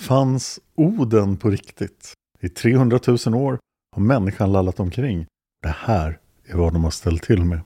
Fanns 0.00 0.60
Oden 0.74 1.36
på 1.36 1.50
riktigt? 1.50 2.12
I 2.40 2.48
300 2.48 2.98
000 3.26 3.34
år 3.34 3.58
har 3.96 4.02
människan 4.02 4.52
lallat 4.52 4.80
omkring. 4.80 5.26
Det 5.62 5.74
här 5.78 6.18
är 6.46 6.56
vad 6.56 6.72
de 6.72 6.84
har 6.84 6.90
ställt 6.90 7.22
till 7.22 7.44
med. 7.44 7.60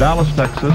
Dallas, 0.00 0.36
Texas, 0.36 0.74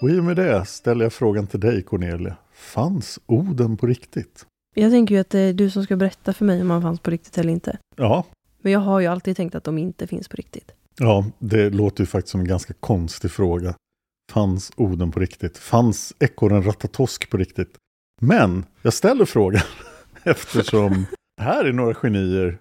Och 0.00 0.10
i 0.10 0.18
och 0.20 0.24
med 0.24 0.36
det 0.36 0.64
ställer 0.64 1.04
jag 1.04 1.12
frågan 1.12 1.46
till 1.46 1.60
dig 1.60 1.82
Cornelia. 1.82 2.36
Fanns 2.52 3.18
Oden 3.26 3.76
på 3.76 3.86
riktigt? 3.86 4.46
Jag 4.74 4.90
tänker 4.90 5.14
ju 5.14 5.20
att 5.20 5.30
det 5.30 5.38
är 5.38 5.52
du 5.52 5.70
som 5.70 5.84
ska 5.84 5.96
berätta 5.96 6.32
för 6.32 6.44
mig 6.44 6.60
om 6.62 6.70
han 6.70 6.82
fanns 6.82 7.00
på 7.00 7.10
riktigt 7.10 7.38
eller 7.38 7.52
inte. 7.52 7.78
Ja, 7.96 8.24
Men 8.62 8.72
jag 8.72 8.80
har 8.80 9.00
ju 9.00 9.06
alltid 9.06 9.36
tänkt 9.36 9.54
att 9.54 9.64
de 9.64 9.78
inte 9.78 10.06
finns 10.06 10.28
på 10.28 10.36
riktigt. 10.36 10.72
ja 10.98 11.24
det 11.38 11.70
låter 11.70 12.02
ju 12.02 12.06
faktiskt 12.06 12.30
som 12.32 12.40
en 12.40 12.48
ganska 12.48 12.74
konstig 12.80 13.30
fråga. 13.30 13.74
Fanns 14.32 14.72
Oden 14.76 15.10
på 15.10 15.20
riktigt? 15.20 15.58
Fanns 15.58 16.14
ekorren 16.18 16.62
Ratatosk 16.62 17.30
på 17.30 17.36
riktigt? 17.36 17.76
Men 18.20 18.64
jag 18.82 18.92
ställer 18.94 19.24
frågan 19.24 19.62
eftersom 20.22 21.06
här 21.40 21.64
är 21.64 21.72
några 21.72 21.94
genier 21.94 22.58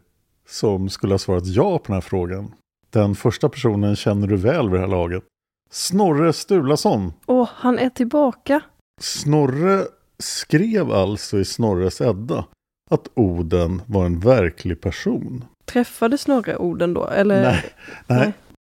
som 0.48 0.90
skulle 0.90 1.14
ha 1.14 1.20
svarat 1.20 1.48
ja 1.48 1.78
på 1.78 1.84
den 1.86 1.94
här 1.94 2.02
frågan. 2.02 2.54
Den 2.90 3.16
första 3.16 3.50
personen 3.50 3.96
känner 3.96 4.28
du 4.28 4.36
väl 4.38 4.70
vid 4.70 4.80
det 4.80 4.80
här 4.80 4.88
laget. 4.88 5.24
Snorre 5.74 6.34
Sturlason. 6.34 7.14
Åh, 7.26 7.50
han 7.54 7.80
är 7.80 7.90
tillbaka. 7.90 8.62
Snorre 9.02 9.88
skrev 10.20 10.92
alltså 10.92 11.40
i 11.40 11.46
Snorres 11.46 12.02
Edda 12.02 12.46
att 12.92 13.08
Oden 13.14 13.82
var 13.86 14.06
en 14.06 14.20
verklig 14.20 14.82
person. 14.82 15.46
Träffade 15.66 16.18
Snorre 16.18 16.58
orden 16.58 16.94
då? 16.94 17.08
Eller? 17.08 17.42
Nej, 17.42 17.64
nej. 18.08 18.20
nej. 18.20 18.34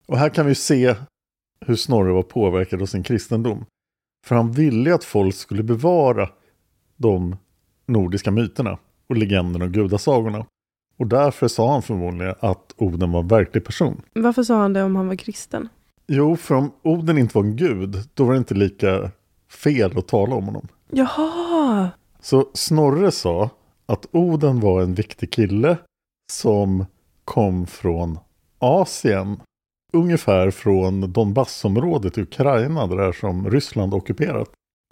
Och 0.06 0.17
här 0.17 0.29
kan 0.29 0.45
vi 0.45 0.56
se 0.56 0.95
hur 1.66 1.75
Snorre 1.75 2.13
var 2.13 2.23
påverkad 2.23 2.81
av 2.81 2.85
sin 2.85 3.03
kristendom. 3.03 3.66
För 4.27 4.35
han 4.35 4.51
ville 4.51 4.95
att 4.95 5.03
folk 5.03 5.35
skulle 5.35 5.63
bevara 5.63 6.29
de 6.95 7.35
nordiska 7.85 8.31
myterna 8.31 8.77
och 9.07 9.17
legenderna 9.17 9.66
och 9.66 9.72
gudasagorna. 9.72 10.45
Och 10.97 11.07
därför 11.07 11.47
sa 11.47 11.72
han 11.72 11.81
förmodligen 11.81 12.35
att 12.39 12.73
Oden 12.77 13.12
var 13.12 13.19
en 13.19 13.27
verklig 13.27 13.66
person. 13.66 14.01
Varför 14.13 14.44
sa 14.44 14.57
han 14.57 14.73
det 14.73 14.83
om 14.83 14.95
han 14.95 15.07
var 15.07 15.16
kristen? 15.16 15.69
Jo, 16.08 16.36
för 16.36 16.56
om 16.56 16.72
Oden 16.82 17.18
inte 17.18 17.38
var 17.38 17.44
en 17.44 17.56
gud, 17.56 17.98
då 18.14 18.24
var 18.26 18.32
det 18.32 18.38
inte 18.38 18.54
lika 18.54 19.12
fel 19.50 19.98
att 19.98 20.08
tala 20.08 20.36
om 20.36 20.46
honom. 20.46 20.68
Jaha! 20.90 21.90
Så 22.22 22.50
Snorre 22.54 23.12
sa 23.12 23.50
att 23.86 24.06
Oden 24.12 24.60
var 24.60 24.82
en 24.82 24.94
viktig 24.94 25.32
kille 25.32 25.78
som 26.32 26.86
kom 27.26 27.68
från 27.68 28.20
Asien. 28.60 29.42
Ungefär 29.94 30.52
från 30.52 31.12
Donbassområdet 31.12 32.18
i 32.18 32.22
Ukraina, 32.22 32.88
det 32.88 32.96
där 32.96 33.12
som 33.12 33.50
Ryssland 33.50 33.94
ockuperat. 33.94 34.50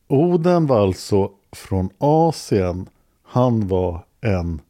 Oden 0.07 0.67
var 0.67 0.81
alltså 0.81 1.31
från 1.51 1.89
Asien. 1.97 2.89
Han 3.23 3.67
var 3.67 4.05
en 4.21 4.61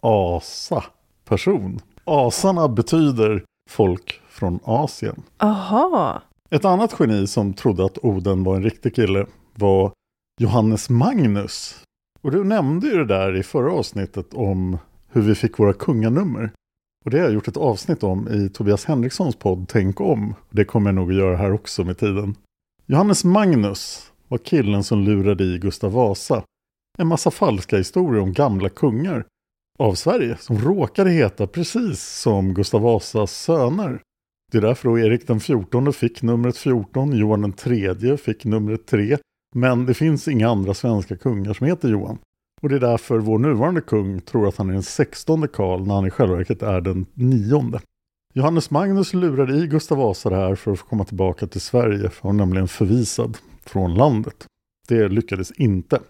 asa-person. 0.00 1.80
Asarna 2.04 2.68
betyder 2.68 3.44
folk 3.70 4.20
från 4.28 4.58
Asien. 4.64 5.22
Aha! 5.36 6.22
Ett 6.50 6.64
annat 6.64 6.96
geni 6.98 7.26
som 7.26 7.54
trodde 7.54 7.84
att 7.84 7.98
Oden 8.04 8.44
var 8.44 8.56
en 8.56 8.62
riktig 8.62 8.94
kille 8.94 9.26
var 9.54 9.92
Johannes 10.40 10.90
Magnus. 10.90 11.82
Och 12.22 12.30
du 12.30 12.44
nämnde 12.44 12.86
ju 12.86 12.96
det 12.96 13.04
där 13.04 13.36
i 13.36 13.42
förra 13.42 13.72
avsnittet 13.72 14.34
om 14.34 14.78
hur 15.08 15.22
vi 15.22 15.34
fick 15.34 15.58
våra 15.58 15.72
kunganummer. 15.72 16.50
Och 17.04 17.10
det 17.10 17.18
har 17.18 17.24
jag 17.24 17.34
gjort 17.34 17.48
ett 17.48 17.56
avsnitt 17.56 18.02
om 18.02 18.28
i 18.28 18.48
Tobias 18.48 18.84
Henrikssons 18.84 19.36
podd 19.36 19.68
Tänk 19.68 20.00
om. 20.00 20.34
Det 20.50 20.64
kommer 20.64 20.90
jag 20.90 20.94
nog 20.94 21.10
att 21.10 21.16
göra 21.16 21.36
här 21.36 21.52
också 21.52 21.84
med 21.84 21.98
tiden. 21.98 22.34
Johannes 22.86 23.24
Magnus 23.24 24.12
var 24.28 24.38
killen 24.38 24.84
som 24.84 25.00
lurade 25.00 25.44
i 25.44 25.58
Gustav 25.58 25.92
Vasa 25.92 26.42
en 26.98 27.06
massa 27.06 27.30
falska 27.30 27.76
historier 27.76 28.22
om 28.22 28.32
gamla 28.32 28.68
kungar 28.68 29.24
av 29.78 29.94
Sverige 29.94 30.36
som 30.40 30.58
råkade 30.58 31.10
heta 31.10 31.46
precis 31.46 32.02
som 32.02 32.54
Gustav 32.54 32.80
Vasas 32.80 33.32
söner. 33.32 34.00
Det 34.52 34.58
är 34.58 34.62
därför 34.62 34.88
då 34.88 34.98
Erik 34.98 35.26
den 35.26 35.40
14 35.40 35.92
fick 35.92 36.22
numret 36.22 36.56
14, 36.56 37.12
Johan 37.12 37.42
den 37.42 37.52
tredje 37.52 38.16
fick 38.16 38.44
numret 38.44 38.86
3. 38.86 39.18
Men 39.54 39.86
det 39.86 39.94
finns 39.94 40.28
inga 40.28 40.48
andra 40.48 40.74
svenska 40.74 41.16
kungar 41.16 41.52
som 41.52 41.66
heter 41.66 41.88
Johan. 41.88 42.18
Och 42.62 42.68
det 42.68 42.74
är 42.74 42.80
därför 42.80 43.18
vår 43.18 43.38
nuvarande 43.38 43.80
kung 43.80 44.20
tror 44.20 44.48
att 44.48 44.56
han 44.56 44.68
är 44.68 44.72
den 44.72 44.82
16 44.82 45.48
Karl 45.48 45.86
när 45.86 45.94
han 45.94 46.06
i 46.06 46.10
själva 46.10 46.36
verket 46.36 46.62
är 46.62 46.80
den 46.80 47.06
nionde. 47.14 47.80
Johannes 48.34 48.70
Magnus 48.70 49.14
lurade 49.14 49.56
i 49.56 49.66
Gustav 49.66 49.98
Vasa 49.98 50.30
det 50.30 50.36
här 50.36 50.54
för 50.54 50.72
att 50.72 50.78
få 50.78 50.86
komma 50.86 51.04
tillbaka 51.04 51.46
till 51.46 51.60
Sverige, 51.60 52.10
för 52.10 52.28
han 52.28 52.36
var 52.36 52.46
nämligen 52.46 52.68
förvisad 52.68 53.38
från 53.64 53.94
landet. 53.94 54.46
Det 54.88 55.08
lyckades 55.08 55.50
inte. 55.50 56.00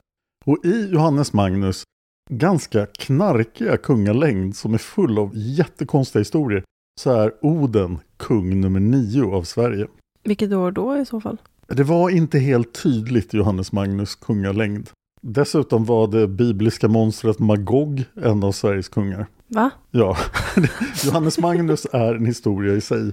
Och 0.45 0.65
i 0.65 0.91
Johannes 0.93 1.33
Magnus 1.33 1.85
ganska 2.31 2.87
knarkiga 2.87 3.77
kungalängd 3.77 4.57
som 4.57 4.75
är 4.75 4.79
full 4.79 5.19
av 5.19 5.31
jättekonstiga 5.35 6.21
historier 6.21 6.65
så 7.01 7.13
är 7.13 7.33
Oden 7.43 7.99
kung 8.17 8.61
nummer 8.61 8.81
nio 8.81 9.25
av 9.25 9.43
Sverige. 9.43 9.87
Vilket 10.23 10.53
år 10.53 10.71
då 10.71 10.97
i 10.97 11.05
så 11.05 11.21
fall? 11.21 11.39
Det 11.67 11.83
var 11.83 12.11
inte 12.11 12.39
helt 12.39 12.83
tydligt 12.83 13.35
Johannes 13.35 13.73
Magnus 13.73 14.15
kungalängd. 14.15 14.91
Dessutom 15.23 15.85
var 15.85 16.07
det 16.07 16.29
bibliska 16.29 16.89
monstret 16.89 17.39
Magog 17.39 18.05
en 18.15 18.45
av 18.45 18.53
Sveriges 18.53 18.89
kungar. 18.89 19.27
Va? 19.47 19.71
Ja, 19.91 20.17
Johannes 21.05 21.39
Magnus 21.39 21.87
är 21.93 22.15
en 22.15 22.27
historia 22.27 22.75
i 22.75 22.81
sig. 22.81 23.13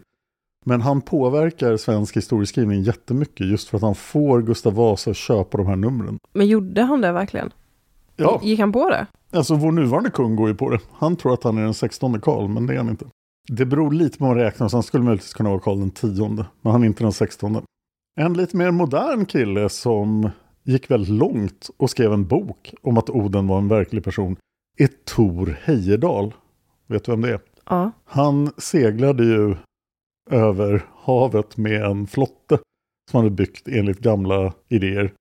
Men 0.65 0.81
han 0.81 1.01
påverkar 1.01 1.77
svensk 1.77 2.17
historieskrivning 2.17 2.81
jättemycket 2.81 3.47
just 3.47 3.69
för 3.69 3.77
att 3.77 3.83
han 3.83 3.95
får 3.95 4.41
Gustav 4.41 4.73
Vasa 4.73 5.11
att 5.11 5.17
köpa 5.17 5.57
de 5.57 5.67
här 5.67 5.75
numren. 5.75 6.17
Men 6.33 6.47
gjorde 6.47 6.81
han 6.81 7.01
det 7.01 7.11
verkligen? 7.11 7.51
Ja, 8.15 8.39
Gick 8.43 8.59
han 8.59 8.71
på 8.71 8.89
det? 8.89 9.07
alltså 9.31 9.55
vår 9.55 9.71
nuvarande 9.71 10.09
kung 10.09 10.35
går 10.35 10.47
ju 10.47 10.55
på 10.55 10.69
det. 10.69 10.79
Han 10.91 11.15
tror 11.15 11.33
att 11.33 11.43
han 11.43 11.57
är 11.57 11.63
den 11.63 11.73
16 11.73 12.21
Karl, 12.21 12.47
men 12.47 12.65
det 12.67 12.73
är 12.73 12.77
han 12.77 12.89
inte. 12.89 13.05
Det 13.51 13.65
beror 13.65 13.91
lite 13.91 14.17
på 14.17 14.25
hur 14.25 14.35
man 14.35 14.43
räknar, 14.43 14.67
så 14.67 14.77
han 14.77 14.83
skulle 14.83 15.03
möjligtvis 15.03 15.33
kunna 15.33 15.49
vara 15.49 15.59
Karl 15.59 15.79
den 15.79 15.91
10, 15.91 16.27
men 16.61 16.71
han 16.71 16.83
är 16.83 16.87
inte 16.87 17.03
den 17.03 17.11
16. 17.13 17.61
En 18.19 18.33
lite 18.33 18.57
mer 18.57 18.71
modern 18.71 19.25
kille 19.25 19.69
som 19.69 20.29
gick 20.63 20.91
väldigt 20.91 21.09
långt 21.09 21.69
och 21.77 21.89
skrev 21.89 22.13
en 22.13 22.27
bok 22.27 22.73
om 22.81 22.97
att 22.97 23.09
Oden 23.09 23.47
var 23.47 23.57
en 23.57 23.67
verklig 23.67 24.03
person 24.03 24.35
är 24.77 24.89
Tor 25.05 25.57
Heyerdahl. 25.63 26.33
Vet 26.87 27.03
du 27.05 27.11
vem 27.11 27.21
det 27.21 27.29
är? 27.29 27.39
Ja. 27.69 27.91
Han 28.05 28.51
seglade 28.57 29.23
ju 29.23 29.55
över 30.29 30.85
havet 30.95 31.57
med 31.57 31.83
en 31.85 32.07
flotte 32.07 32.57
som 33.11 33.17
han 33.17 33.23
hade 33.23 33.35
byggt 33.35 33.67
enligt 33.67 33.99
gamla 33.99 34.53
idéer. 34.69 35.13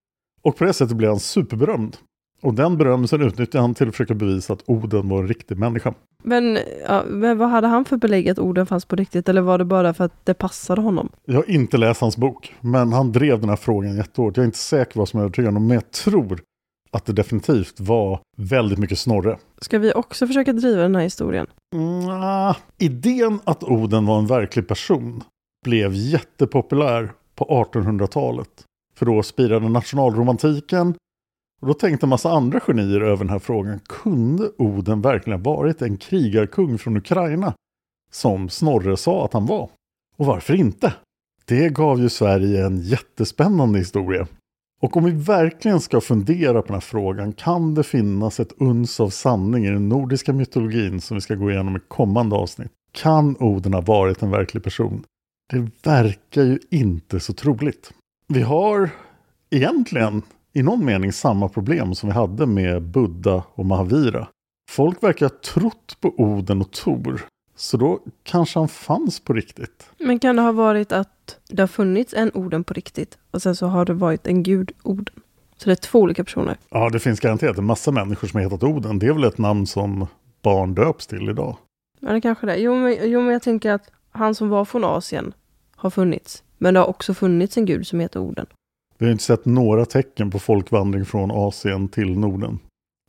Och 0.43 0.57
på 0.57 0.65
det 0.65 0.73
sättet 0.73 0.97
blev 0.97 1.11
han 1.11 1.21
superberömd. 1.21 1.97
Och 2.43 2.55
den 2.55 2.77
berömmelsen 2.77 3.23
utnyttjade 3.23 3.63
han 3.63 3.75
till 3.75 3.89
att 3.89 3.95
försöka 3.95 4.15
bevisa 4.15 4.53
att 4.53 4.63
Oden 4.67 5.09
var 5.09 5.19
en 5.19 5.29
riktig 5.29 5.59
människa. 5.59 5.95
Men, 6.23 6.59
ja, 6.89 7.05
men 7.09 7.39
vad 7.39 7.49
hade 7.49 7.67
han 7.67 7.85
för 7.85 7.97
belägg 7.97 8.29
att 8.29 8.39
orden 8.39 8.67
fanns 8.67 8.85
på 8.85 8.97
riktigt? 8.97 9.29
Eller 9.29 9.41
var 9.41 9.59
det 9.59 9.65
bara 9.65 9.95
för 9.95 10.05
att 10.05 10.27
det 10.27 10.35
passade 10.35 10.81
honom? 10.81 11.09
Jag 11.25 11.35
har 11.35 11.51
inte 11.51 11.79
läst 11.79 12.01
hans 12.01 12.17
bok, 12.17 12.55
men 12.61 12.93
han 12.93 13.13
drev 13.13 13.41
den 13.41 13.49
här 13.49 13.57
frågan 13.57 13.97
jättehårt. 13.97 14.37
Jag 14.37 14.43
är 14.43 14.47
inte 14.47 14.59
säker 14.59 14.93
på 14.93 14.99
vad 14.99 15.09
som 15.09 15.21
är 15.21 15.25
övertygande, 15.25 15.61
men 15.61 15.71
jag 15.71 15.91
tror 15.91 16.41
att 16.91 17.07
det 17.07 17.13
definitivt 17.13 17.81
var 17.81 18.21
väldigt 18.37 18.79
mycket 18.79 18.99
Snorre. 18.99 19.39
Ska 19.61 19.79
vi 19.79 19.93
också 19.93 20.27
försöka 20.27 20.53
driva 20.53 20.83
den 20.83 20.95
här 20.95 21.03
historien? 21.03 21.47
Mm, 21.75 22.55
idén 22.79 23.41
att 23.45 23.65
Oden 23.65 24.07
var 24.07 24.19
en 24.19 24.27
verklig 24.27 24.69
person 24.69 25.23
blev 25.65 25.93
jättepopulär 25.95 27.13
på 27.35 27.45
1800-talet. 27.45 28.65
För 28.95 29.07
då 29.07 29.23
spirade 29.23 29.69
nationalromantiken 29.69 30.95
och 31.61 31.67
då 31.67 31.75
tänkte 31.75 32.07
en 32.07 32.11
massa 32.11 32.31
andra 32.31 32.61
genier 32.61 33.01
över 33.01 33.25
den 33.25 33.29
här 33.29 33.39
frågan. 33.39 33.81
Kunde 33.89 34.51
Oden 34.59 35.03
verkligen 35.03 35.45
ha 35.45 35.55
varit 35.55 35.83
en 35.83 35.97
krigarkung 35.97 36.79
från 36.79 36.97
Ukraina? 36.97 37.55
Som 38.11 38.49
Snorre 38.49 38.97
sa 38.97 39.25
att 39.25 39.33
han 39.33 39.47
var. 39.47 39.71
Och 40.17 40.27
varför 40.27 40.55
inte? 40.55 40.95
Det 41.45 41.69
gav 41.69 42.01
ju 42.01 42.09
Sverige 42.09 42.67
en 42.67 42.81
jättespännande 42.81 43.79
historia. 43.79 44.27
Och 44.83 44.97
om 44.97 45.05
vi 45.05 45.11
verkligen 45.11 45.81
ska 45.81 46.01
fundera 46.01 46.63
på 46.63 46.67
den 46.67 46.75
här 46.75 46.81
frågan 46.81 47.33
kan 47.33 47.75
det 47.75 47.83
finnas 47.83 48.41
ett 48.41 48.53
uns 48.57 49.01
av 49.01 49.11
sanning 49.11 49.67
i 49.67 49.71
den 49.71 49.89
nordiska 49.89 50.33
mytologin 50.33 51.01
som 51.01 51.15
vi 51.15 51.21
ska 51.21 51.35
gå 51.35 51.51
igenom 51.51 51.77
i 51.77 51.81
kommande 51.89 52.37
avsnitt. 52.37 52.71
Kan 52.93 53.37
Oden 53.37 53.75
ha 53.75 53.81
varit 53.81 54.23
en 54.23 54.31
verklig 54.31 54.63
person? 54.63 55.05
Det 55.51 55.71
verkar 55.83 56.43
ju 56.43 56.59
inte 56.71 57.21
så 57.21 57.33
troligt. 57.33 57.93
Vi 58.29 58.43
har 58.43 58.91
egentligen 59.51 60.23
i 60.53 60.63
någon 60.63 60.85
mening 60.85 61.13
samma 61.13 61.49
problem 61.49 61.95
som 61.95 62.09
vi 62.09 62.15
hade 62.15 62.47
med 62.47 62.83
Buddha 62.83 63.43
och 63.55 63.67
Mahavira. 63.67 64.29
Folk 64.71 65.03
verkar 65.03 65.29
ha 65.29 65.37
trott 65.45 65.97
på 66.01 66.15
Oden 66.17 66.61
och 66.61 66.71
Tor. 66.71 67.27
Så 67.57 67.77
då 67.77 68.01
kanske 68.23 68.59
han 68.59 68.69
fanns 68.69 69.21
på 69.21 69.33
riktigt. 69.33 69.91
Men 69.99 70.19
kan 70.19 70.37
det 70.37 70.43
ha 70.43 70.53
varit 70.53 70.93
att 70.93 71.39
det 71.49 71.63
har 71.63 71.67
funnits 71.67 72.15
en 72.15 72.31
orden 72.35 72.65
på 72.65 72.75
riktigt 72.75 73.19
och 73.31 73.43
sen 73.43 73.57
så 73.57 73.67
har 73.67 73.85
det 73.85 73.95
varit 73.95 74.27
en 74.27 74.43
gud 74.43 74.73
orden? 74.83 75.15
Så 75.57 75.65
det 75.69 75.73
är 75.73 75.77
två 75.77 76.01
olika 76.01 76.25
personer? 76.25 76.57
Ja, 76.71 76.91
det 76.91 77.01
finns 77.01 77.21
garanterat 77.21 77.59
en 77.59 77.65
massa 77.65 77.91
människor 77.93 78.29
som 78.29 78.39
har 78.39 78.45
hetat 78.45 78.63
Oden. 78.63 78.99
Det 78.99 79.07
är 79.07 79.13
väl 79.13 79.25
ett 79.25 79.39
namn 79.39 79.67
som 79.67 80.07
barn 80.43 80.75
döps 80.75 81.07
till 81.07 81.29
idag. 81.29 81.57
Ja, 82.01 82.13
det 82.13 82.21
kanske 82.21 82.47
det 82.47 82.53
är. 82.53 82.59
Jo 82.59 82.75
men, 82.75 83.11
jo, 83.11 83.21
men 83.21 83.33
jag 83.33 83.43
tänker 83.43 83.73
att 83.73 83.91
han 84.11 84.35
som 84.35 84.49
var 84.49 84.65
från 84.65 84.85
Asien 84.85 85.33
har 85.77 85.91
funnits. 85.91 86.43
Men 86.59 86.75
det 86.75 86.81
har 86.81 86.87
också 86.87 87.15
funnits 87.15 87.57
en 87.57 87.65
gud 87.65 87.87
som 87.87 88.01
heter 88.01 88.21
Oden. 88.21 88.47
Vi 89.01 89.07
har 89.07 89.13
inte 89.13 89.25
sett 89.25 89.45
några 89.45 89.85
tecken 89.85 90.31
på 90.31 90.39
folkvandring 90.39 91.05
från 91.05 91.31
Asien 91.31 91.89
till 91.89 92.19
Norden. 92.19 92.59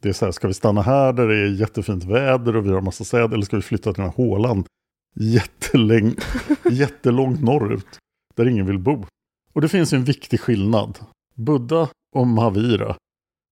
Det 0.01 0.09
är 0.09 0.13
så 0.13 0.25
här, 0.25 0.31
ska 0.31 0.47
vi 0.47 0.53
stanna 0.53 0.81
här 0.81 1.13
där 1.13 1.27
det 1.27 1.37
är 1.37 1.47
jättefint 1.47 2.03
väder 2.03 2.55
och 2.55 2.65
vi 2.65 2.69
har 2.69 2.81
massa 2.81 3.03
säd 3.03 3.33
eller 3.33 3.45
ska 3.45 3.55
vi 3.55 3.61
flytta 3.61 3.93
till 3.93 4.01
den 4.01 4.11
här 4.11 4.17
hålan 4.17 4.63
jätteläng, 5.15 6.15
jättelångt 6.71 7.41
norrut 7.41 7.99
där 8.35 8.47
ingen 8.47 8.65
vill 8.65 8.79
bo? 8.79 9.05
Och 9.53 9.61
det 9.61 9.69
finns 9.69 9.93
ju 9.93 9.95
en 9.95 10.03
viktig 10.03 10.39
skillnad. 10.39 10.99
Buddha 11.35 11.89
och 12.15 12.27
Mahavira 12.27 12.95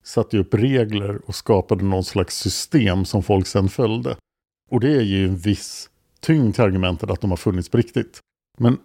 satte 0.03 0.37
upp 0.37 0.53
regler 0.53 1.21
och 1.25 1.35
skapade 1.35 1.83
någon 1.83 2.03
slags 2.03 2.37
system 2.37 3.05
som 3.05 3.23
folk 3.23 3.47
sedan 3.47 3.69
följde. 3.69 4.17
Och 4.69 4.79
det 4.79 4.91
är 4.91 5.01
ju 5.01 5.25
en 5.25 5.37
viss 5.37 5.89
tyngd 6.19 6.55
till 6.55 6.63
argumentet 6.63 7.09
att 7.09 7.21
de 7.21 7.29
har 7.29 7.37
funnits 7.37 7.69
på 7.69 7.77
riktigt. 7.77 8.19
Men 8.57 8.77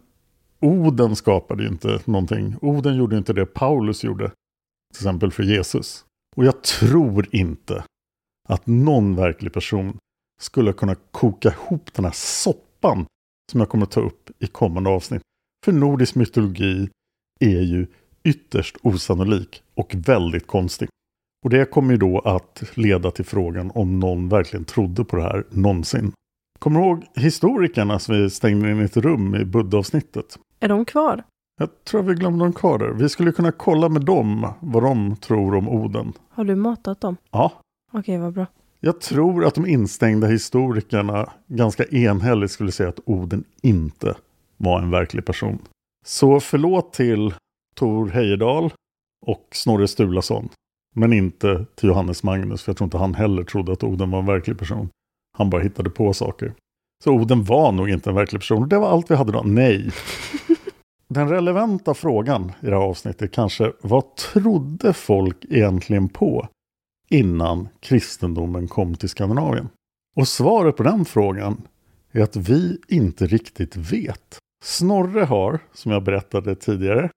Oden 0.60 1.16
skapade 1.16 1.62
ju 1.62 1.68
inte 1.68 2.00
någonting. 2.04 2.56
Oden 2.62 2.96
gjorde 2.96 3.16
inte 3.16 3.32
det 3.32 3.46
Paulus 3.46 4.04
gjorde. 4.04 4.28
Till 4.28 5.00
exempel 5.00 5.32
för 5.32 5.42
Jesus. 5.42 6.04
Och 6.36 6.44
jag 6.44 6.62
tror 6.62 7.28
inte 7.32 7.84
att 8.48 8.66
någon 8.66 9.16
verklig 9.16 9.52
person 9.52 9.98
skulle 10.40 10.72
kunna 10.72 10.94
koka 10.94 11.48
ihop 11.48 11.94
den 11.94 12.04
här 12.04 12.12
soppan 12.14 13.06
som 13.50 13.60
jag 13.60 13.68
kommer 13.68 13.84
att 13.84 13.90
ta 13.90 14.00
upp 14.00 14.30
i 14.38 14.46
kommande 14.46 14.90
avsnitt. 14.90 15.22
För 15.64 15.72
nordisk 15.72 16.14
mytologi 16.14 16.88
är 17.40 17.60
ju 17.60 17.86
ytterst 18.24 18.76
osannolik 18.82 19.62
och 19.74 19.94
väldigt 19.94 20.46
konstig. 20.46 20.88
Och 21.44 21.50
det 21.50 21.70
kommer 21.70 21.92
ju 21.92 21.98
då 21.98 22.18
att 22.18 22.62
leda 22.74 23.10
till 23.10 23.24
frågan 23.24 23.70
om 23.74 24.00
någon 24.00 24.28
verkligen 24.28 24.64
trodde 24.64 25.04
på 25.04 25.16
det 25.16 25.22
här 25.22 25.44
någonsin. 25.50 26.12
Kommer 26.58 26.80
du 26.80 26.86
ihåg 26.86 27.04
historikerna 27.14 27.98
som 27.98 28.16
vi 28.16 28.30
stängde 28.30 28.70
in 28.70 28.80
i 28.80 28.84
ett 28.84 28.96
rum 28.96 29.34
i 29.34 29.44
Buddha-avsnittet? 29.44 30.38
Är 30.64 30.68
de 30.68 30.84
kvar? 30.84 31.22
Jag 31.60 31.84
tror 31.84 32.02
vi 32.02 32.14
glömde 32.14 32.44
dem 32.44 32.52
kvar 32.52 32.78
där. 32.78 32.88
Vi 32.88 33.08
skulle 33.08 33.32
kunna 33.32 33.52
kolla 33.52 33.88
med 33.88 34.02
dem 34.02 34.52
vad 34.60 34.82
de 34.82 35.16
tror 35.16 35.54
om 35.54 35.68
Oden. 35.68 36.12
Har 36.28 36.44
du 36.44 36.54
matat 36.54 37.00
dem? 37.00 37.16
Ja. 37.30 37.52
Okej, 37.92 38.18
vad 38.18 38.32
bra. 38.32 38.46
Jag 38.80 39.00
tror 39.00 39.44
att 39.44 39.54
de 39.54 39.66
instängda 39.66 40.26
historikerna 40.26 41.32
ganska 41.46 41.84
enhälligt 41.84 42.50
skulle 42.50 42.72
säga 42.72 42.88
att 42.88 43.00
Oden 43.04 43.44
inte 43.62 44.14
var 44.56 44.82
en 44.82 44.90
verklig 44.90 45.24
person. 45.24 45.58
Så 46.06 46.40
förlåt 46.40 46.92
till 46.92 47.34
Tor 47.74 48.08
Heyerdahl 48.08 48.72
och 49.26 49.48
Snorre 49.52 49.88
Sturlason. 49.88 50.48
Men 50.94 51.12
inte 51.12 51.66
till 51.74 51.88
Johannes 51.88 52.22
Magnus, 52.22 52.62
för 52.62 52.70
jag 52.70 52.76
tror 52.76 52.86
inte 52.86 52.98
han 52.98 53.14
heller 53.14 53.44
trodde 53.44 53.72
att 53.72 53.84
Oden 53.84 54.10
var 54.10 54.18
en 54.18 54.26
verklig 54.26 54.58
person. 54.58 54.88
Han 55.38 55.50
bara 55.50 55.62
hittade 55.62 55.90
på 55.90 56.12
saker. 56.12 56.52
Så 57.04 57.12
Oden 57.12 57.44
var 57.44 57.72
nog 57.72 57.90
inte 57.90 58.10
en 58.10 58.16
verklig 58.16 58.40
person. 58.40 58.68
Det 58.68 58.78
var 58.78 58.90
allt 58.90 59.10
vi 59.10 59.14
hade 59.14 59.32
då. 59.32 59.42
Nej. 59.44 59.90
Den 61.14 61.28
relevanta 61.28 61.94
frågan 61.94 62.52
i 62.60 62.66
det 62.66 62.70
här 62.70 62.82
avsnittet 62.82 63.22
är 63.22 63.26
kanske 63.26 63.72
vad 63.80 64.16
trodde 64.16 64.92
folk 64.92 65.44
egentligen 65.44 66.08
på 66.08 66.48
innan 67.10 67.68
kristendomen 67.80 68.68
kom 68.68 68.94
till 68.94 69.08
Skandinavien? 69.08 69.68
Och 70.16 70.28
svaret 70.28 70.76
på 70.76 70.82
den 70.82 71.04
frågan 71.04 71.68
är 72.12 72.22
att 72.22 72.36
vi 72.36 72.78
inte 72.88 73.26
riktigt 73.26 73.76
vet. 73.76 74.38
Snorre 74.64 75.24
har, 75.24 75.60
som 75.72 75.92
jag 75.92 76.04
berättade 76.04 76.56
tidigare, 76.56 77.10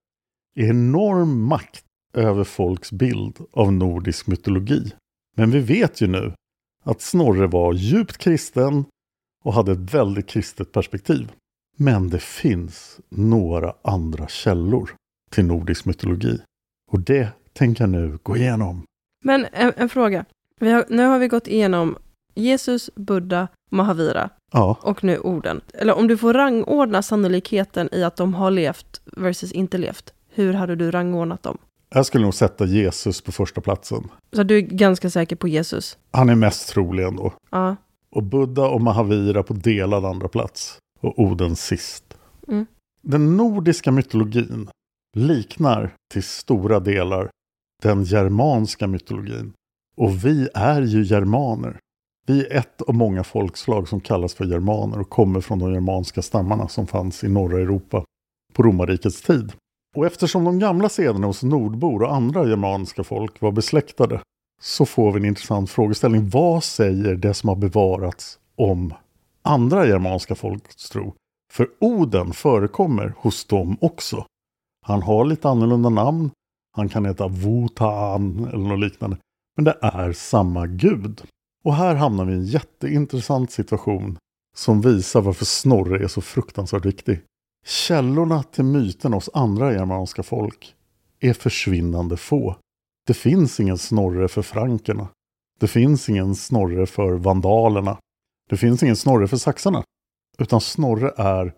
enorm 0.55 1.43
makt 1.43 1.85
över 2.13 2.43
folks 2.43 2.91
bild 2.91 3.37
av 3.51 3.73
nordisk 3.73 4.27
mytologi. 4.27 4.91
Men 5.37 5.51
vi 5.51 5.59
vet 5.59 6.01
ju 6.01 6.07
nu 6.07 6.33
att 6.83 7.01
Snorre 7.01 7.47
var 7.47 7.73
djupt 7.73 8.17
kristen 8.17 8.85
och 9.43 9.53
hade 9.53 9.71
ett 9.71 9.93
väldigt 9.93 10.27
kristet 10.27 10.71
perspektiv. 10.71 11.31
Men 11.77 12.09
det 12.09 12.19
finns 12.19 12.99
några 13.09 13.73
andra 13.81 14.27
källor 14.27 14.89
till 15.29 15.45
nordisk 15.45 15.85
mytologi. 15.85 16.41
Och 16.91 16.99
det 16.99 17.29
tänker 17.53 17.83
jag 17.83 17.89
nu 17.89 18.17
gå 18.23 18.37
igenom. 18.37 18.83
Men 19.23 19.45
en, 19.51 19.73
en 19.77 19.89
fråga. 19.89 20.25
Har, 20.59 20.85
nu 20.89 21.05
har 21.05 21.19
vi 21.19 21.27
gått 21.27 21.47
igenom 21.47 21.97
Jesus, 22.35 22.89
Buddha, 22.95 23.47
Mahavira 23.69 24.29
Ja, 24.51 24.77
och 24.81 25.03
nu 25.03 25.19
orden. 25.19 25.61
Eller 25.73 25.97
om 25.97 26.07
du 26.07 26.17
får 26.17 26.33
rangordna 26.33 27.01
sannolikheten 27.01 27.89
i 27.91 28.03
att 28.03 28.15
de 28.15 28.33
har 28.33 28.51
levt 28.51 29.01
versus 29.05 29.51
inte 29.51 29.77
levt. 29.77 30.13
Hur 30.29 30.53
hade 30.53 30.75
du 30.75 30.91
rangordnat 30.91 31.43
dem? 31.43 31.57
jag 31.89 32.05
skulle 32.05 32.23
nog 32.23 32.33
sätta 32.33 32.65
Jesus 32.65 33.21
på 33.21 33.31
första 33.31 33.61
platsen. 33.61 34.09
Så 34.33 34.43
du 34.43 34.57
är 34.57 34.61
ganska 34.61 35.09
säker 35.09 35.35
på 35.35 35.47
Jesus? 35.47 35.97
Han 36.11 36.29
är 36.29 36.35
mest 36.35 36.69
trolig 36.69 37.03
ändå. 37.03 37.33
Ja. 37.49 37.75
Och 38.09 38.23
Buddha 38.23 38.67
och 38.67 38.81
Mahavira 38.81 39.43
på 39.43 39.53
delad 39.53 40.05
andra 40.05 40.27
plats. 40.27 40.77
Och 40.99 41.19
Oden 41.19 41.55
sist. 41.55 42.17
Mm. 42.47 42.65
Den 43.01 43.37
nordiska 43.37 43.91
mytologin 43.91 44.69
liknar 45.15 45.93
till 46.13 46.23
stora 46.23 46.79
delar 46.79 47.29
den 47.83 48.03
germanska 48.03 48.87
mytologin. 48.87 49.53
Och 49.97 50.25
vi 50.25 50.49
är 50.53 50.81
ju 50.81 51.03
germaner. 51.03 51.79
Vi 52.27 52.45
är 52.45 52.57
ett 52.57 52.81
av 52.81 52.95
många 52.95 53.23
folkslag 53.23 53.87
som 53.87 53.99
kallas 53.99 54.33
för 54.33 54.45
germaner 54.45 54.99
och 54.99 55.09
kommer 55.09 55.41
från 55.41 55.59
de 55.59 55.73
germanska 55.73 56.21
stammarna 56.21 56.67
som 56.67 56.87
fanns 56.87 57.23
i 57.23 57.29
norra 57.29 57.59
Europa 57.59 58.03
på 58.53 58.63
romarrikets 58.63 59.21
tid. 59.21 59.53
Och 59.95 60.05
eftersom 60.05 60.43
de 60.43 60.59
gamla 60.59 60.89
sederna 60.89 61.27
hos 61.27 61.43
nordbor 61.43 62.03
och 62.03 62.15
andra 62.15 62.47
germanska 62.47 63.03
folk 63.03 63.41
var 63.41 63.51
besläktade 63.51 64.21
så 64.61 64.85
får 64.85 65.11
vi 65.11 65.19
en 65.19 65.25
intressant 65.25 65.69
frågeställning. 65.69 66.29
Vad 66.29 66.63
säger 66.63 67.15
det 67.15 67.33
som 67.33 67.49
har 67.49 67.55
bevarats 67.55 68.39
om 68.55 68.93
andra 69.47 69.87
germanska 69.87 70.35
folks 70.35 70.89
tro? 70.89 71.13
För 71.53 71.69
Oden 71.79 72.33
förekommer 72.33 73.13
hos 73.17 73.45
dem 73.45 73.77
också. 73.81 74.25
Han 74.85 75.01
har 75.01 75.25
lite 75.25 75.49
annorlunda 75.49 75.89
namn. 75.89 76.31
Han 76.75 76.89
kan 76.89 77.05
heta 77.05 77.27
Wotan 77.27 78.45
eller 78.45 78.67
något 78.67 78.79
liknande. 78.79 79.17
Men 79.55 79.65
det 79.65 79.77
är 79.81 80.13
samma 80.13 80.67
gud. 80.67 81.21
Och 81.63 81.75
här 81.75 81.95
hamnar 81.95 82.25
vi 82.25 82.33
i 82.33 82.35
en 82.35 82.45
jätteintressant 82.45 83.51
situation 83.51 84.17
som 84.55 84.81
visar 84.81 85.21
varför 85.21 85.45
Snorre 85.45 86.03
är 86.03 86.07
så 86.07 86.21
fruktansvärt 86.21 86.85
viktig. 86.85 87.21
Källorna 87.65 88.43
till 88.43 88.63
myten 88.63 89.13
hos 89.13 89.29
andra 89.33 89.73
germanska 89.73 90.23
folk 90.23 90.75
är 91.19 91.33
försvinnande 91.33 92.17
få. 92.17 92.55
Det 93.07 93.13
finns 93.13 93.59
ingen 93.59 93.77
Snorre 93.77 94.27
för 94.27 94.41
frankerna. 94.41 95.07
Det 95.59 95.67
finns 95.67 96.09
ingen 96.09 96.35
Snorre 96.35 96.85
för 96.85 97.11
vandalerna. 97.13 97.97
Det 98.49 98.57
finns 98.57 98.83
ingen 98.83 98.95
Snorre 98.95 99.27
för 99.27 99.37
saxarna. 99.37 99.83
Utan 100.37 100.61
Snorre 100.61 101.13
är 101.17 101.53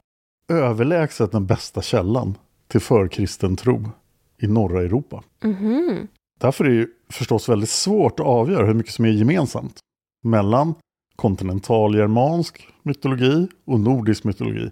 överlägset 0.48 1.31
den 1.31 1.46
bästa 1.46 1.81
källan 1.81 2.38
till 2.67 2.81
förkristen 2.81 3.55
tro 3.55 3.89
i 4.38 4.48
norra 4.48 4.81
Europa. 4.81 5.24
Mhm. 5.43 6.08
Därför 6.39 6.65
är 6.65 6.69
det 6.69 6.88
förstås 7.10 7.50
väldigt 7.50 7.69
svårt 7.69 8.19
att 8.19 8.25
avgöra 8.25 8.65
hur 8.65 8.74
mycket 8.74 8.93
som 8.93 9.05
är 9.05 9.10
gemensamt 9.10 9.79
mellan 10.24 10.75
kontinentalgermansk 11.15 12.67
mytologi 12.84 13.48
och 13.65 13.79
nordisk 13.79 14.24
mytologi. 14.24 14.72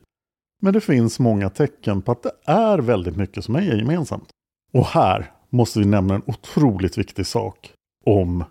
Men 0.61 0.73
det 0.73 0.81
finns 0.81 1.19
många 1.19 1.49
tecken 1.49 2.01
på 2.01 2.11
att 2.11 2.23
det 2.23 2.31
är 2.45 2.77
väldigt 2.77 3.15
mycket 3.17 3.43
som 3.43 3.55
är 3.55 3.61
gemensamt. 3.61 4.29
Och 4.73 4.85
här 4.85 5.31
måste 5.49 5.79
vi 5.79 5.85
nämna 5.85 6.15
en 6.15 6.21
otroligt 6.25 6.97
viktig 6.97 7.27
sak 7.27 7.73
om 8.05 8.43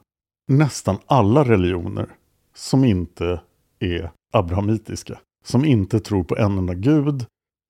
nästan 0.48 0.98
alla 1.06 1.44
religioner 1.44 2.08
som 2.54 2.84
inte 2.84 3.40
är 3.78 4.10
abrahamitiska. 4.32 5.18
Som 5.44 5.64
inte 5.64 6.00
tror 6.00 6.24
på 6.24 6.36
en 6.36 6.58
enda 6.58 6.74
gud, 6.74 7.24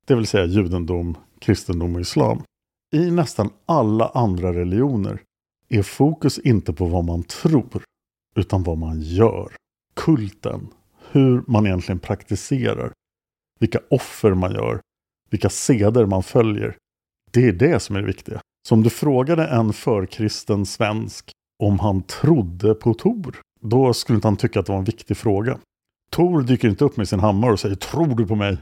det 0.06 0.14
vill 0.14 0.26
säga 0.26 0.44
judendom, 0.44 1.16
kristendom 1.38 1.94
och 1.94 2.00
islam. 2.00 2.42
I 2.94 3.10
nästan 3.10 3.50
alla 3.66 4.08
andra 4.08 4.52
religioner 4.52 5.22
är 5.68 5.82
fokus 5.82 6.38
inte 6.38 6.72
på 6.72 6.86
vad 6.86 7.04
man 7.04 7.22
tror, 7.22 7.82
utan 8.36 8.62
vad 8.62 8.78
man 8.78 9.00
gör. 9.00 9.52
Kulten, 9.94 10.68
hur 11.10 11.42
man 11.46 11.66
egentligen 11.66 11.98
praktiserar, 11.98 12.92
vilka 13.58 13.80
offer 13.90 14.34
man 14.34 14.52
gör, 14.52 14.80
vilka 15.30 15.48
seder 15.48 16.06
man 16.06 16.22
följer. 16.22 16.76
Det 17.32 17.48
är 17.48 17.52
det 17.52 17.80
som 17.80 17.96
är 17.96 18.00
det 18.00 18.06
viktiga. 18.06 18.40
Så 18.68 18.74
om 18.74 18.82
du 18.82 18.90
frågade 18.90 19.46
en 19.46 19.72
förkristen 19.72 20.66
svensk 20.66 21.32
om 21.62 21.78
han 21.78 22.02
trodde 22.02 22.74
på 22.74 22.94
Tor, 22.94 23.40
då 23.60 23.94
skulle 23.94 24.16
inte 24.16 24.28
han 24.28 24.36
tycka 24.36 24.60
att 24.60 24.66
det 24.66 24.72
var 24.72 24.78
en 24.78 24.84
viktig 24.84 25.16
fråga. 25.16 25.58
Tor 26.10 26.42
dyker 26.42 26.68
inte 26.68 26.84
upp 26.84 26.96
med 26.96 27.08
sin 27.08 27.20
hammare 27.20 27.52
och 27.52 27.60
säger 27.60 27.74
”Tror 27.76 28.14
du 28.16 28.26
på 28.26 28.34
mig?” 28.34 28.58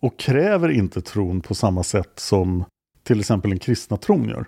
och 0.00 0.18
kräver 0.18 0.68
inte 0.68 1.00
tron 1.00 1.40
på 1.40 1.54
samma 1.54 1.82
sätt 1.82 2.12
som 2.16 2.64
till 3.02 3.20
exempel 3.20 3.50
den 3.50 3.58
kristna 3.58 3.96
tron 3.96 4.28
gör. 4.28 4.46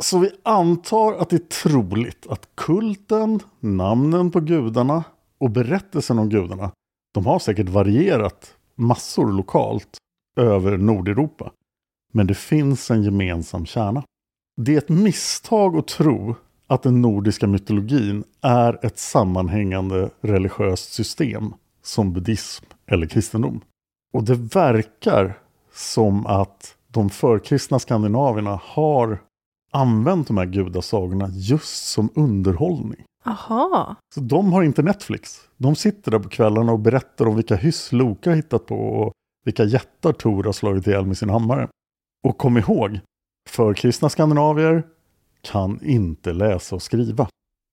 Så 0.00 0.18
vi 0.18 0.30
antar 0.42 1.12
att 1.12 1.30
det 1.30 1.36
är 1.36 1.62
troligt 1.62 2.26
att 2.26 2.48
kulten, 2.54 3.40
namnen 3.60 4.30
på 4.30 4.40
gudarna 4.40 5.04
och 5.38 5.50
berättelsen 5.50 6.18
om 6.18 6.28
gudarna, 6.28 6.70
de 7.14 7.26
har 7.26 7.38
säkert 7.38 7.68
varierat 7.68 8.54
massor 8.74 9.32
lokalt 9.32 9.96
över 10.36 10.76
Nordeuropa. 10.76 11.52
Men 12.12 12.26
det 12.26 12.34
finns 12.34 12.90
en 12.90 13.02
gemensam 13.02 13.66
kärna. 13.66 14.02
Det 14.60 14.74
är 14.74 14.78
ett 14.78 14.88
misstag 14.88 15.76
att 15.76 15.88
tro 15.88 16.34
att 16.66 16.82
den 16.82 17.02
nordiska 17.02 17.46
mytologin 17.46 18.24
är 18.40 18.86
ett 18.86 18.98
sammanhängande 18.98 20.10
religiöst 20.20 20.92
system 20.92 21.54
som 21.86 22.12
buddhism 22.12 22.64
eller 22.86 23.06
kristendom. 23.06 23.60
Och 24.12 24.24
det 24.24 24.34
verkar 24.34 25.38
som 25.72 26.26
att 26.26 26.76
de 26.88 27.10
förkristna 27.10 27.78
skandinavierna 27.78 28.60
har 28.62 29.18
använt 29.72 30.26
de 30.26 30.36
här 30.36 30.46
gudasagorna 30.46 31.28
just 31.32 31.86
som 31.86 32.10
underhållning. 32.14 33.04
Aha. 33.24 33.96
Så 34.14 34.20
de 34.20 34.52
har 34.52 34.62
inte 34.62 34.82
Netflix. 34.82 35.40
De 35.56 35.76
sitter 35.76 36.10
där 36.10 36.18
på 36.18 36.28
kvällarna 36.28 36.72
och 36.72 36.78
berättar 36.78 37.28
om 37.28 37.36
vilka 37.36 37.56
hyss 37.56 37.92
Loka 37.92 38.32
hittat 38.32 38.66
på 38.66 38.76
och 38.76 39.12
vilka 39.44 39.64
jättar 39.64 40.12
Tor 40.12 40.44
har 40.44 40.52
slagit 40.52 40.86
ihjäl 40.86 41.06
med 41.06 41.18
sin 41.18 41.30
hammare. 41.30 41.68
Och 42.24 42.38
kom 42.38 42.58
ihåg, 42.58 43.00
förkristna 43.48 44.08
skandinavier 44.08 44.86
kan 45.40 45.80
inte 45.82 46.32
läsa 46.32 46.74
och 46.74 46.82
skriva. 46.82 47.28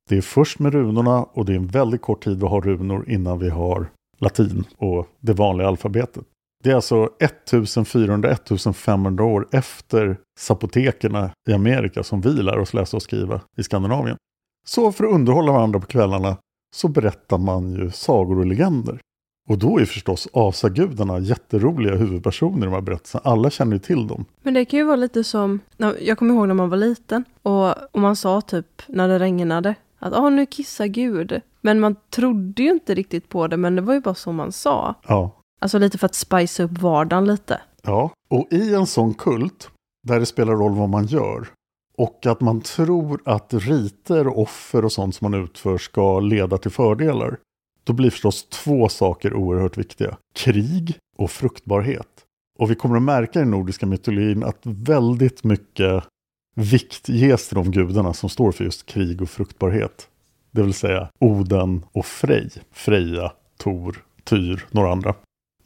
Det 0.09 0.17
är 0.17 0.21
först 0.21 0.59
med 0.59 0.73
runorna 0.73 1.23
och 1.23 1.45
det 1.45 1.53
är 1.53 1.57
en 1.57 1.67
väldigt 1.67 2.01
kort 2.01 2.23
tid 2.23 2.39
vi 2.39 2.47
har 2.47 2.61
runor 2.61 3.09
innan 3.09 3.39
vi 3.39 3.49
har 3.49 3.89
latin 4.23 4.63
och 4.77 5.07
det 5.19 5.33
vanliga 5.33 5.67
alfabetet. 5.67 6.23
Det 6.63 6.71
är 6.71 6.75
alltså 6.75 7.09
1400-1500 7.19 9.21
år 9.21 9.47
efter 9.51 10.17
zapotekerna 10.39 11.31
i 11.49 11.53
Amerika 11.53 12.03
som 12.03 12.21
vi 12.21 12.29
lär 12.29 12.59
oss 12.59 12.73
läsa 12.73 12.97
och 12.97 13.03
skriva 13.03 13.41
i 13.57 13.63
Skandinavien. 13.63 14.17
Så 14.65 14.91
för 14.91 15.03
att 15.03 15.13
underhålla 15.13 15.51
varandra 15.51 15.79
på 15.79 15.85
kvällarna 15.85 16.37
så 16.75 16.87
berättar 16.87 17.37
man 17.37 17.73
ju 17.73 17.91
sagor 17.91 18.39
och 18.39 18.45
legender. 18.45 18.99
Och 19.49 19.57
då 19.57 19.79
är 19.79 19.85
förstås 19.85 20.27
asagudarna 20.33 21.19
jätteroliga 21.19 21.95
huvudpersoner 21.95 22.57
i 22.57 22.69
de 22.69 22.73
här 22.73 22.81
berättelserna. 22.81 23.21
Alla 23.25 23.49
känner 23.49 23.73
ju 23.73 23.79
till 23.79 24.07
dem. 24.07 24.25
Men 24.41 24.53
det 24.53 24.65
kan 24.65 24.79
ju 24.79 24.85
vara 24.85 24.95
lite 24.95 25.23
som, 25.23 25.59
jag 26.01 26.17
kommer 26.17 26.33
ihåg 26.33 26.47
när 26.47 26.55
man 26.55 26.69
var 26.69 26.77
liten 26.77 27.23
och, 27.41 27.93
och 27.93 27.99
man 27.99 28.15
sa 28.15 28.41
typ 28.41 28.81
när 28.87 29.07
det 29.07 29.19
regnade 29.19 29.75
att 30.03 30.13
ah, 30.13 30.29
nu 30.29 30.45
kissar 30.45 30.85
Gud. 30.85 31.41
Men 31.61 31.79
man 31.79 31.95
trodde 32.09 32.63
ju 32.63 32.69
inte 32.69 32.95
riktigt 32.95 33.29
på 33.29 33.47
det, 33.47 33.57
men 33.57 33.75
det 33.75 33.81
var 33.81 33.93
ju 33.93 33.99
bara 33.99 34.15
så 34.15 34.31
man 34.31 34.51
sa. 34.51 34.95
Ja. 35.07 35.31
Alltså 35.61 35.77
lite 35.79 35.97
för 35.97 36.05
att 36.05 36.15
spicea 36.15 36.65
upp 36.65 36.77
vardagen 36.77 37.25
lite. 37.25 37.61
Ja, 37.83 38.11
och 38.27 38.47
i 38.51 38.73
en 38.73 38.87
sån 38.87 39.13
kult 39.13 39.69
där 40.07 40.19
det 40.19 40.25
spelar 40.25 40.53
roll 40.53 40.75
vad 40.75 40.89
man 40.89 41.05
gör 41.05 41.47
och 41.97 42.25
att 42.25 42.41
man 42.41 42.61
tror 42.61 43.21
att 43.25 43.53
riter, 43.53 44.27
offer 44.27 44.85
och 44.85 44.91
sånt 44.91 45.15
som 45.15 45.31
man 45.31 45.43
utför 45.43 45.77
ska 45.77 46.19
leda 46.19 46.57
till 46.57 46.71
fördelar. 46.71 47.37
Då 47.83 47.93
blir 47.93 48.09
förstås 48.09 48.49
två 48.49 48.89
saker 48.89 49.33
oerhört 49.33 49.77
viktiga. 49.77 50.17
Krig 50.35 50.97
och 51.17 51.31
fruktbarhet. 51.31 52.07
Och 52.59 52.71
vi 52.71 52.75
kommer 52.75 52.95
att 52.95 53.03
märka 53.03 53.39
i 53.39 53.41
den 53.41 53.51
nordiska 53.51 53.85
mytologin 53.85 54.43
att 54.43 54.59
väldigt 54.63 55.43
mycket 55.43 56.03
vikt 56.53 57.09
ges 57.09 57.47
till 57.47 57.55
de 57.55 57.71
gudarna 57.71 58.13
som 58.13 58.29
står 58.29 58.51
för 58.51 58.63
just 58.63 58.85
krig 58.85 59.21
och 59.21 59.29
fruktbarhet. 59.29 60.07
Det 60.51 60.63
vill 60.63 60.73
säga 60.73 61.09
Oden 61.19 61.85
och 61.91 62.05
Frej. 62.05 62.49
Freja, 62.71 63.31
Tor, 63.57 64.03
Tyr, 64.23 64.65
några 64.71 64.91
andra. 64.91 65.15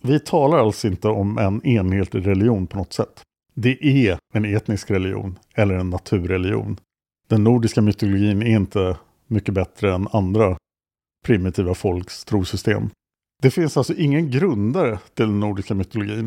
Vi 0.02 0.20
talar 0.20 0.58
alltså 0.58 0.88
inte 0.88 1.08
om 1.08 1.38
en 1.38 1.66
enhetlig 1.66 2.28
religion 2.28 2.68
på 2.68 2.78
något 2.78 2.94
sätt. 2.94 3.22
Det 3.54 4.08
är 4.08 4.18
en 4.34 4.46
etnisk 4.46 4.92
religion 4.92 5.40
eller 5.54 5.76
en 5.76 5.90
naturreligion. 5.90 6.80
Den 7.28 7.44
nordiska 7.44 7.82
mytologin 7.82 8.42
är 8.42 8.56
inte 8.56 8.98
mycket 9.28 9.54
bättre 9.54 9.94
än 9.94 10.08
andra 10.12 10.58
primitiva 11.26 11.74
folks 11.74 12.26
trosystem. 12.26 12.90
Det 13.42 13.52
finns 13.52 13.78
alltså 13.78 13.94
ingen 13.94 14.32
grundare 14.32 15.00
till 15.14 15.26
den 15.26 15.40
nordiska 15.40 15.74
mytologin. 15.74 16.27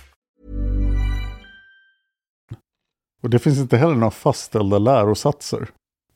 Och 3.21 3.29
det 3.29 3.39
finns 3.39 3.59
inte 3.59 3.77
heller 3.77 3.95
några 3.95 4.11
fastställda 4.11 4.77
lärosatser. 4.77 5.69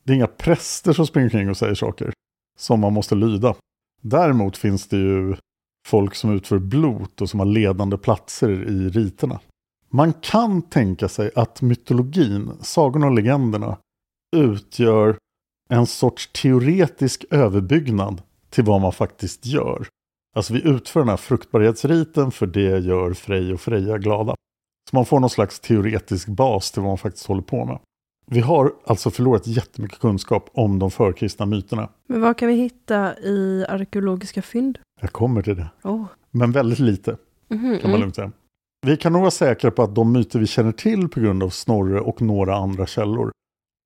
Det 0.04 0.12
är 0.12 0.16
inga 0.16 0.26
präster 0.26 0.92
som 0.92 1.06
springer 1.06 1.26
omkring 1.26 1.50
och 1.50 1.56
säger 1.56 1.74
saker 1.74 2.12
som 2.58 2.80
man 2.80 2.92
måste 2.92 3.14
lyda. 3.14 3.54
Däremot 4.02 4.56
finns 4.56 4.88
det 4.88 4.96
ju 4.96 5.36
folk 5.86 6.14
som 6.14 6.30
utför 6.30 6.58
blot 6.58 7.20
och 7.20 7.30
som 7.30 7.40
har 7.40 7.46
ledande 7.46 7.98
platser 7.98 8.50
i 8.50 8.88
riterna. 8.88 9.40
Man 9.90 10.12
kan 10.12 10.62
tänka 10.62 11.08
sig 11.08 11.30
att 11.34 11.62
mytologin, 11.62 12.52
sagorna 12.60 13.06
och 13.06 13.14
legenderna 13.14 13.78
utgör 14.36 15.16
en 15.68 15.86
sorts 15.86 16.30
teoretisk 16.32 17.24
överbyggnad 17.30 18.22
till 18.50 18.64
vad 18.64 18.80
man 18.80 18.92
faktiskt 18.92 19.46
gör. 19.46 19.88
Alltså 20.36 20.52
vi 20.52 20.68
utför 20.68 21.00
den 21.00 21.08
här 21.08 21.16
fruktbarhetsriten 21.16 22.30
för 22.30 22.46
det 22.46 22.78
gör 22.78 23.12
Frej 23.12 23.52
och 23.52 23.60
Freja 23.60 23.98
glada. 23.98 24.34
Så 24.90 24.96
man 24.96 25.06
får 25.06 25.20
någon 25.20 25.30
slags 25.30 25.60
teoretisk 25.60 26.28
bas 26.28 26.70
till 26.72 26.82
vad 26.82 26.90
man 26.90 26.98
faktiskt 26.98 27.26
håller 27.26 27.42
på 27.42 27.64
med. 27.64 27.78
Vi 28.30 28.40
har 28.40 28.72
alltså 28.86 29.10
förlorat 29.10 29.46
jättemycket 29.46 29.98
kunskap 29.98 30.50
om 30.54 30.78
de 30.78 30.90
förkristna 30.90 31.46
myterna. 31.46 31.88
Men 32.08 32.20
vad 32.20 32.38
kan 32.38 32.48
vi 32.48 32.54
hitta 32.54 33.18
i 33.18 33.64
arkeologiska 33.68 34.42
fynd? 34.42 34.78
Jag 35.00 35.12
kommer 35.12 35.42
till 35.42 35.56
det. 35.56 35.68
Oh. 35.84 36.04
Men 36.30 36.52
väldigt 36.52 36.78
lite, 36.78 37.16
Mhm, 37.50 37.78
kan 37.78 37.90
man 37.90 38.00
lugnt 38.00 38.14
säga. 38.14 38.32
Vi 38.86 38.96
kan 38.96 39.12
nog 39.12 39.20
vara 39.20 39.30
säkra 39.30 39.70
på 39.70 39.82
att 39.82 39.94
de 39.94 40.12
myter 40.12 40.38
vi 40.38 40.46
känner 40.46 40.72
till 40.72 41.08
på 41.08 41.20
grund 41.20 41.42
av 41.42 41.50
Snorre 41.50 42.00
och 42.00 42.22
några 42.22 42.56
andra 42.56 42.86
källor 42.86 43.30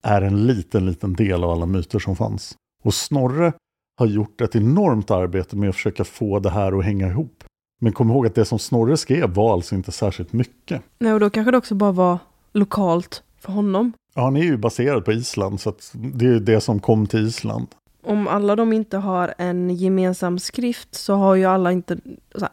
är 0.04 0.22
en 0.22 0.46
liten, 0.46 0.86
liten 0.86 1.12
del 1.12 1.44
av 1.44 1.50
alla 1.50 1.66
myter 1.66 1.98
som 1.98 2.16
fanns. 2.16 2.54
Och 2.84 2.94
Snorre 2.94 3.52
har 3.98 4.06
gjort 4.06 4.40
ett 4.40 4.56
enormt 4.56 5.10
arbete 5.10 5.56
med 5.56 5.68
att 5.68 5.74
försöka 5.74 6.04
få 6.04 6.38
det 6.38 6.50
här 6.50 6.78
att 6.78 6.84
hänga 6.84 7.08
ihop. 7.08 7.44
Men 7.82 7.92
kom 7.92 8.10
ihåg 8.10 8.26
att 8.26 8.34
det 8.34 8.44
som 8.44 8.58
Snorre 8.58 8.96
skrev 8.96 9.34
var 9.34 9.52
alltså 9.52 9.74
inte 9.74 9.92
särskilt 9.92 10.32
mycket. 10.32 10.82
Nej, 10.98 11.12
och 11.12 11.20
då 11.20 11.30
kanske 11.30 11.50
det 11.50 11.58
också 11.58 11.74
bara 11.74 11.92
var 11.92 12.18
lokalt 12.52 13.22
för 13.40 13.52
honom. 13.52 13.92
Ja, 14.14 14.22
han 14.22 14.36
är 14.36 14.42
ju 14.42 14.56
baserad 14.56 15.04
på 15.04 15.12
Island, 15.12 15.60
så 15.60 15.72
det 15.92 16.26
är 16.26 16.40
det 16.40 16.60
som 16.60 16.80
kom 16.80 17.06
till 17.06 17.26
Island. 17.26 17.66
Om 18.04 18.28
alla 18.28 18.56
de 18.56 18.72
inte 18.72 18.96
har 18.96 19.34
en 19.38 19.70
gemensam 19.70 20.38
skrift 20.38 20.94
så 20.94 21.14
har 21.14 21.34
ju 21.34 21.44
alla 21.44 21.72
inte 21.72 21.98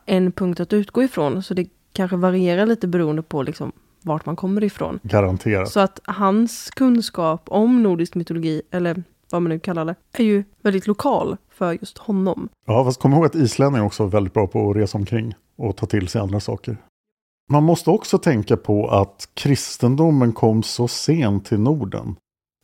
en 0.06 0.32
punkt 0.32 0.60
att 0.60 0.74
utgå 0.74 1.04
ifrån. 1.04 1.44
Så 1.44 1.54
det 1.54 1.68
kanske 1.94 2.18
varierar 2.18 2.66
lite 2.66 2.88
beroende 2.88 3.22
på 3.22 3.44
liksom 3.44 3.72
vart 4.02 4.26
man 4.26 4.36
kommer 4.36 4.64
ifrån. 4.64 5.00
Garanterat. 5.04 5.70
Så 5.70 5.80
att 5.80 6.00
hans 6.04 6.70
kunskap 6.70 7.42
om 7.48 7.84
nordisk 7.84 8.16
mytologi, 8.16 8.62
eller 8.72 9.04
vad 9.30 9.42
man 9.42 9.50
nu 9.50 9.60
kallar 9.60 9.86
det, 9.86 9.96
är 10.14 10.24
ju 10.24 10.44
väldigt 10.62 10.88
lokal 10.88 11.38
för 11.50 11.74
just 11.74 11.98
honom. 11.98 12.50
Ja, 12.68 12.84
fast 12.84 13.02
kom 13.02 13.14
ihåg 13.14 13.26
att 13.26 13.36
islänningar 13.36 13.86
också 13.86 14.04
är 14.04 14.08
väldigt 14.08 14.34
bra 14.34 14.48
på 14.48 14.70
att 14.70 14.76
resa 14.76 14.98
omkring 14.98 15.34
och 15.56 15.78
ta 15.78 15.86
till 15.86 16.08
sig 16.08 16.22
andra 16.22 16.40
saker. 16.40 16.78
Man 17.52 17.64
måste 17.64 17.90
också 17.90 18.18
tänka 18.18 18.58
på 18.58 18.88
att 18.88 19.30
kristendomen 19.34 20.34
kom 20.34 20.64
så 20.64 20.88
sent 20.88 21.46
till 21.46 21.60
Norden 21.60 22.16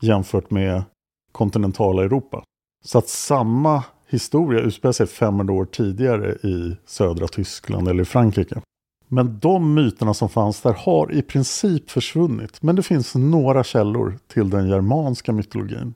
jämfört 0.02 0.52
med 0.52 0.84
kontinentala 1.32 2.04
Europa. 2.04 2.44
Så 2.86 2.98
att 2.98 3.08
samma 3.08 3.84
historia 4.08 4.62
utspelar 4.62 4.94
sig 4.94 5.08
500 5.08 5.54
år 5.54 5.66
tidigare 5.66 6.32
i 6.34 6.78
södra 6.86 7.28
Tyskland 7.28 7.88
eller 7.88 8.02
i 8.02 8.06
Frankrike. 8.06 8.62
Men 9.08 9.40
de 9.40 9.74
myterna 9.74 10.14
som 10.14 10.30
fanns 10.30 10.62
där 10.62 10.74
har 10.74 11.12
i 11.12 11.22
princip 11.22 11.92
försvunnit. 11.92 12.62
Men 12.62 12.76
det 12.76 12.84
finns 12.84 13.16
några 13.16 13.64
källor 13.64 14.20
till 14.28 14.50
den 14.50 14.68
germanska 14.70 15.32
mytologin. 15.32 15.94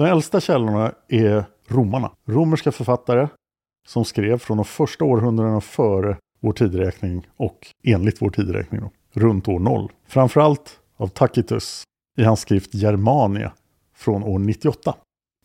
De 0.00 0.06
äldsta 0.06 0.40
källorna 0.40 0.92
är 1.08 1.44
romarna. 1.68 2.10
Romerska 2.26 2.72
författare 2.72 3.28
som 3.88 4.04
skrev 4.04 4.38
från 4.38 4.56
de 4.56 4.64
första 4.64 5.04
århundradena 5.04 5.60
före 5.60 6.16
vår 6.40 6.52
tideräkning 6.52 7.26
och 7.36 7.66
enligt 7.84 8.22
vår 8.22 8.30
tideräkning 8.30 8.80
då, 8.80 8.90
runt 9.12 9.48
år 9.48 9.58
0. 9.58 9.92
Framförallt 10.06 10.80
av 10.96 11.06
Tacitus 11.06 11.82
i 12.18 12.24
hans 12.24 12.40
skrift 12.40 12.74
Germania 12.74 13.52
från 13.96 14.24
år 14.24 14.38
98. 14.38 14.94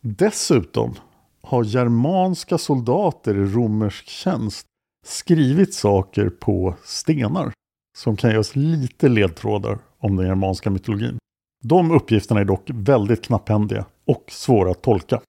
Dessutom 0.00 0.94
har 1.42 1.64
germanska 1.64 2.58
soldater 2.58 3.34
i 3.34 3.44
romersk 3.44 4.08
tjänst 4.08 4.66
skrivit 5.06 5.74
saker 5.74 6.28
på 6.28 6.74
stenar 6.84 7.52
som 7.98 8.16
kan 8.16 8.30
ge 8.30 8.36
oss 8.36 8.56
lite 8.56 9.08
ledtrådar 9.08 9.78
om 9.98 10.16
den 10.16 10.26
germanska 10.26 10.70
mytologin. 10.70 11.18
De 11.64 11.90
uppgifterna 11.90 12.40
är 12.40 12.44
dock 12.44 12.70
väldigt 12.70 13.24
knapphändiga 13.24 13.84
och 14.06 14.24
svåra 14.28 14.70
att 14.70 14.82
tolka. 14.82 15.20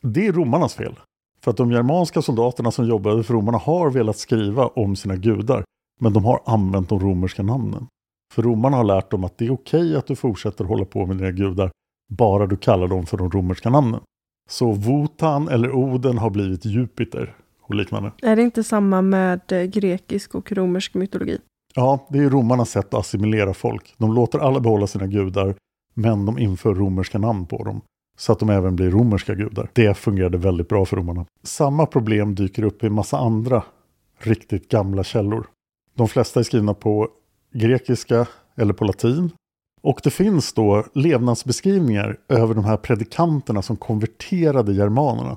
Det 0.00 0.26
är 0.26 0.32
romarnas 0.32 0.74
fel. 0.74 0.98
För 1.40 1.50
att 1.50 1.56
de 1.56 1.72
germanska 1.72 2.22
soldaterna 2.22 2.70
som 2.70 2.88
jobbade 2.88 3.22
för 3.22 3.34
romarna 3.34 3.58
har 3.58 3.90
velat 3.90 4.18
skriva 4.18 4.66
om 4.66 4.96
sina 4.96 5.16
gudar, 5.16 5.64
men 6.00 6.12
de 6.12 6.24
har 6.24 6.40
använt 6.44 6.88
de 6.88 7.00
romerska 7.00 7.42
namnen. 7.42 7.86
För 8.34 8.42
romarna 8.42 8.76
har 8.76 8.84
lärt 8.84 9.10
dem 9.10 9.24
att 9.24 9.38
det 9.38 9.46
är 9.46 9.52
okej 9.52 9.96
att 9.96 10.06
du 10.06 10.16
fortsätter 10.16 10.64
hålla 10.64 10.84
på 10.84 11.06
med 11.06 11.16
dina 11.16 11.30
gudar, 11.30 11.70
bara 12.08 12.46
du 12.46 12.56
kallar 12.56 12.88
dem 12.88 13.06
för 13.06 13.16
de 13.16 13.30
romerska 13.30 13.70
namnen. 13.70 14.00
Så 14.48 14.72
Wotan 14.72 15.48
eller 15.48 15.72
Oden 15.72 16.18
har 16.18 16.30
blivit 16.30 16.64
Jupiter 16.64 17.36
och 17.62 17.74
liknande. 17.74 18.12
Är 18.22 18.36
det 18.36 18.42
inte 18.42 18.64
samma 18.64 19.02
med 19.02 19.52
eh, 19.52 19.62
grekisk 19.62 20.34
och 20.34 20.52
romersk 20.52 20.94
mytologi? 20.94 21.38
Ja, 21.74 22.06
det 22.10 22.18
är 22.18 22.30
romarnas 22.30 22.70
sätt 22.70 22.94
att 22.94 23.00
assimilera 23.00 23.54
folk. 23.54 23.94
De 23.98 24.14
låter 24.14 24.38
alla 24.38 24.60
behålla 24.60 24.86
sina 24.86 25.06
gudar, 25.06 25.54
men 25.94 26.26
de 26.26 26.38
inför 26.38 26.74
romerska 26.74 27.18
namn 27.18 27.46
på 27.46 27.64
dem. 27.64 27.80
Så 28.16 28.32
att 28.32 28.38
de 28.38 28.50
även 28.50 28.76
blir 28.76 28.90
romerska 28.90 29.34
gudar. 29.34 29.70
Det 29.72 29.94
fungerade 29.94 30.38
väldigt 30.38 30.68
bra 30.68 30.86
för 30.86 30.96
romarna. 30.96 31.26
Samma 31.42 31.86
problem 31.86 32.34
dyker 32.34 32.62
upp 32.62 32.84
i 32.84 32.86
en 32.86 32.92
massa 32.92 33.18
andra 33.18 33.62
riktigt 34.18 34.68
gamla 34.68 35.04
källor. 35.04 35.46
De 35.94 36.08
flesta 36.08 36.40
är 36.40 36.44
skrivna 36.44 36.74
på 36.74 37.08
grekiska 37.52 38.26
eller 38.56 38.72
på 38.72 38.84
latin. 38.84 39.30
Och 39.82 40.00
det 40.04 40.10
finns 40.10 40.52
då 40.52 40.84
levnadsbeskrivningar 40.94 42.16
över 42.28 42.54
de 42.54 42.64
här 42.64 42.76
predikanterna 42.76 43.62
som 43.62 43.76
konverterade 43.76 44.72
germanerna. 44.72 45.36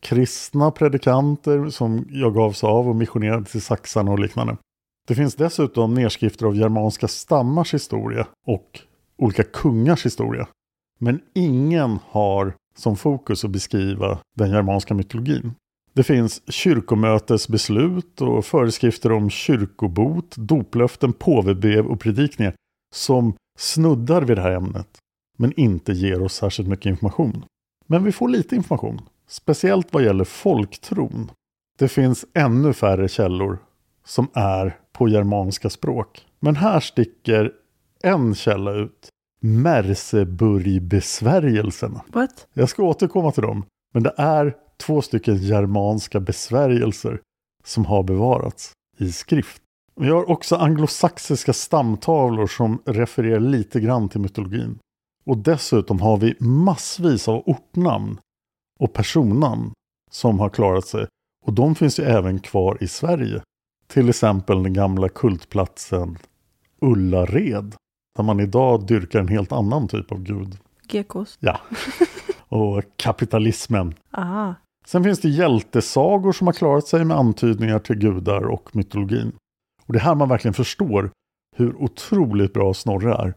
Kristna 0.00 0.70
predikanter 0.70 1.68
som 1.68 2.06
jag 2.10 2.34
gavs 2.34 2.64
av 2.64 2.88
och 2.88 2.96
missionerade 2.96 3.44
till 3.44 3.62
saxarna 3.62 4.10
och 4.12 4.18
liknande. 4.18 4.56
Det 5.08 5.14
finns 5.14 5.34
dessutom 5.34 5.94
nedskrifter 5.94 6.46
av 6.46 6.56
germanska 6.56 7.08
stammars 7.08 7.74
historia 7.74 8.26
och 8.46 8.80
olika 9.16 9.42
kungars 9.42 10.06
historia. 10.06 10.48
Men 11.00 11.20
ingen 11.34 11.98
har 12.08 12.54
som 12.76 12.96
fokus 12.96 13.44
att 13.44 13.50
beskriva 13.50 14.18
den 14.36 14.50
germanska 14.50 14.94
mytologin. 14.94 15.54
Det 15.92 16.02
finns 16.02 16.42
kyrkomötesbeslut 16.52 18.20
och 18.20 18.44
föreskrifter 18.44 19.12
om 19.12 19.30
kyrkobot, 19.30 20.36
doplöften, 20.36 21.12
påvebrev 21.12 21.86
och 21.86 22.00
predikningar 22.00 22.54
som 22.94 23.34
snuddar 23.58 24.22
vid 24.22 24.36
det 24.36 24.42
här 24.42 24.52
ämnet, 24.52 24.98
men 25.38 25.60
inte 25.60 25.92
ger 25.92 26.22
oss 26.22 26.34
särskilt 26.34 26.68
mycket 26.68 26.86
information. 26.86 27.44
Men 27.86 28.04
vi 28.04 28.12
får 28.12 28.28
lite 28.28 28.56
information, 28.56 29.00
speciellt 29.28 29.92
vad 29.92 30.04
gäller 30.04 30.24
folktron. 30.24 31.30
Det 31.78 31.88
finns 31.88 32.24
ännu 32.34 32.72
färre 32.72 33.08
källor 33.08 33.58
som 34.04 34.28
är 34.34 34.78
på 34.92 35.08
germanska 35.08 35.70
språk. 35.70 36.26
Men 36.40 36.56
här 36.56 36.80
sticker 36.80 37.52
en 38.02 38.34
källa 38.34 38.72
ut. 38.72 39.09
Merseburgbesvärjelserna. 39.40 42.04
What? 42.08 42.46
Jag 42.52 42.68
ska 42.68 42.82
återkomma 42.82 43.32
till 43.32 43.42
dem. 43.42 43.64
Men 43.92 44.02
det 44.02 44.14
är 44.16 44.56
två 44.76 45.02
stycken 45.02 45.36
germanska 45.36 46.20
besvärjelser 46.20 47.20
som 47.64 47.84
har 47.84 48.02
bevarats 48.02 48.72
i 48.98 49.12
skrift. 49.12 49.62
Vi 49.96 50.08
har 50.08 50.30
också 50.30 50.56
anglosaxiska 50.56 51.52
stamtavlor 51.52 52.46
som 52.46 52.82
refererar 52.84 53.40
lite 53.40 53.80
grann 53.80 54.08
till 54.08 54.20
mytologin. 54.20 54.78
Och 55.24 55.38
dessutom 55.38 56.00
har 56.00 56.16
vi 56.16 56.36
massvis 56.40 57.28
av 57.28 57.42
ortnamn 57.46 58.18
och 58.78 58.92
personnamn 58.92 59.72
som 60.10 60.40
har 60.40 60.48
klarat 60.48 60.86
sig. 60.86 61.06
Och 61.46 61.52
de 61.52 61.74
finns 61.74 62.00
ju 62.00 62.04
även 62.04 62.38
kvar 62.38 62.78
i 62.80 62.88
Sverige. 62.88 63.42
Till 63.86 64.08
exempel 64.08 64.62
den 64.62 64.72
gamla 64.72 65.08
kultplatsen 65.08 66.18
Ullared. 66.80 67.74
Där 68.20 68.24
man 68.24 68.40
idag 68.40 68.86
dyrkar 68.86 69.20
en 69.20 69.28
helt 69.28 69.52
annan 69.52 69.88
typ 69.88 70.12
av 70.12 70.22
gud. 70.22 70.58
Gekos. 70.90 71.38
Ja. 71.40 71.60
Och 72.48 72.82
kapitalismen. 72.96 73.94
Ah. 74.10 74.54
Sen 74.86 75.04
finns 75.04 75.20
det 75.20 75.28
hjältesagor 75.28 76.32
som 76.32 76.46
har 76.46 76.54
klarat 76.54 76.86
sig 76.86 77.04
med 77.04 77.16
antydningar 77.16 77.78
till 77.78 77.96
gudar 77.96 78.40
och 78.42 78.76
mytologin. 78.76 79.32
Och 79.86 79.92
det 79.92 79.98
är 79.98 80.02
här 80.02 80.14
man 80.14 80.28
verkligen 80.28 80.54
förstår 80.54 81.10
hur 81.56 81.82
otroligt 81.82 82.52
bra 82.52 82.74
Snorre 82.74 83.14
är. 83.14 83.34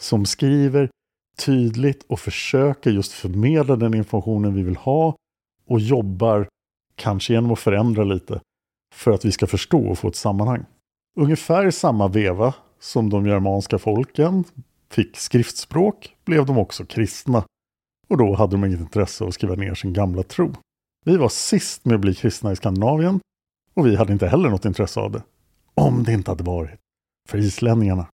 Som 0.00 0.26
skriver 0.26 0.90
tydligt 1.38 2.04
och 2.08 2.20
försöker 2.20 2.90
just 2.90 3.12
förmedla 3.12 3.76
den 3.76 3.94
informationen 3.94 4.54
vi 4.54 4.62
vill 4.62 4.76
ha 4.76 5.16
och 5.66 5.80
jobbar, 5.80 6.48
kanske 6.94 7.32
genom 7.32 7.52
att 7.52 7.58
förändra 7.58 8.04
lite, 8.04 8.40
för 8.94 9.10
att 9.10 9.24
vi 9.24 9.32
ska 9.32 9.46
förstå 9.46 9.88
och 9.88 9.98
få 9.98 10.08
ett 10.08 10.16
sammanhang. 10.16 10.64
Ungefär 11.16 11.66
i 11.66 11.72
samma 11.72 12.08
veva 12.08 12.54
som 12.80 13.10
de 13.10 13.26
germanska 13.26 13.78
folken 13.78 14.44
fick 14.90 15.16
skriftspråk 15.16 16.16
blev 16.24 16.46
de 16.46 16.58
också 16.58 16.84
kristna. 16.84 17.44
Och 18.08 18.16
då 18.16 18.34
hade 18.34 18.52
de 18.52 18.64
inget 18.64 18.80
intresse 18.80 19.24
av 19.24 19.28
att 19.28 19.34
skriva 19.34 19.54
ner 19.54 19.74
sin 19.74 19.92
gamla 19.92 20.22
tro. 20.22 20.54
Vi 21.04 21.16
var 21.16 21.28
sist 21.28 21.84
med 21.84 21.94
att 21.94 22.00
bli 22.00 22.14
kristna 22.14 22.52
i 22.52 22.56
Skandinavien 22.56 23.20
och 23.74 23.86
vi 23.86 23.96
hade 23.96 24.12
inte 24.12 24.28
heller 24.28 24.50
något 24.50 24.64
intresse 24.64 25.00
av 25.00 25.12
det. 25.12 25.22
Om 25.74 26.04
det 26.04 26.12
inte 26.12 26.30
hade 26.30 26.44
varit 26.44 26.80
för 27.28 27.38
islänningarna. 27.38 28.06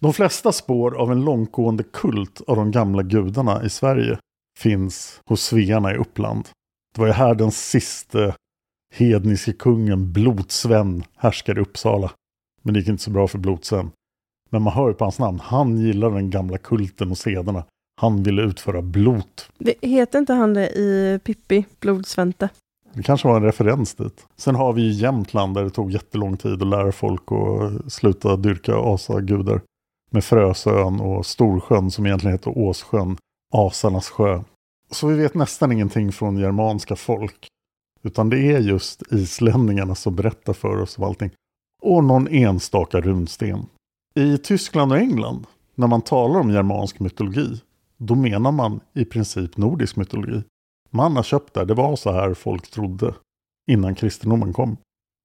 De 0.00 0.12
flesta 0.12 0.52
spår 0.52 0.96
av 0.96 1.12
en 1.12 1.24
långtgående 1.24 1.82
kult 1.82 2.40
av 2.46 2.56
de 2.56 2.70
gamla 2.70 3.02
gudarna 3.02 3.64
i 3.64 3.70
Sverige 3.70 4.18
finns 4.58 5.20
hos 5.26 5.42
svearna 5.42 5.94
i 5.94 5.96
Uppland. 5.96 6.48
Det 6.94 7.00
var 7.00 7.06
ju 7.06 7.12
här 7.12 7.34
den 7.34 7.50
siste 7.50 8.34
hedniske 8.94 9.52
kungen 9.52 10.12
Blodsven 10.12 11.04
härskade 11.16 11.60
i 11.60 11.62
Uppsala. 11.62 12.10
Men 12.62 12.74
det 12.74 12.80
gick 12.80 12.88
inte 12.88 13.02
så 13.02 13.10
bra 13.10 13.28
för 13.28 13.38
Blodsven. 13.38 13.90
Men 14.50 14.62
man 14.62 14.72
hör 14.72 14.88
ju 14.88 14.94
på 14.94 15.04
hans 15.04 15.18
namn, 15.18 15.40
han 15.42 15.78
gillar 15.78 16.10
den 16.10 16.30
gamla 16.30 16.58
kulten 16.58 17.10
och 17.10 17.18
sederna. 17.18 17.64
Han 18.00 18.22
ville 18.22 18.42
utföra 18.42 18.82
blot. 18.82 19.50
Det 19.58 19.74
heter 19.82 20.18
inte 20.18 20.32
han 20.32 20.54
det 20.54 20.68
i 20.68 21.20
Pippi, 21.24 21.64
Blodsvente? 21.80 22.48
Det 22.92 23.02
kanske 23.02 23.28
var 23.28 23.36
en 23.36 23.42
referens 23.42 23.94
dit. 23.94 24.26
Sen 24.36 24.54
har 24.54 24.72
vi 24.72 24.82
ju 24.82 24.90
Jämtland 24.90 25.54
där 25.54 25.64
det 25.64 25.70
tog 25.70 25.90
jättelång 25.90 26.36
tid 26.36 26.62
att 26.62 26.68
lära 26.68 26.92
folk 26.92 27.22
att 27.32 27.92
sluta 27.92 28.36
dyrka 28.36 28.76
asagudar. 28.76 29.60
Med 30.10 30.24
Frösön 30.24 31.00
och 31.00 31.26
Storsjön 31.26 31.90
som 31.90 32.06
egentligen 32.06 32.34
heter 32.34 32.58
Åssjön, 32.58 33.16
Asarnas 33.54 34.08
sjö. 34.08 34.42
Så 34.90 35.06
vi 35.06 35.14
vet 35.14 35.34
nästan 35.34 35.72
ingenting 35.72 36.12
från 36.12 36.38
germanska 36.38 36.96
folk. 36.96 37.48
Utan 38.02 38.30
det 38.30 38.38
är 38.38 38.58
just 38.58 39.12
islänningarna 39.12 39.94
som 39.94 40.16
berättar 40.16 40.52
för 40.52 40.82
oss 40.82 40.98
om 40.98 41.04
allting. 41.04 41.30
Och 41.82 42.04
någon 42.04 42.28
enstaka 42.28 43.00
runsten. 43.00 43.66
I 44.14 44.38
Tyskland 44.38 44.92
och 44.92 44.98
England, 44.98 45.46
när 45.74 45.86
man 45.86 46.02
talar 46.02 46.40
om 46.40 46.50
germansk 46.50 47.00
mytologi, 47.00 47.60
då 47.96 48.14
menar 48.14 48.52
man 48.52 48.80
i 48.94 49.04
princip 49.04 49.56
nordisk 49.56 49.96
mytologi. 49.96 50.42
Man 50.90 51.16
har 51.16 51.22
köpt 51.22 51.54
det, 51.54 51.64
det 51.64 51.74
var 51.74 51.96
så 51.96 52.12
här 52.12 52.34
folk 52.34 52.70
trodde 52.70 53.14
innan 53.70 53.94
kristendomen 53.94 54.52
kom. 54.52 54.76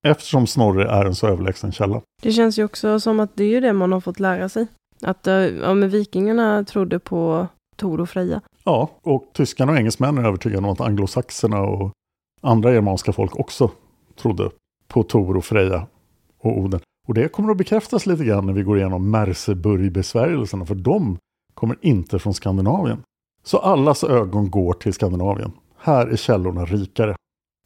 Eftersom 0.07 0.47
Snorre 0.47 0.89
är 0.89 1.05
en 1.05 1.15
så 1.15 1.27
överlägsen 1.27 1.71
källa. 1.71 2.01
Det 2.21 2.31
känns 2.31 2.59
ju 2.59 2.63
också 2.63 2.99
som 2.99 3.19
att 3.19 3.35
det 3.35 3.43
är 3.43 3.61
det 3.61 3.73
man 3.73 3.91
har 3.91 3.99
fått 3.99 4.19
lära 4.19 4.49
sig. 4.49 4.67
Att 5.01 5.27
eh, 5.27 5.33
ja, 5.33 5.73
men 5.73 5.89
vikingarna 5.89 6.63
trodde 6.63 6.99
på 6.99 7.47
Tor 7.75 8.01
och 8.01 8.09
Freja. 8.09 8.41
Ja, 8.63 8.89
och 9.01 9.31
tyskarna 9.33 9.71
och 9.71 9.77
engelsmännen 9.77 10.23
är 10.23 10.27
övertygade 10.27 10.67
om 10.67 10.73
att 10.73 10.81
anglosaxerna 10.81 11.61
och 11.61 11.91
andra 12.41 12.73
germanska 12.73 13.13
folk 13.13 13.39
också 13.39 13.71
trodde 14.15 14.49
på 14.87 15.03
Tor 15.03 15.37
och 15.37 15.45
Freja 15.45 15.87
och 16.39 16.57
Oden. 16.57 16.79
Och 17.05 17.13
det 17.13 17.27
kommer 17.27 17.51
att 17.51 17.57
bekräftas 17.57 18.05
lite 18.05 18.25
grann 18.25 18.45
när 18.45 18.53
vi 18.53 18.63
går 18.63 18.77
igenom 18.77 19.09
Merseburg-besvärjelserna, 19.11 20.65
för 20.65 20.75
de 20.75 21.17
kommer 21.53 21.77
inte 21.81 22.19
från 22.19 22.33
Skandinavien. 22.33 23.03
Så 23.43 23.57
allas 23.57 24.03
ögon 24.03 24.49
går 24.51 24.73
till 24.73 24.93
Skandinavien. 24.93 25.51
Här 25.77 26.07
är 26.07 26.15
källorna 26.15 26.65
rikare. 26.65 27.15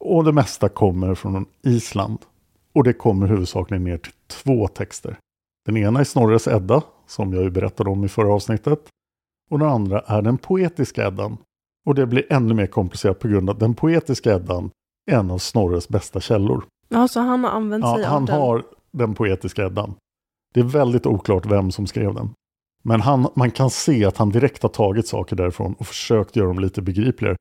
Och 0.04 0.24
det 0.24 0.32
mesta 0.32 0.68
kommer 0.68 1.14
från 1.14 1.46
Island. 1.62 2.18
Och 2.74 2.84
det 2.84 2.92
kommer 2.92 3.26
huvudsakligen 3.26 3.84
ner 3.84 3.98
till 3.98 4.12
två 4.26 4.68
texter. 4.68 5.16
Den 5.66 5.76
ena 5.76 6.00
är 6.00 6.04
Snorres 6.04 6.48
Edda, 6.48 6.82
som 7.06 7.32
jag 7.32 7.42
ju 7.42 7.50
berättade 7.50 7.90
om 7.90 8.04
i 8.04 8.08
förra 8.08 8.34
avsnittet. 8.34 8.80
Och 9.50 9.58
den 9.58 9.68
andra 9.68 10.00
är 10.00 10.22
den 10.22 10.38
poetiska 10.38 11.06
Eddan. 11.06 11.36
Och 11.86 11.94
det 11.94 12.06
blir 12.06 12.32
ännu 12.32 12.54
mer 12.54 12.66
komplicerat 12.66 13.18
på 13.18 13.28
grund 13.28 13.50
av 13.50 13.56
att 13.56 13.60
den 13.60 13.74
poetiska 13.74 14.34
Eddan 14.34 14.70
är 15.10 15.16
en 15.16 15.30
av 15.30 15.38
Snorres 15.38 15.88
bästa 15.88 16.20
källor. 16.20 16.64
Ja, 16.88 17.08
så 17.08 17.20
han 17.20 17.44
har 17.44 17.50
använt 17.50 17.84
sig 17.84 17.90
Ja, 18.00 18.06
av 18.06 18.12
han 18.12 18.24
den. 18.26 18.36
har 18.40 18.64
den 18.92 19.14
poetiska 19.14 19.66
Eddan. 19.66 19.94
Det 20.54 20.60
är 20.60 20.64
väldigt 20.64 21.06
oklart 21.06 21.46
vem 21.46 21.70
som 21.70 21.86
skrev 21.86 22.14
den. 22.14 22.30
Men 22.82 23.00
han, 23.00 23.28
man 23.34 23.50
kan 23.50 23.70
se 23.70 24.04
att 24.04 24.16
han 24.16 24.30
direkt 24.30 24.62
har 24.62 24.70
tagit 24.70 25.06
saker 25.06 25.36
därifrån 25.36 25.74
och 25.78 25.86
försökt 25.86 26.36
göra 26.36 26.48
dem 26.48 26.58
lite 26.58 26.82
begripligare. 26.82 27.36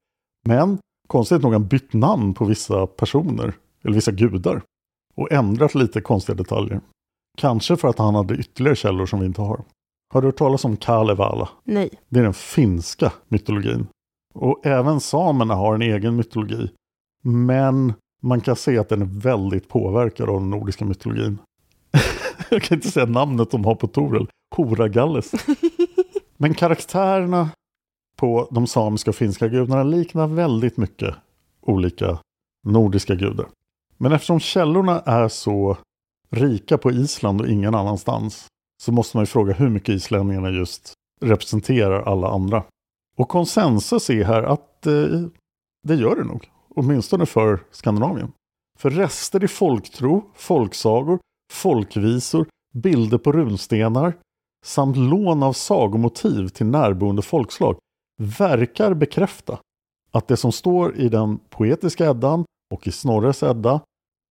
Men 0.46 0.78
konstigt 1.08 1.42
nog 1.42 1.52
har 1.52 1.60
han 1.60 1.68
bytt 1.68 1.94
namn 1.94 2.34
på 2.34 2.46
vissa 2.46 2.88
personer, 2.88 3.54
eller 3.84 3.96
vissa 3.96 4.12
gudar. 4.12 4.62
Och 5.16 5.32
ändrat 5.32 5.76
lite 5.76 6.02
konstiga 6.02 6.36
detaljer. 6.36 6.82
Kanske 7.38 7.78
för 7.78 7.88
att 7.88 8.00
han 8.00 8.16
hade 8.16 8.36
ytterligare 8.36 8.76
källor 8.76 9.06
som 9.06 9.20
vi 9.20 9.26
inte 9.26 9.42
har. 9.42 9.64
Har 10.14 10.22
du 10.22 10.28
hört 10.28 10.38
talas 10.38 10.66
om 10.66 10.78
Kalevala? 10.78 11.50
Nej. 11.64 11.90
Det 12.10 12.20
är 12.20 12.24
den 12.24 12.34
finska 12.34 13.14
mytologin. 13.28 13.88
Och 14.34 14.66
även 14.66 15.00
samerna 15.00 15.56
har 15.56 15.76
en 15.76 15.82
egen 15.82 16.16
mytologi. 16.16 16.72
Men 17.24 17.94
man 18.20 18.42
kan 18.42 18.56
se 18.56 18.78
att 18.78 18.90
den 18.90 19.02
är 19.02 19.22
väldigt 19.22 19.70
påverkad 19.70 20.30
av 20.30 20.40
den 20.40 20.50
nordiska 20.50 20.86
mytologin. 20.86 21.38
Jag 22.50 22.62
kan 22.62 22.78
inte 22.78 22.92
säga 22.92 23.06
namnet 23.06 23.52
de 23.52 23.66
har 23.66 23.76
på 23.76 23.88
Torel. 23.88 24.28
Horagalles. 24.56 25.32
Men 26.38 26.54
karaktärerna 26.54 27.50
på 28.18 28.48
de 28.52 28.68
samiska 28.68 29.10
och 29.10 29.16
finska 29.16 29.48
gudarna 29.48 29.84
liknar 29.84 30.28
väldigt 30.28 30.78
mycket 30.78 31.16
olika 31.62 32.20
nordiska 32.68 33.16
gudar. 33.16 33.48
Men 33.98 34.12
eftersom 34.12 34.40
källorna 34.40 35.00
är 35.00 35.28
så 35.28 35.78
rika 36.30 36.78
på 36.78 36.92
Island 36.92 37.42
och 37.42 37.48
ingen 37.48 37.76
annanstans 37.76 38.48
så 38.82 38.92
måste 38.92 39.18
man 39.18 39.22
ju 39.22 39.26
fråga 39.26 39.54
hur 39.54 39.70
mycket 39.70 39.96
islänningarna 39.96 40.50
just 40.50 40.94
representerar 41.22 42.02
alla 42.02 42.28
andra. 42.28 42.64
Och 43.18 43.30
konsensus 43.30 44.10
är 44.10 44.24
här 44.24 44.44
att 44.44 44.88
eh, 44.88 45.22
det 45.84 45.96
gör 45.96 46.16
det 46.16 46.24
nog, 46.24 46.50
åtminstone 46.76 47.26
för 47.26 47.64
Skandinavien. 47.72 48.32
För 48.78 48.90
rester 48.90 49.44
i 49.44 49.48
folktro, 49.48 50.32
folksagor, 50.36 51.20
folkvisor, 51.54 52.48
bilder 52.74 53.18
på 53.18 53.32
runstenar 53.32 54.14
samt 54.66 54.98
lån 54.98 55.44
av 55.44 55.54
sagomotiv 55.54 56.48
till 56.48 56.66
närboende 56.66 57.22
folkslag 57.22 57.78
verkar 58.18 58.94
bekräfta 58.94 59.60
att 60.12 60.28
det 60.28 60.38
som 60.38 60.52
står 60.52 60.96
i 60.96 61.10
den 61.10 61.38
poetiska 61.50 62.10
Eddan 62.10 62.46
och 62.74 62.88
i 62.88 62.92
Snorres 62.92 63.44
Edda 63.44 63.82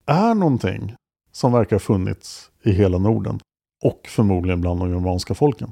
är 0.05 0.33
någonting 0.33 0.95
som 1.31 1.51
verkar 1.51 1.75
ha 1.75 1.79
funnits 1.79 2.51
i 2.63 2.71
hela 2.71 2.97
Norden 2.97 3.39
och 3.83 4.07
förmodligen 4.07 4.61
bland 4.61 4.79
de 4.79 4.89
germanska 4.89 5.33
folken. 5.33 5.71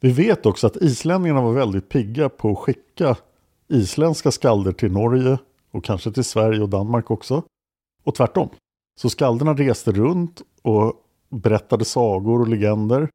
Vi 0.00 0.12
vet 0.12 0.46
också 0.46 0.66
att 0.66 0.76
islänningarna 0.76 1.40
var 1.40 1.52
väldigt 1.52 1.88
pigga 1.88 2.28
på 2.28 2.50
att 2.50 2.58
skicka 2.58 3.16
isländska 3.68 4.30
skalder 4.30 4.72
till 4.72 4.92
Norge 4.92 5.38
och 5.70 5.84
kanske 5.84 6.12
till 6.12 6.24
Sverige 6.24 6.62
och 6.62 6.68
Danmark 6.68 7.10
också. 7.10 7.42
Och 8.04 8.14
tvärtom. 8.14 8.48
Så 9.00 9.10
skalderna 9.10 9.54
reste 9.54 9.92
runt 9.92 10.42
och 10.62 10.92
berättade 11.28 11.84
sagor 11.84 12.40
och 12.40 12.48
legender 12.48 13.08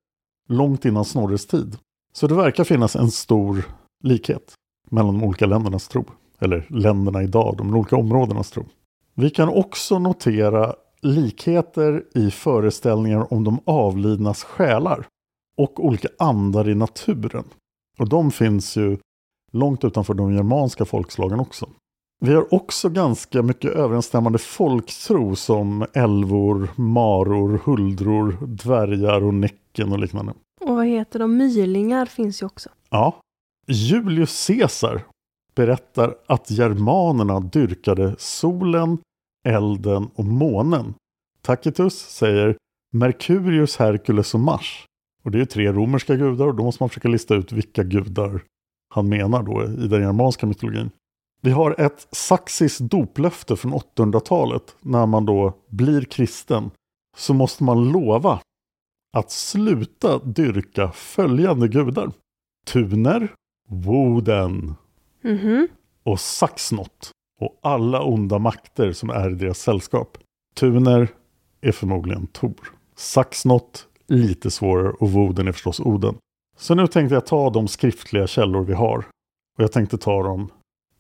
långt 0.50 0.86
innan 0.86 1.06
Snorres 1.06 1.48
tid. 1.48 1.78
Så 2.13 2.28
det 2.28 2.36
verkar 2.36 2.63
finnas 2.63 2.96
en 2.96 3.12
stor 3.12 3.66
likhet 4.04 4.54
mellan 4.89 5.20
de 5.20 5.24
olika 5.24 5.46
ländernas 5.46 5.88
tro. 5.88 6.06
Eller 6.39 6.68
länderna 6.70 7.24
idag, 7.24 7.56
de 7.58 7.76
olika 7.76 7.96
områdenas 7.96 8.52
tro. 8.52 8.66
Vi 9.13 9.30
kan 9.30 9.50
också 9.50 10.00
notera 10.00 10.76
likheter 11.02 12.04
i 12.16 12.32
föreställningar 12.32 13.34
om 13.34 13.44
de 13.44 13.60
avlidnas 13.66 14.44
själar 14.44 15.06
och 15.58 15.86
olika 15.86 16.08
andar 16.20 16.70
i 16.70 16.76
naturen. 16.76 17.44
Och 18.00 18.10
de 18.10 18.32
finns 18.32 18.78
ju 18.78 18.98
långt 19.52 19.84
utanför 19.84 20.13
de 20.13 20.34
germanska 20.34 20.86
folkslagen 20.86 21.39
också. 21.39 21.70
Vi 22.25 22.33
har 22.33 22.53
också 22.53 22.89
ganska 22.89 23.41
mycket 23.41 23.71
överensstämmande 23.71 24.39
folktro 24.39 25.36
som 25.36 25.86
älvor, 25.93 26.69
maror, 26.75 27.62
huldror, 27.63 28.38
dvärgar 28.41 29.23
och 29.23 29.33
näcken 29.33 29.91
och 29.91 29.99
liknande. 29.99 30.33
Och 30.62 30.75
vad 30.75 30.86
heter 30.86 31.19
de? 31.19 31.38
Mylingar 31.38 32.05
finns 32.05 32.41
ju 32.41 32.45
också. 32.45 32.69
Ja. 32.89 33.19
Julius 33.67 34.47
Caesar 34.47 35.01
berättar 35.55 36.15
att 36.27 36.51
germanerna 36.51 37.39
dyrkade 37.39 38.15
solen, 38.17 38.97
elden 39.47 40.09
och 40.15 40.25
månen. 40.25 40.93
Tacitus 41.41 41.99
säger 41.99 42.57
Merkurius, 42.93 43.77
Herkules 43.77 44.33
och 44.33 44.39
Mars. 44.39 44.86
Och 45.23 45.31
det 45.31 45.41
är 45.41 45.45
tre 45.45 45.71
romerska 45.71 46.15
gudar 46.15 46.47
och 46.47 46.55
då 46.55 46.63
måste 46.63 46.83
man 46.83 46.89
försöka 46.89 47.07
lista 47.07 47.36
ut 47.36 47.51
vilka 47.51 47.83
gudar 47.83 48.43
han 48.93 49.09
menar 49.09 49.43
då 49.43 49.63
i 49.63 49.88
den 49.88 50.01
germanska 50.01 50.45
mytologin. 50.45 50.89
Vi 51.45 51.51
har 51.51 51.82
ett 51.82 52.08
saxiskt 52.12 52.79
doplöfte 52.79 53.56
från 53.56 53.73
800-talet. 53.73 54.75
När 54.79 55.06
man 55.06 55.25
då 55.25 55.53
blir 55.69 56.01
kristen 56.01 56.71
så 57.17 57.34
måste 57.34 57.63
man 57.63 57.91
lova 57.91 58.39
att 59.17 59.32
sluta 59.32 60.19
dyrka 60.19 60.91
följande 60.91 61.67
gudar. 61.67 62.12
Tuner, 62.65 63.34
Woden 63.69 64.75
Mhm. 65.21 65.67
och 66.03 66.19
Saxnot 66.19 67.12
och 67.41 67.60
alla 67.62 68.03
onda 68.03 68.39
makter 68.39 68.91
som 68.91 69.10
är 69.10 69.29
i 69.32 69.36
deras 69.36 69.60
sällskap. 69.60 70.17
Tuner 70.56 71.08
är 71.62 71.71
förmodligen 71.71 72.27
Tor. 72.27 72.73
Saxnot 72.95 73.88
lite 74.08 74.51
svårare 74.51 74.89
och 74.91 75.12
Woden 75.12 75.47
är 75.47 75.51
förstås 75.51 75.79
Oden. 75.79 76.15
Så 76.58 76.75
nu 76.75 76.88
tänkte 76.88 77.13
jag 77.15 77.25
ta 77.25 77.49
de 77.49 77.67
skriftliga 77.67 78.27
källor 78.27 78.63
vi 78.63 78.73
har. 78.73 78.97
Och 79.58 79.63
jag 79.63 79.71
tänkte 79.71 79.97
ta 79.97 80.23
dem 80.23 80.49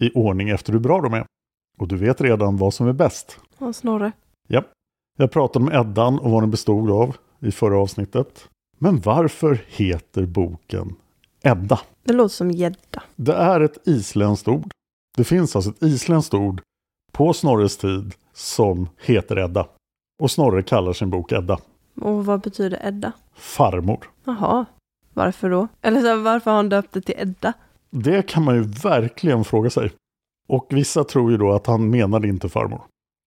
i 0.03 0.11
ordning 0.15 0.49
efter 0.49 0.73
hur 0.73 0.79
bra 0.79 1.01
de 1.01 1.13
är. 1.13 1.25
Och 1.77 1.87
du 1.87 1.95
vet 1.97 2.21
redan 2.21 2.57
vad 2.57 2.73
som 2.73 2.87
är 2.87 2.93
bäst. 2.93 3.39
Ja, 3.57 3.73
Snorre. 3.73 4.11
Ja. 4.47 4.63
Jag 5.17 5.31
pratade 5.31 5.65
om 5.65 5.71
Eddan 5.71 6.19
och 6.19 6.31
vad 6.31 6.43
den 6.43 6.51
bestod 6.51 6.91
av 6.91 7.15
i 7.39 7.51
förra 7.51 7.77
avsnittet. 7.77 8.49
Men 8.77 8.99
varför 9.01 9.61
heter 9.67 10.25
boken 10.25 10.95
Edda? 11.41 11.79
Det 12.03 12.13
låter 12.13 12.35
som 12.35 12.51
gädda. 12.51 13.03
Det 13.15 13.33
är 13.33 13.61
ett 13.61 13.87
isländskt 13.87 14.47
ord. 14.47 14.71
Det 15.17 15.23
finns 15.23 15.55
alltså 15.55 15.71
ett 15.71 15.83
isländskt 15.83 16.33
ord 16.33 16.61
på 17.11 17.33
Snorres 17.33 17.77
tid 17.77 18.13
som 18.33 18.89
heter 19.01 19.39
Edda. 19.39 19.67
Och 20.21 20.31
Snorre 20.31 20.63
kallar 20.63 20.93
sin 20.93 21.09
bok 21.09 21.31
Edda. 21.31 21.59
Och 22.01 22.25
vad 22.25 22.41
betyder 22.41 22.87
Edda? 22.87 23.11
Farmor. 23.35 24.09
Jaha. 24.23 24.65
Varför 25.13 25.49
då? 25.49 25.67
Eller 25.81 26.01
så 26.01 26.21
varför 26.21 26.51
har 26.51 26.55
han 26.55 26.69
döpt 26.69 26.93
det 26.93 27.01
till 27.01 27.15
Edda? 27.17 27.53
Det 27.95 28.27
kan 28.27 28.43
man 28.43 28.55
ju 28.55 28.61
verkligen 28.61 29.43
fråga 29.43 29.69
sig. 29.69 29.91
Och 30.47 30.67
vissa 30.69 31.03
tror 31.03 31.31
ju 31.31 31.37
då 31.37 31.51
att 31.51 31.67
han 31.67 31.89
menade 31.89 32.27
inte 32.27 32.49
farmor. 32.49 32.81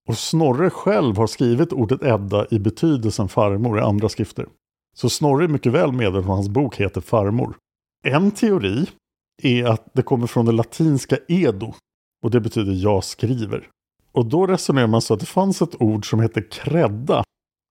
Och 0.08 0.18
Snorre 0.18 0.70
själv 0.70 1.16
har 1.16 1.26
skrivit 1.26 1.72
ordet 1.72 2.02
Edda 2.02 2.46
i 2.50 2.58
betydelsen 2.58 3.28
farmor 3.28 3.78
i 3.78 3.82
andra 3.82 4.08
skrifter. 4.08 4.46
Så 4.96 5.08
Snorre 5.10 5.44
är 5.44 5.48
mycket 5.48 5.72
väl 5.72 5.92
medveten 5.92 6.30
om 6.30 6.36
hans 6.36 6.48
bok 6.48 6.76
heter 6.76 7.00
Farmor. 7.00 7.56
En 8.04 8.30
teori 8.30 8.86
är 9.42 9.64
att 9.64 9.90
det 9.92 10.02
kommer 10.02 10.26
från 10.26 10.46
det 10.46 10.52
latinska 10.52 11.18
edo 11.28 11.74
och 12.22 12.30
det 12.30 12.40
betyder 12.40 12.72
jag 12.72 13.04
skriver. 13.04 13.68
Och 14.12 14.26
då 14.26 14.46
resonerar 14.46 14.86
man 14.86 15.02
så 15.02 15.14
att 15.14 15.20
det 15.20 15.26
fanns 15.26 15.62
ett 15.62 15.82
ord 15.82 16.10
som 16.10 16.20
hette 16.20 16.42
credda 16.42 17.24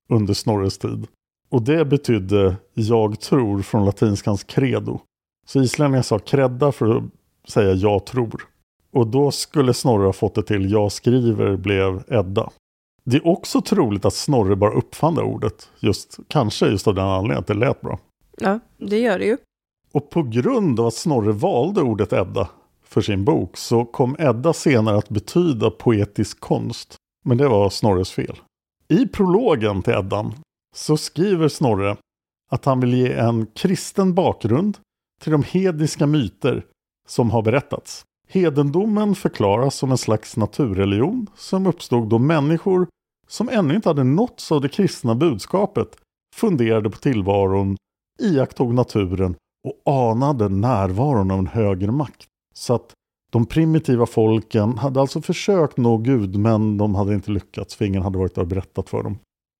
under 0.09 0.33
Snorres 0.33 0.77
tid. 0.77 1.07
Och 1.49 1.61
det 1.61 1.85
betydde 1.85 2.55
jag 2.73 3.19
tror 3.19 3.61
från 3.61 3.85
latinskans 3.85 4.43
credo. 4.43 4.99
Så 5.45 5.61
islänningar 5.61 6.01
sa 6.01 6.19
kredda 6.19 6.71
för 6.71 6.97
att 6.97 7.03
säga 7.49 7.73
jag 7.73 8.05
tror. 8.05 8.47
Och 8.91 9.07
då 9.07 9.31
skulle 9.31 9.73
Snorre 9.73 10.05
ha 10.05 10.13
fått 10.13 10.35
det 10.35 10.43
till 10.43 10.71
jag 10.71 10.91
skriver 10.91 11.57
blev 11.57 12.03
Edda. 12.07 12.49
Det 13.03 13.17
är 13.17 13.27
också 13.27 13.61
troligt 13.61 14.05
att 14.05 14.13
Snorre 14.13 14.55
bara 14.55 14.73
uppfann 14.73 15.15
det 15.15 15.21
ordet. 15.21 15.69
Just, 15.79 16.19
kanske 16.27 16.67
just 16.67 16.87
av 16.87 16.95
den 16.95 17.05
anledningen 17.05 17.39
att 17.39 17.47
det 17.47 17.53
lät 17.53 17.81
bra. 17.81 17.99
Ja, 18.37 18.59
det 18.77 18.99
gör 18.99 19.19
det 19.19 19.25
ju. 19.25 19.37
Och 19.91 20.09
på 20.09 20.23
grund 20.23 20.79
av 20.79 20.87
att 20.87 20.93
Snorre 20.93 21.31
valde 21.31 21.81
ordet 21.81 22.13
Edda 22.13 22.49
för 22.83 23.01
sin 23.01 23.25
bok 23.25 23.57
så 23.57 23.85
kom 23.85 24.15
Edda 24.19 24.53
senare 24.53 24.97
att 24.97 25.09
betyda 25.09 25.71
poetisk 25.71 26.39
konst. 26.39 26.95
Men 27.25 27.37
det 27.37 27.47
var 27.47 27.69
Snorres 27.69 28.11
fel. 28.11 28.37
I 28.87 29.07
prologen 29.07 29.81
till 29.81 29.93
Eddan 29.93 30.33
så 30.75 30.97
skriver 30.97 31.47
Snorre 31.47 31.97
att 32.51 32.65
han 32.65 32.79
vill 32.79 32.93
ge 32.93 33.13
en 33.13 33.45
kristen 33.45 34.13
bakgrund 34.13 34.77
till 35.21 35.31
de 35.31 35.43
hedniska 35.43 36.07
myter 36.07 36.65
som 37.07 37.31
har 37.31 37.41
berättats. 37.41 38.05
Hedendomen 38.27 39.15
förklaras 39.15 39.75
som 39.75 39.91
en 39.91 39.97
slags 39.97 40.37
naturreligion 40.37 41.27
som 41.35 41.67
uppstod 41.67 42.09
då 42.09 42.19
människor 42.19 42.87
som 43.27 43.49
ännu 43.49 43.75
inte 43.75 43.89
hade 43.89 44.03
nåtts 44.03 44.51
av 44.51 44.61
det 44.61 44.69
kristna 44.69 45.15
budskapet 45.15 45.97
funderade 46.35 46.89
på 46.89 46.97
tillvaron, 46.97 47.77
iakttog 48.21 48.73
naturen 48.73 49.35
och 49.67 49.93
anade 49.93 50.49
närvaron 50.49 51.31
av 51.31 51.39
en 51.39 51.47
högre 51.47 51.91
makt. 51.91 52.27
Så 52.53 52.73
att 52.73 52.93
de 53.31 53.45
primitiva 53.45 54.05
folken 54.05 54.77
hade 54.77 55.01
alltså 55.01 55.21
försökt 55.21 55.77
nå 55.77 55.97
Gud 55.97 56.35
men 56.35 56.77
de 56.77 56.95
hade 56.95 57.13
inte 57.13 57.31
lyckats 57.31 57.75
för 57.75 57.85
ingen 57.85 58.01
hade 58.01 58.17
varit 58.17 58.35
där 58.35 58.41
och 58.41 58.47
berättat 58.47 58.89
för 58.89 59.03
dem. 59.03 59.19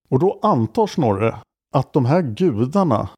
Och 0.09 0.19
då 0.19 0.39
antar 0.41 0.87
Snorre 0.87 1.35
att 1.73 1.93
de 1.93 2.05
här 2.05 2.21
gudarna 2.21 3.09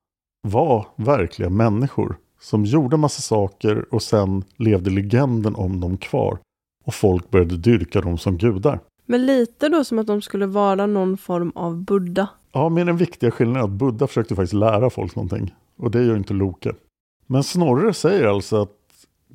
var 0.47 0.88
verkliga 0.95 1.50
människor 1.50 2.17
som 2.39 2.65
gjorde 2.65 2.97
massa 2.97 3.21
saker 3.21 3.86
och 3.93 4.02
sen 4.02 4.43
levde 4.58 4.89
legenden 4.89 5.56
om 5.56 5.80
dem 5.80 5.97
kvar. 5.97 6.38
Och 6.86 6.93
folk 6.93 7.30
började 7.30 7.58
dyrka 7.58 8.02
dem 8.02 8.17
som 8.17 8.38
gudar. 8.38 8.80
Men 9.06 9.26
lite 9.26 9.69
då 9.69 9.84
som 9.84 10.00
att 10.00 10.08
de 10.08 10.21
skulle 10.21 10.45
vara 10.45 10.86
någon 10.86 11.17
form 11.17 11.52
av 11.56 11.84
Buddha. 11.84 12.28
Ja, 12.52 12.69
men 12.69 12.88
den 12.88 12.97
viktiga 12.97 13.32
skillnaden 13.32 13.62
är 13.62 13.65
att 13.65 13.80
Buddha 13.80 14.08
försökte 14.08 14.36
faktiskt 14.36 14.54
lära 14.54 14.89
folk 14.89 15.15
någonting. 15.15 15.56
Och 15.78 15.91
det 15.91 16.04
gör 16.04 16.17
inte 16.17 16.34
Loke. 16.34 16.73
Men 17.28 17.43
Snorre 17.43 17.93
säger 17.93 18.28
alltså 18.28 18.62
att 18.62 18.71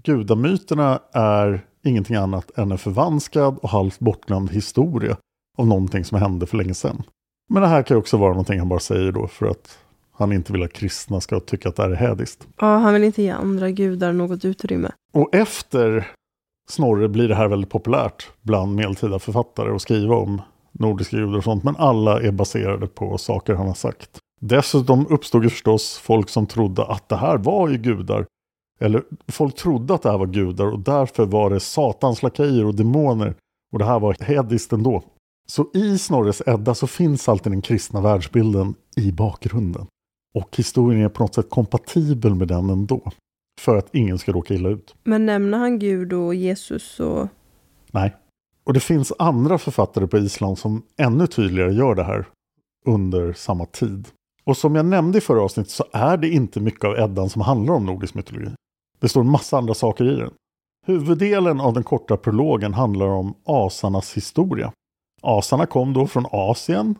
gudamyterna 0.02 1.00
är 1.12 1.64
ingenting 1.84 2.16
annat 2.16 2.58
än 2.58 2.72
en 2.72 2.78
förvanskad 2.78 3.58
och 3.62 3.68
halvt 3.68 3.98
bortglömd 3.98 4.50
historia 4.50 5.16
av 5.58 5.66
någonting 5.66 6.04
som 6.04 6.18
hände 6.18 6.46
för 6.46 6.56
länge 6.56 6.74
sedan. 6.74 7.02
Men 7.48 7.62
det 7.62 7.68
här 7.68 7.82
kan 7.82 7.94
ju 7.94 7.98
också 7.98 8.16
vara 8.16 8.30
någonting 8.30 8.58
han 8.58 8.68
bara 8.68 8.80
säger 8.80 9.12
då 9.12 9.26
för 9.26 9.46
att 9.46 9.78
han 10.22 10.32
inte 10.32 10.52
vill 10.52 10.62
att 10.62 10.72
kristna 10.72 11.20
ska 11.20 11.40
tycka 11.40 11.68
att 11.68 11.76
det 11.76 11.82
här 11.82 11.90
är 11.90 11.94
hädiskt. 11.94 12.46
Ja, 12.60 12.76
han 12.76 12.92
vill 12.94 13.04
inte 13.04 13.22
ge 13.22 13.30
andra 13.30 13.70
gudar 13.70 14.12
något 14.12 14.44
utrymme. 14.44 14.90
Och 15.12 15.34
efter 15.34 16.10
Snorre 16.68 17.08
blir 17.08 17.28
det 17.28 17.34
här 17.34 17.48
väldigt 17.48 17.70
populärt 17.70 18.30
bland 18.42 18.74
medeltida 18.74 19.18
författare 19.18 19.74
att 19.74 19.82
skriva 19.82 20.16
om 20.16 20.42
nordiska 20.72 21.16
gudar 21.16 21.38
och 21.38 21.44
sånt. 21.44 21.64
Men 21.64 21.76
alla 21.76 22.22
är 22.22 22.32
baserade 22.32 22.86
på 22.86 23.18
saker 23.18 23.54
han 23.54 23.66
har 23.66 23.74
sagt. 23.74 24.18
Dessutom 24.40 25.06
uppstod 25.10 25.44
ju 25.44 25.50
förstås 25.50 25.98
folk 25.98 26.28
som 26.28 26.46
trodde 26.46 26.84
att 26.84 27.08
det 27.08 27.16
här 27.16 27.38
var 27.38 27.68
ju 27.68 27.78
gudar. 27.78 28.26
Eller 28.80 29.02
folk 29.28 29.56
trodde 29.56 29.94
att 29.94 30.02
det 30.02 30.10
här 30.10 30.18
var 30.18 30.26
gudar 30.26 30.66
och 30.66 30.78
därför 30.78 31.26
var 31.26 31.50
det 31.50 31.60
satans 31.60 32.22
lakejer 32.22 32.64
och 32.64 32.74
demoner. 32.74 33.34
Och 33.72 33.78
det 33.78 33.84
här 33.84 34.00
var 34.00 34.16
hediskt 34.20 34.72
ändå. 34.72 35.02
Så 35.46 35.66
i 35.74 35.98
Snorres 35.98 36.42
Edda 36.46 36.74
så 36.74 36.86
finns 36.86 37.28
alltid 37.28 37.52
den 37.52 37.62
kristna 37.62 38.00
världsbilden 38.00 38.74
i 38.96 39.12
bakgrunden. 39.12 39.86
Och 40.34 40.56
historien 40.56 41.04
är 41.04 41.08
på 41.08 41.22
något 41.22 41.34
sätt 41.34 41.50
kompatibel 41.50 42.34
med 42.34 42.48
den 42.48 42.70
ändå. 42.70 43.10
För 43.60 43.76
att 43.76 43.94
ingen 43.94 44.18
ska 44.18 44.32
råka 44.32 44.54
illa 44.54 44.68
ut. 44.68 44.94
Men 45.04 45.26
nämner 45.26 45.58
han 45.58 45.78
Gud 45.78 46.12
och 46.12 46.34
Jesus 46.34 47.00
och... 47.00 47.28
Nej. 47.90 48.16
Och 48.64 48.72
det 48.72 48.80
finns 48.80 49.12
andra 49.18 49.58
författare 49.58 50.06
på 50.06 50.18
Island 50.18 50.58
som 50.58 50.82
ännu 50.96 51.26
tydligare 51.26 51.72
gör 51.72 51.94
det 51.94 52.04
här 52.04 52.26
under 52.86 53.32
samma 53.32 53.66
tid. 53.66 54.08
Och 54.44 54.56
som 54.56 54.74
jag 54.74 54.86
nämnde 54.86 55.18
i 55.18 55.20
förra 55.20 55.42
avsnittet 55.42 55.72
så 55.72 55.84
är 55.92 56.16
det 56.16 56.28
inte 56.28 56.60
mycket 56.60 56.84
av 56.84 56.98
Eddan 56.98 57.30
som 57.30 57.42
handlar 57.42 57.74
om 57.74 57.86
nordisk 57.86 58.14
mytologi. 58.14 58.50
Det 59.00 59.08
står 59.08 59.22
massa 59.22 59.58
andra 59.58 59.74
saker 59.74 60.04
i 60.04 60.16
den. 60.16 60.30
Huvuddelen 60.86 61.60
av 61.60 61.72
den 61.72 61.84
korta 61.84 62.16
prologen 62.16 62.74
handlar 62.74 63.06
om 63.06 63.34
asarnas 63.44 64.16
historia. 64.16 64.72
Asarna 65.22 65.66
kom 65.66 65.92
då 65.92 66.06
från 66.06 66.26
Asien, 66.30 66.94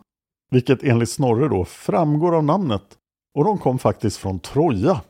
vilket 0.51 0.83
enligt 0.83 1.11
Snorre 1.11 1.49
då 1.49 1.65
framgår 1.65 2.37
av 2.37 2.45
namnet. 2.45 2.99
Och 3.35 3.45
de 3.45 3.59
kom 3.59 3.79
faktiskt 3.79 4.17
från 4.17 4.41
Troja. 4.41 5.01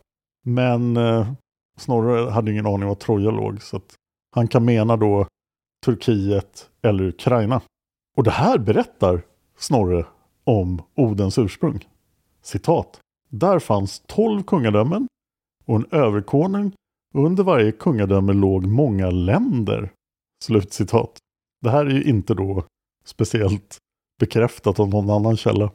Men 0.44 0.96
eh, 0.96 1.32
Snorre 1.76 2.30
hade 2.30 2.52
ingen 2.52 2.66
aning 2.66 2.82
om 2.82 2.88
var 2.88 2.94
Troja 2.94 3.30
låg, 3.30 3.62
så 3.62 3.76
att 3.76 3.94
han 4.35 4.48
kan 4.48 4.64
mena 4.64 4.96
då 4.96 5.26
Turkiet 5.85 6.70
eller 6.82 7.04
Ukraina. 7.04 7.61
Och 8.16 8.24
det 8.24 8.30
här 8.30 8.58
berättar 8.58 9.22
Snorre 9.58 10.06
om 10.44 10.82
Odens 10.94 11.38
ursprung. 11.38 11.88
Citat. 12.42 13.00
Där 13.28 13.58
fanns 13.58 14.02
tolv 14.06 14.42
kungadömen 14.42 15.08
och 15.64 15.76
en 15.76 15.87
överkonung 15.90 16.72
och 17.14 17.26
under 17.26 17.44
varje 17.44 17.72
kungadöme 17.72 18.32
låg 18.32 18.66
många 18.66 19.11
länder. 19.11 19.92
Slutcitat. 20.44 21.18
Det 21.61 21.70
här 21.70 21.87
är 21.87 21.90
ju 21.90 22.02
inte 22.02 22.35
då 22.35 22.64
speciellt 23.04 23.78
bekräftat 24.20 24.80
av 24.80 24.88
någon 24.88 25.11
annan 25.11 25.37
källa. 25.37 25.70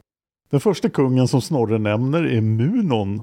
Den 0.50 0.60
första 0.60 0.88
kungen 0.88 1.28
som 1.28 1.40
Snorre 1.40 1.78
nämner 1.78 2.22
är 2.22 2.40
Munon. 2.40 3.22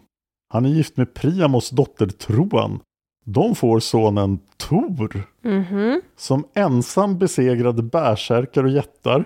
Han 0.50 0.66
är 0.66 0.70
gift 0.70 0.98
med 0.98 1.14
Priamos 1.14 1.70
dotter 1.70 2.08
Troan. 2.08 2.80
De 3.26 3.56
får 3.56 3.80
sonen 3.80 4.40
Tor. 4.58 5.24
Mhm. 5.42 6.02
Som 6.16 6.48
ensam 6.54 7.18
besegrade 7.18 7.84
bärsärkar 7.84 8.64
och 8.64 8.70
jättar, 8.70 9.26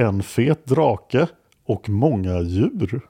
en 0.00 0.22
fet 0.22 0.66
drake 0.66 1.28
och 1.64 1.88
många 1.88 2.40
djur. 2.40 3.00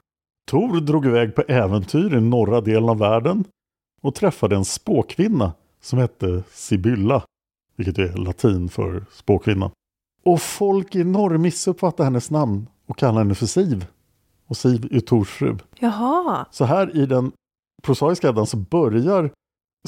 Tor 0.47 0.81
drog 0.81 1.05
iväg 1.05 1.35
på 1.35 1.41
äventyr 1.41 2.15
i 2.15 2.21
norra 2.21 2.61
delen 2.61 2.89
av 2.89 2.97
världen 2.97 3.43
och 4.01 4.15
träffade 4.15 4.55
en 4.55 4.65
spåkvinna 4.65 5.53
som 5.81 5.99
hette 5.99 6.43
Sibylla, 6.51 7.23
vilket 7.75 7.97
är 7.97 8.17
latin 8.17 8.69
för 8.69 9.05
spåkvinna. 9.11 9.71
Och 10.23 10.41
folk 10.41 10.95
i 10.95 11.03
norr 11.03 11.37
missuppfattar 11.37 12.03
hennes 12.03 12.31
namn 12.31 12.67
och 12.85 12.97
kallar 12.97 13.17
henne 13.17 13.35
för 13.35 13.45
Siv. 13.45 13.85
Och 14.47 14.57
Siv 14.57 14.87
är 14.91 14.99
Tors 14.99 15.29
fru. 15.29 15.57
Jaha. 15.79 16.45
Så 16.51 16.65
här 16.65 16.97
i 16.97 17.05
den 17.05 17.31
prosaiska 17.83 18.29
Eddan 18.29 18.47
så 18.47 18.57
börjar 18.57 19.31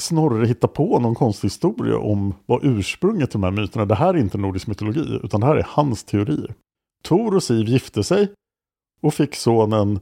Snorre 0.00 0.46
hitta 0.46 0.68
på 0.68 0.98
någon 0.98 1.14
konstig 1.14 1.46
historia 1.46 1.98
om 1.98 2.34
vad 2.46 2.64
ursprunget 2.64 3.30
till 3.30 3.40
de 3.40 3.44
här 3.44 3.62
myterna. 3.62 3.84
Det 3.84 3.94
här 3.94 4.14
är 4.14 4.18
inte 4.18 4.38
nordisk 4.38 4.66
mytologi 4.66 5.20
utan 5.22 5.40
det 5.40 5.46
här 5.46 5.56
är 5.56 5.66
hans 5.68 6.04
teorier. 6.04 6.54
Tor 7.02 7.34
och 7.34 7.42
Siv 7.42 7.68
gifte 7.68 8.04
sig 8.04 8.32
och 9.00 9.14
fick 9.14 9.34
sonen 9.34 10.00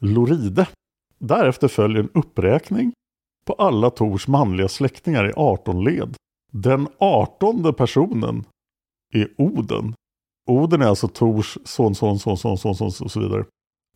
Loride. 0.00 0.66
Därefter 1.18 1.68
följer 1.68 2.02
en 2.02 2.10
uppräkning 2.14 2.92
på 3.44 3.52
alla 3.52 3.90
Tors 3.90 4.28
manliga 4.28 4.68
släktingar 4.68 5.30
i 5.30 5.32
18 5.36 5.84
led. 5.84 6.16
Den 6.52 6.88
artonde 6.98 7.72
personen 7.72 8.44
är 9.14 9.28
Oden. 9.38 9.94
Oden 10.46 10.82
är 10.82 10.86
alltså 10.86 11.08
Tors 11.08 11.58
son, 11.64 11.94
son, 11.94 12.18
son, 12.18 12.36
son, 12.36 12.58
son, 12.58 12.74
son 12.74 12.90
och 13.00 13.10
så 13.10 13.20
vidare. 13.20 13.44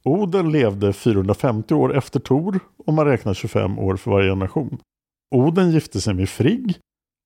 Oden 0.09 0.53
levde 0.53 0.93
450 0.93 1.75
år 1.75 1.97
efter 1.97 2.21
Tor 2.21 2.61
om 2.87 2.95
man 2.95 3.07
räknar 3.07 3.35
25 3.35 3.79
år 3.79 3.97
för 3.97 4.11
varje 4.11 4.31
generation. 4.31 4.79
Oden 5.35 5.71
gifte 5.71 6.01
sig 6.01 6.15
med 6.15 6.29
Frigg 6.29 6.79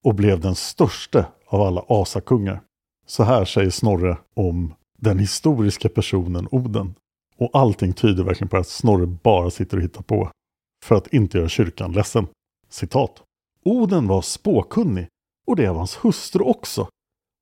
och 0.04 0.14
blev 0.14 0.40
den 0.40 0.54
största 0.54 1.26
av 1.46 1.60
alla 1.60 1.84
asakungar. 1.88 2.60
Så 3.06 3.22
här 3.22 3.44
säger 3.44 3.70
Snorre 3.70 4.18
om 4.34 4.74
den 4.98 5.18
historiska 5.18 5.88
personen 5.88 6.48
Oden. 6.50 6.94
Och 7.36 7.50
allting 7.52 7.92
tyder 7.92 8.24
verkligen 8.24 8.48
på 8.48 8.56
att 8.56 8.68
Snorre 8.68 9.06
bara 9.06 9.50
sitter 9.50 9.76
och 9.76 9.82
hittar 9.82 10.02
på 10.02 10.30
för 10.84 10.94
att 10.94 11.06
inte 11.06 11.38
göra 11.38 11.48
kyrkan 11.48 11.92
ledsen. 11.92 12.26
Citat. 12.68 13.22
Oden 13.64 14.06
var 14.06 14.22
spåkunnig 14.22 15.08
och 15.46 15.56
det 15.56 15.68
var 15.68 15.76
hans 15.76 15.96
hustru 15.96 16.44
också. 16.44 16.88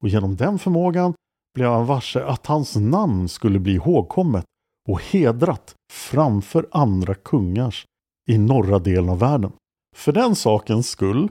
Och 0.03 0.09
genom 0.09 0.37
den 0.37 0.59
förmågan 0.59 1.15
blev 1.55 1.71
han 1.71 1.87
varse 1.87 2.25
att 2.25 2.47
hans 2.47 2.77
namn 2.77 3.29
skulle 3.29 3.59
bli 3.59 3.75
ihågkommet 3.75 4.45
och 4.87 5.03
hedrat 5.03 5.75
framför 5.93 6.69
andra 6.71 7.15
kungars 7.15 7.87
i 8.31 8.39
norra 8.39 8.79
delen 8.79 9.09
av 9.09 9.19
världen. 9.19 9.53
För 9.97 10.13
den 10.13 10.37
sakens 10.37 10.89
skull 10.89 11.29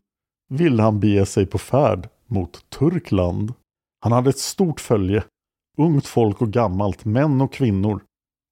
ville 0.49 0.83
han 0.83 0.99
bege 0.99 1.25
sig 1.25 1.45
på 1.45 1.57
färd 1.57 2.09
mot 2.27 2.69
Turkland. 2.69 3.53
Han 3.99 4.11
hade 4.11 4.29
ett 4.29 4.37
stort 4.37 4.79
följe, 4.79 5.23
ungt 5.77 6.07
folk 6.07 6.41
och 6.41 6.51
gammalt, 6.51 7.05
män 7.05 7.41
och 7.41 7.53
kvinnor, 7.53 8.03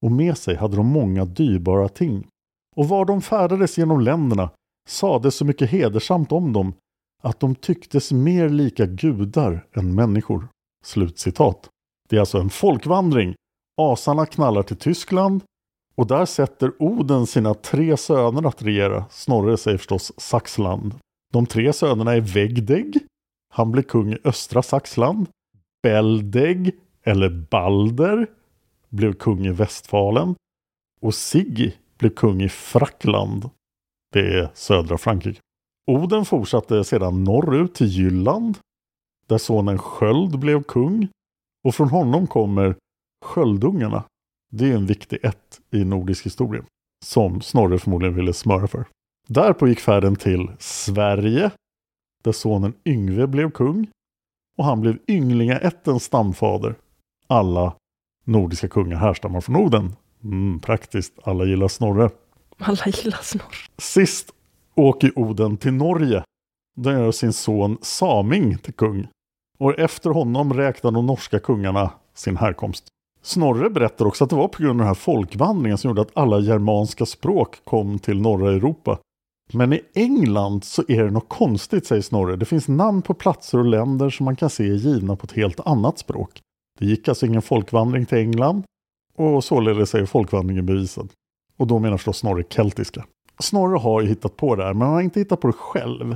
och 0.01 0.11
med 0.11 0.37
sig 0.37 0.55
hade 0.55 0.75
de 0.75 0.87
många 0.87 1.25
dyrbara 1.25 1.89
ting. 1.89 2.27
Och 2.75 2.89
var 2.89 3.05
de 3.05 3.21
färdades 3.21 3.77
genom 3.77 4.01
länderna 4.01 4.49
sades 4.87 5.35
så 5.35 5.45
mycket 5.45 5.69
hedersamt 5.69 6.31
om 6.31 6.53
dem 6.53 6.73
att 7.21 7.39
de 7.39 7.55
tycktes 7.55 8.11
mer 8.11 8.49
lika 8.49 8.85
gudar 8.85 9.65
än 9.73 9.95
människor. 9.95 10.47
Slutcitat. 10.85 11.69
Det 12.09 12.15
är 12.15 12.19
alltså 12.19 12.39
en 12.39 12.49
folkvandring. 12.49 13.35
Asarna 13.81 14.25
knallar 14.25 14.63
till 14.63 14.77
Tyskland 14.77 15.41
och 15.95 16.07
där 16.07 16.25
sätter 16.25 16.71
Oden 16.79 17.27
sina 17.27 17.53
tre 17.53 17.97
söner 17.97 18.47
att 18.47 18.61
regera. 18.61 19.05
Snorre 19.09 19.57
säger 19.57 19.77
förstås 19.77 20.11
Saxland. 20.17 20.95
De 21.33 21.45
tre 21.45 21.73
sönerna 21.73 22.13
är 22.13 22.21
Vegdeg, 22.21 22.99
Han 23.53 23.71
blir 23.71 23.83
kung 23.83 24.13
i 24.13 24.17
östra 24.23 24.61
Saxland. 24.63 25.27
Beldeg, 25.83 26.71
eller 27.03 27.29
Balder, 27.29 28.27
blev 28.89 29.13
kung 29.13 29.45
i 29.45 29.51
Västfalen. 29.51 30.35
Och 31.01 31.15
Siggi 31.15 31.73
blev 31.97 32.09
kung 32.09 32.41
i 32.41 32.49
Frackland. 32.49 33.49
Det 34.13 34.39
är 34.39 34.49
södra 34.53 34.97
Frankrike. 34.97 35.39
Oden 35.91 36.25
fortsatte 36.25 36.83
sedan 36.83 37.23
norrut 37.23 37.75
till 37.75 37.87
Jylland. 37.87 38.57
Där 39.27 39.37
sonen 39.37 39.77
Sköld 39.77 40.39
blev 40.39 40.63
kung. 40.63 41.07
Och 41.63 41.75
från 41.75 41.89
honom 41.89 42.27
kommer 42.27 42.75
Sköldungarna. 43.23 44.03
Det 44.51 44.71
är 44.71 44.75
en 44.75 44.85
viktig 44.85 45.19
ett 45.23 45.61
i 45.71 45.85
nordisk 45.85 46.25
historia. 46.25 46.63
Som 47.05 47.41
Snorre 47.41 47.79
förmodligen 47.79 48.15
ville 48.15 48.33
smöra 48.33 48.67
för. 48.67 48.85
Därpå 49.27 49.67
gick 49.67 49.79
färden 49.79 50.15
till 50.15 50.51
Sverige. 50.59 51.51
Där 52.23 52.31
sonen 52.31 52.73
Yngve 52.85 53.27
blev 53.27 53.51
kung. 53.51 53.87
Och 54.57 54.65
han 54.65 54.81
blev 54.81 54.97
ynglingaättens 55.07 56.03
stamfader. 56.03 56.75
Alla 57.27 57.75
nordiska 58.25 58.67
kungar 58.67 58.97
härstammar 58.97 59.41
från 59.41 59.55
Oden. 59.55 59.95
Mm, 60.23 60.59
praktiskt, 60.59 61.13
alla 61.23 61.45
gillar 61.45 61.67
Snorre. 61.67 62.09
Alla 62.57 62.85
gillar 62.85 63.21
Snorre. 63.21 63.55
Sist 63.77 64.31
åker 64.75 65.19
Oden 65.19 65.57
till 65.57 65.73
Norge. 65.73 66.23
Där 66.75 66.91
gör 66.91 67.11
sin 67.11 67.33
son 67.33 67.77
Saming 67.81 68.57
till 68.57 68.73
kung. 68.73 69.07
Och 69.57 69.79
efter 69.79 70.09
honom 70.09 70.53
räknar 70.53 70.91
de 70.91 71.05
norska 71.05 71.39
kungarna 71.39 71.91
sin 72.13 72.37
härkomst. 72.37 72.87
Snorre 73.25 73.69
berättar 73.69 74.05
också 74.05 74.23
att 74.23 74.29
det 74.29 74.35
var 74.35 74.47
på 74.47 74.63
grund 74.63 74.71
av 74.71 74.77
den 74.77 74.87
här 74.87 74.93
folkvandringen 74.93 75.77
som 75.77 75.89
gjorde 75.89 76.01
att 76.01 76.17
alla 76.17 76.39
germanska 76.39 77.05
språk 77.05 77.57
kom 77.63 77.99
till 77.99 78.21
norra 78.21 78.51
Europa. 78.51 78.99
Men 79.53 79.73
i 79.73 79.81
England 79.93 80.63
så 80.63 80.83
är 80.87 81.03
det 81.03 81.11
något 81.11 81.29
konstigt, 81.29 81.85
säger 81.85 82.01
Snorre. 82.01 82.35
Det 82.35 82.45
finns 82.45 82.67
namn 82.67 83.01
på 83.01 83.13
platser 83.13 83.57
och 83.57 83.65
länder 83.65 84.09
som 84.09 84.25
man 84.25 84.35
kan 84.35 84.49
se 84.49 84.63
är 84.63 84.73
givna 84.73 85.15
på 85.15 85.25
ett 85.25 85.31
helt 85.31 85.59
annat 85.59 85.97
språk. 85.97 86.41
Det 86.79 86.85
gick 86.85 87.07
alltså 87.07 87.25
ingen 87.25 87.41
folkvandring 87.41 88.05
till 88.05 88.17
England 88.17 88.63
och 89.17 89.43
således 89.43 89.95
är 89.95 90.05
folkvandringen 90.05 90.65
bevisad. 90.65 91.09
Och 91.57 91.67
då 91.67 91.79
menar 91.79 91.97
förstås 91.97 92.17
Snorre 92.17 92.43
keltiska. 92.49 93.05
Snorre 93.39 93.77
har 93.77 94.01
ju 94.01 94.07
hittat 94.07 94.37
på 94.37 94.55
det 94.55 94.63
här, 94.63 94.73
men 94.73 94.81
han 94.81 94.93
har 94.93 95.01
inte 95.01 95.19
hittat 95.19 95.41
på 95.41 95.47
det 95.47 95.53
själv. 95.53 96.15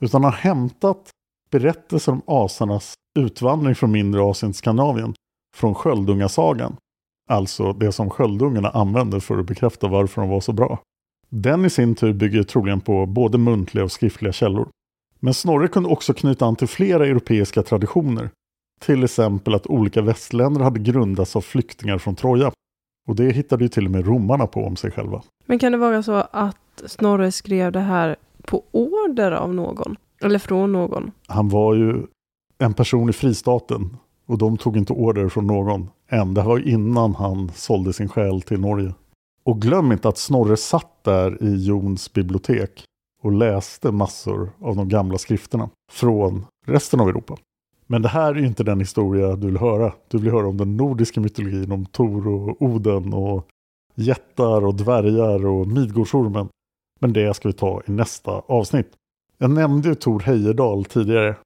Utan 0.00 0.24
har 0.24 0.30
hämtat 0.30 1.10
berättelser 1.50 2.12
om 2.12 2.22
asarnas 2.26 2.94
utvandring 3.18 3.74
från 3.74 3.92
mindre 3.92 4.22
Asien 4.22 4.52
till 4.52 4.58
Skandinavien 4.58 5.14
från 5.56 5.74
Sköldungasagan. 5.74 6.76
Alltså 7.28 7.72
det 7.72 7.92
som 7.92 8.10
sköldungarna 8.10 8.68
använde 8.68 9.20
för 9.20 9.38
att 9.38 9.46
bekräfta 9.46 9.88
varför 9.88 10.20
de 10.20 10.30
var 10.30 10.40
så 10.40 10.52
bra. 10.52 10.78
Den 11.28 11.64
i 11.64 11.70
sin 11.70 11.94
tur 11.94 12.12
bygger 12.12 12.42
troligen 12.42 12.80
på 12.80 13.06
både 13.06 13.38
muntliga 13.38 13.84
och 13.84 13.92
skriftliga 13.92 14.32
källor. 14.32 14.68
Men 15.20 15.34
Snorre 15.34 15.68
kunde 15.68 15.88
också 15.88 16.14
knyta 16.14 16.46
an 16.46 16.56
till 16.56 16.68
flera 16.68 17.06
europeiska 17.06 17.62
traditioner. 17.62 18.30
Till 18.80 19.04
exempel 19.04 19.54
att 19.54 19.66
olika 19.66 20.02
västländer 20.02 20.60
hade 20.60 20.80
grundats 20.80 21.36
av 21.36 21.40
flyktingar 21.40 21.98
från 21.98 22.14
Troja. 22.14 22.52
Och 23.08 23.16
det 23.16 23.30
hittade 23.30 23.64
ju 23.64 23.68
till 23.68 23.84
och 23.84 23.90
med 23.90 24.06
romarna 24.06 24.46
på 24.46 24.64
om 24.64 24.76
sig 24.76 24.90
själva. 24.90 25.22
Men 25.46 25.58
kan 25.58 25.72
det 25.72 25.78
vara 25.78 26.02
så 26.02 26.12
att 26.30 26.82
Snorre 26.86 27.32
skrev 27.32 27.72
det 27.72 27.80
här 27.80 28.16
på 28.42 28.64
order 28.70 29.32
av 29.32 29.54
någon? 29.54 29.96
Eller 30.20 30.38
från 30.38 30.72
någon? 30.72 31.10
Han 31.26 31.48
var 31.48 31.74
ju 31.74 32.06
en 32.58 32.74
person 32.74 33.08
i 33.08 33.12
fristaten 33.12 33.96
och 34.32 34.38
de 34.38 34.56
tog 34.56 34.76
inte 34.76 34.92
order 34.92 35.28
från 35.28 35.46
någon 35.46 35.88
än. 36.08 36.34
Det 36.34 36.42
var 36.42 36.68
innan 36.68 37.14
han 37.14 37.50
sålde 37.54 37.92
sin 37.92 38.08
själ 38.08 38.42
till 38.42 38.60
Norge. 38.60 38.94
Och 39.44 39.62
glöm 39.62 39.92
inte 39.92 40.08
att 40.08 40.18
Snorre 40.18 40.56
satt 40.56 41.04
där 41.04 41.42
i 41.42 41.64
Jons 41.64 42.12
bibliotek 42.12 42.84
och 43.22 43.32
läste 43.32 43.92
massor 43.92 44.50
av 44.60 44.76
de 44.76 44.88
gamla 44.88 45.18
skrifterna 45.18 45.70
från 45.92 46.46
resten 46.66 47.00
av 47.00 47.08
Europa. 47.08 47.36
Men 47.86 48.02
det 48.02 48.08
här 48.08 48.34
är 48.34 48.44
inte 48.44 48.64
den 48.64 48.80
historia 48.80 49.36
du 49.36 49.46
vill 49.46 49.56
höra. 49.56 49.92
Du 50.08 50.18
vill 50.18 50.32
höra 50.32 50.48
om 50.48 50.56
den 50.56 50.76
nordiska 50.76 51.20
mytologin, 51.20 51.72
om 51.72 51.86
Tor 51.86 52.28
och 52.28 52.62
Oden 52.62 53.12
och 53.12 53.46
jättar 53.94 54.64
och 54.64 54.74
dvärgar 54.74 55.46
och 55.46 55.66
Midgårdsormen. 55.66 56.48
Men 57.00 57.12
det 57.12 57.34
ska 57.36 57.48
vi 57.48 57.52
ta 57.52 57.82
i 57.86 57.90
nästa 57.90 58.32
avsnitt. 58.32 58.92
Jag 59.38 59.50
nämnde 59.50 59.88
ju 59.88 59.94
Tor 59.94 60.20
Heyerdahl 60.20 60.84
tidigare. 60.84 61.36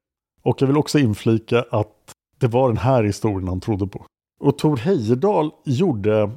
Och 0.41 0.61
jag 0.61 0.67
vill 0.67 0.77
också 0.77 0.99
inflika 0.99 1.65
att 1.71 2.13
det 2.39 2.47
var 2.47 2.67
den 2.67 2.77
här 2.77 3.03
historien 3.03 3.47
han 3.47 3.59
trodde 3.59 3.87
på. 3.87 4.05
Och 4.39 4.57
Tor 4.57 4.77
Heyerdahl 4.77 5.51
gjorde 5.65 6.31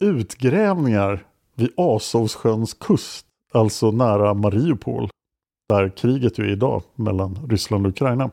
utgrävningar 0.00 1.26
vid 1.54 1.70
Azovssjöns 1.76 2.74
kust, 2.74 3.26
alltså 3.52 3.90
nära 3.90 4.34
Mariupol, 4.34 5.08
där 5.68 5.88
kriget 5.88 6.38
ju 6.38 6.44
är 6.44 6.48
idag 6.52 6.82
mellan 6.94 7.38
Ryssland 7.48 7.86
och 7.86 7.90
Ukraina. 7.90 8.30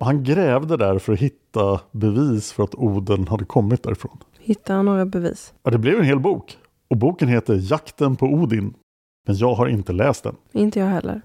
Och 0.00 0.06
han 0.06 0.24
grävde 0.24 0.76
där 0.76 0.98
för 0.98 1.12
att 1.12 1.18
hitta 1.18 1.80
bevis 1.92 2.52
för 2.52 2.64
att 2.64 2.74
Oden 2.74 3.28
hade 3.28 3.44
kommit 3.44 3.82
därifrån. 3.82 4.18
Hittade 4.38 4.76
han 4.76 4.84
några 4.86 5.06
bevis? 5.06 5.54
Ja, 5.62 5.70
det 5.70 5.78
blev 5.78 5.98
en 5.98 6.04
hel 6.04 6.20
bok. 6.20 6.58
Och 6.90 6.96
boken 6.96 7.28
heter 7.28 7.72
Jakten 7.72 8.16
på 8.16 8.26
Odin. 8.26 8.74
Men 9.26 9.36
jag 9.36 9.54
har 9.54 9.66
inte 9.66 9.92
läst 9.92 10.24
den. 10.24 10.36
Inte 10.52 10.80
jag 10.80 10.86
heller. 10.86 11.22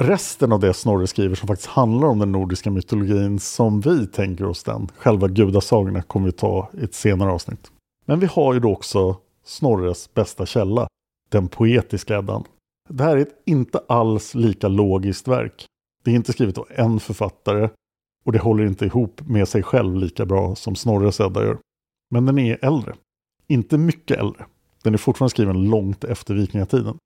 Resten 0.00 0.52
av 0.52 0.60
det 0.60 0.74
Snorre 0.74 1.06
skriver 1.06 1.34
som 1.34 1.48
faktiskt 1.48 1.70
handlar 1.70 2.08
om 2.08 2.18
den 2.18 2.32
nordiska 2.32 2.70
mytologin 2.70 3.38
som 3.38 3.80
vi 3.80 4.06
tänker 4.06 4.44
oss 4.44 4.64
den, 4.64 4.88
själva 4.96 5.28
gudasagorna, 5.28 6.02
kommer 6.02 6.26
vi 6.26 6.32
ta 6.32 6.70
i 6.80 6.84
ett 6.84 6.94
senare 6.94 7.30
avsnitt. 7.30 7.70
Men 8.06 8.20
vi 8.20 8.26
har 8.26 8.54
ju 8.54 8.60
då 8.60 8.72
också 8.72 9.16
Snorres 9.44 10.14
bästa 10.14 10.46
källa, 10.46 10.88
den 11.28 11.48
poetiska 11.48 12.18
Eddan. 12.18 12.44
Det 12.88 13.04
här 13.04 13.16
är 13.16 13.20
ett 13.20 13.42
inte 13.46 13.80
alls 13.88 14.34
lika 14.34 14.68
logiskt 14.68 15.28
verk. 15.28 15.66
Det 16.04 16.10
är 16.10 16.14
inte 16.14 16.32
skrivet 16.32 16.58
av 16.58 16.66
en 16.70 17.00
författare 17.00 17.68
och 18.24 18.32
det 18.32 18.38
håller 18.38 18.66
inte 18.66 18.86
ihop 18.86 19.20
med 19.26 19.48
sig 19.48 19.62
själv 19.62 19.96
lika 19.96 20.26
bra 20.26 20.54
som 20.54 20.76
Snorres 20.76 21.20
Edda 21.20 21.44
gör. 21.44 21.58
Men 22.10 22.26
den 22.26 22.38
är 22.38 22.64
äldre. 22.64 22.94
Inte 23.46 23.78
mycket 23.78 24.18
äldre. 24.18 24.46
Den 24.82 24.94
är 24.94 24.98
fortfarande 24.98 25.30
skriven 25.30 25.64
långt 25.64 26.04
efter 26.04 26.34
vikingatiden. 26.34 26.96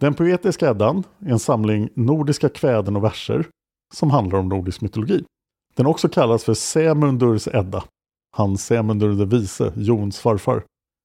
Den 0.00 0.14
poetiska 0.14 0.70
Eddan 0.70 1.04
är 1.26 1.30
en 1.30 1.38
samling 1.38 1.88
nordiska 1.94 2.48
kväden 2.48 2.96
och 2.96 3.04
verser 3.04 3.46
som 3.94 4.10
handlar 4.10 4.38
om 4.38 4.48
nordisk 4.48 4.80
mytologi. 4.80 5.24
Den 5.74 5.86
också 5.86 6.08
kallas 6.08 6.44
för 6.44 6.54
Sämundurs 6.54 7.48
Edda. 7.48 7.84
Han 8.36 8.58
Sämundur 8.58 9.14
den 9.14 9.28
vise, 9.28 9.72
Jons 9.76 10.18
farfar. 10.18 10.62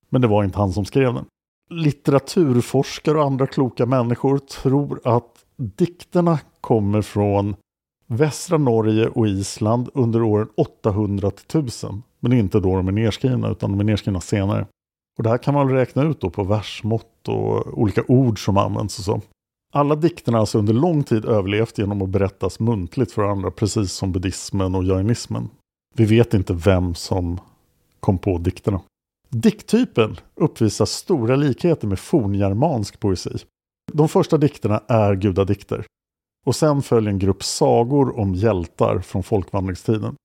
Men 0.09 0.21
det 0.21 0.27
var 0.27 0.43
inte 0.43 0.57
han 0.57 0.73
som 0.73 0.85
skrev 0.85 1.13
den. 1.13 1.25
Litteraturforskare 1.69 3.17
och 3.17 3.25
andra 3.25 3.47
kloka 3.47 3.85
människor 3.85 4.37
tror 4.37 5.01
att 5.03 5.45
dikterna 5.57 6.39
kommer 6.61 7.01
från 7.01 7.55
västra 8.07 8.57
Norge 8.57 9.07
och 9.07 9.27
Island 9.27 9.89
under 9.93 10.21
åren 10.21 10.49
800 10.57 11.31
till 11.31 11.59
1000. 11.59 12.03
Men 12.19 12.33
inte 12.33 12.59
då 12.59 12.75
de 12.75 12.87
är 12.87 12.91
nedskrivna 12.91 13.49
utan 13.49 13.71
de 13.71 13.79
är 13.79 13.83
nedskrivna 13.83 14.21
senare. 14.21 14.67
Och 15.17 15.23
det 15.23 15.29
här 15.29 15.37
kan 15.37 15.53
man 15.53 15.69
räkna 15.69 16.03
ut 16.03 16.21
då 16.21 16.29
på 16.29 16.43
versmått 16.43 17.11
och 17.27 17.79
olika 17.79 18.03
ord 18.07 18.45
som 18.45 18.57
används 18.57 18.99
och 18.99 19.05
så. 19.05 19.21
Alla 19.73 19.95
dikterna 19.95 20.37
har 20.37 20.39
alltså 20.39 20.59
under 20.59 20.73
lång 20.73 21.03
tid 21.03 21.25
överlevt 21.25 21.77
genom 21.77 22.01
att 22.01 22.09
berättas 22.09 22.59
muntligt 22.59 23.11
för 23.11 23.23
andra, 23.23 23.51
precis 23.51 23.91
som 23.91 24.11
buddhismen 24.11 24.75
och 24.75 24.83
jainismen. 24.83 25.49
Vi 25.95 26.05
vet 26.05 26.33
inte 26.33 26.53
vem 26.53 26.95
som 26.95 27.39
kom 27.99 28.17
på 28.17 28.37
dikterna. 28.37 28.81
Dikttypen 29.29 30.15
uppvisar 30.35 30.85
stora 30.85 31.35
likheter 31.35 31.87
med 31.87 31.99
forngermansk 31.99 32.99
poesi. 32.99 33.37
De 33.93 34.09
första 34.09 34.37
dikterna 34.37 34.81
är 34.87 35.15
gudadikter. 35.15 35.85
Och 36.45 36.55
sen 36.55 36.81
följer 36.81 37.09
en 37.09 37.19
grupp 37.19 37.43
sagor 37.43 38.19
om 38.19 38.35
hjältar 38.35 38.99
från 38.99 39.23
folkvandringstiden. 39.23 40.15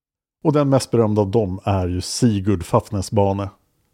Och 0.44 0.52
den 0.52 0.68
mest 0.68 0.90
berömda 0.90 1.22
av 1.22 1.30
dem 1.30 1.60
är 1.64 1.88
ju 1.88 2.00
Sigurd 2.00 2.64
Fafnesbane 2.64 3.50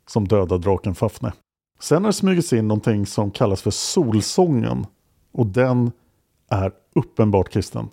som 0.07 0.29
dödar 0.29 0.59
draken 0.59 0.95
Fafne. 0.95 1.33
Sen 1.79 2.05
har 2.05 2.09
det 2.09 2.13
smugit 2.13 2.53
in 2.53 2.69
någonting 2.69 3.07
som 3.07 3.31
kallas 3.31 3.63
för 3.63 3.71
Solsången 3.71 4.87
och 5.33 5.47
den 5.47 5.93
är 6.51 6.73
uppenbart 6.95 7.49
kristen 7.49 7.89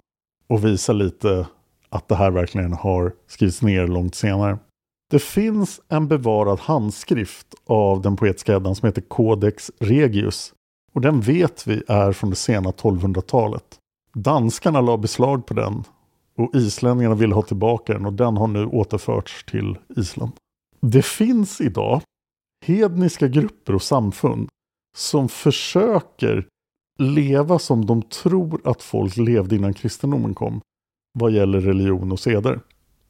och 0.48 0.66
visar 0.66 0.94
lite 0.94 1.48
att 1.90 2.08
det 2.08 2.16
här 2.16 2.32
verkligen 2.32 2.74
har 2.74 3.14
skrivits 3.28 3.62
ner 3.62 3.88
långt 3.88 4.16
senare. 4.16 4.58
Det 5.10 5.20
finns 5.20 5.82
en 5.88 6.08
bevarad 6.08 6.60
handskrift 6.60 7.48
av 7.66 8.02
den 8.02 8.16
poetiska 8.16 8.56
Eddan 8.56 8.76
som 8.76 8.86
heter 8.88 9.02
Codex 9.02 9.72
Regius 9.80 10.54
och 10.94 11.02
den 11.02 11.22
vet 11.22 11.68
vi 11.68 11.84
är 11.88 12.12
från 12.12 12.30
det 12.30 12.36
sena 12.36 12.72
1200-talet. 12.72 13.80
Danskarna 14.14 14.82
la 14.82 14.98
beslag 14.98 15.46
på 15.46 15.54
den 15.54 15.84
och 16.38 16.56
islänningarna 16.56 17.16
ville 17.16 17.36
ha 17.36 17.42
tillbaka 17.42 17.94
den 17.94 18.06
och 18.06 18.14
den 18.14 18.38
har 18.38 18.48
nu 18.48 18.66
återförts 18.66 19.46
till 19.46 19.78
Island. 19.98 20.32
Det 20.82 21.06
finns 21.06 21.62
idag 21.62 22.02
hedniska 22.64 23.28
grupper 23.28 23.76
och 23.76 23.82
samfund 23.82 24.50
som 24.98 25.30
försöker 25.30 26.48
leva 27.00 27.60
som 27.60 27.86
de 27.86 28.02
tror 28.02 28.62
att 28.64 28.82
folk 28.82 29.18
levde 29.18 29.56
innan 29.56 29.74
kristendomen 29.74 30.34
kom. 30.34 30.62
Vad 31.20 31.32
gäller 31.32 31.62
religion 31.62 32.12
och 32.12 32.20
seder. 32.20 32.60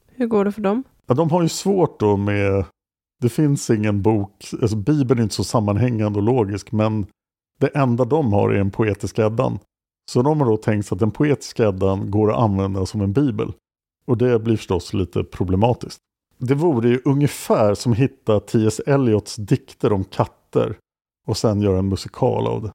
Hur 0.07 0.27
går 0.27 0.45
det 0.45 0.51
för 0.51 0.61
dem? 0.61 0.83
Ja, 1.05 1.13
de 1.15 1.31
har 1.31 1.41
ju 1.41 1.49
svårt 1.49 1.99
då 1.99 2.17
med, 2.17 2.65
det 3.21 3.29
finns 3.29 3.69
ingen 3.69 4.01
bok, 4.01 4.45
alltså 4.61 4.77
Bibeln 4.77 5.19
är 5.19 5.23
inte 5.23 5.35
så 5.35 5.43
sammanhängande 5.43 6.19
och 6.19 6.25
logisk, 6.25 6.71
men 6.71 7.05
det 7.59 7.67
enda 7.67 8.05
de 8.05 8.33
har 8.33 8.49
är 8.49 8.59
en 8.59 8.71
poetisk 8.71 9.19
Eddan. 9.19 9.59
Så 10.11 10.21
de 10.21 10.41
har 10.41 10.47
då 10.47 10.57
tänkt 10.57 10.87
sig 10.87 10.95
att 10.95 10.99
den 10.99 11.11
poetiska 11.11 11.67
Eddan 11.67 12.11
går 12.11 12.31
att 12.31 12.39
använda 12.39 12.85
som 12.85 13.01
en 13.01 13.13
bibel. 13.13 13.53
Och 14.05 14.17
det 14.17 14.39
blir 14.39 14.57
förstås 14.57 14.93
lite 14.93 15.23
problematiskt. 15.23 15.99
Det 16.37 16.55
vore 16.55 16.89
ju 16.89 17.01
ungefär 17.05 17.73
som 17.73 17.93
hitta 17.93 18.39
T.S. 18.39 18.79
Eliots 18.79 19.35
dikter 19.35 19.93
om 19.93 20.03
katter 20.03 20.77
och 21.27 21.37
sen 21.37 21.61
göra 21.61 21.79
en 21.79 21.87
musikal 21.89 22.47
av 22.47 22.61
det. 22.61 22.71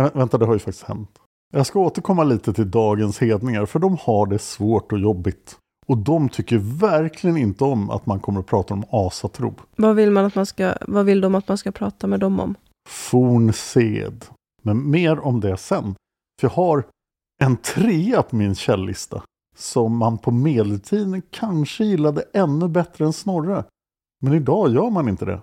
Äh, 0.00 0.14
vänta, 0.14 0.38
det 0.38 0.46
har 0.46 0.52
ju 0.52 0.58
faktiskt 0.58 0.84
hänt. 0.84 1.18
Jag 1.52 1.66
ska 1.66 1.78
återkomma 1.78 2.24
lite 2.24 2.52
till 2.52 2.70
dagens 2.70 3.18
hedningar, 3.18 3.66
för 3.66 3.78
de 3.78 3.96
har 4.00 4.26
det 4.26 4.38
svårt 4.38 4.92
och 4.92 4.98
jobbigt. 4.98 5.56
Och 5.86 5.98
de 5.98 6.28
tycker 6.28 6.58
verkligen 6.58 7.36
inte 7.36 7.64
om 7.64 7.90
att 7.90 8.06
man 8.06 8.20
kommer 8.20 8.40
att 8.40 8.46
prata 8.46 8.74
om 8.74 8.84
asatro. 8.90 9.54
Vad 9.76 9.96
vill, 9.96 10.10
man 10.10 10.24
att 10.24 10.34
man 10.34 10.46
ska, 10.46 10.74
vad 10.80 11.06
vill 11.06 11.20
de 11.20 11.34
att 11.34 11.48
man 11.48 11.58
ska 11.58 11.72
prata 11.72 12.06
med 12.06 12.20
dem 12.20 12.40
om? 12.40 12.54
Fornsed. 12.88 14.24
Men 14.62 14.90
mer 14.90 15.18
om 15.18 15.40
det 15.40 15.56
sen. 15.56 15.94
För 16.40 16.48
jag 16.48 16.50
har 16.50 16.84
en 17.42 17.56
trea 17.56 18.22
på 18.22 18.36
min 18.36 18.54
källlista. 18.54 19.22
Som 19.54 19.96
man 19.96 20.18
på 20.18 20.30
medeltiden 20.30 21.22
kanske 21.30 21.84
gillade 21.84 22.24
ännu 22.32 22.68
bättre 22.68 23.04
än 23.04 23.12
Snorre. 23.12 23.64
Men 24.22 24.32
idag 24.32 24.70
gör 24.72 24.90
man 24.90 25.08
inte 25.08 25.24
det. 25.24 25.40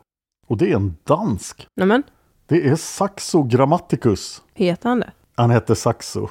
Och 0.48 0.58
det 0.58 0.72
är 0.72 0.76
en 0.76 0.96
dansk. 1.04 1.68
Nämen, 1.76 2.04
Det 2.46 2.68
är 2.68 2.76
Saxo 2.76 3.44
Grammaticus. 3.44 4.42
heter 4.54 4.90
han 4.90 5.00
det? 5.00 5.12
Han 5.36 5.50
hette 5.50 5.76
Saxo. 5.76 6.28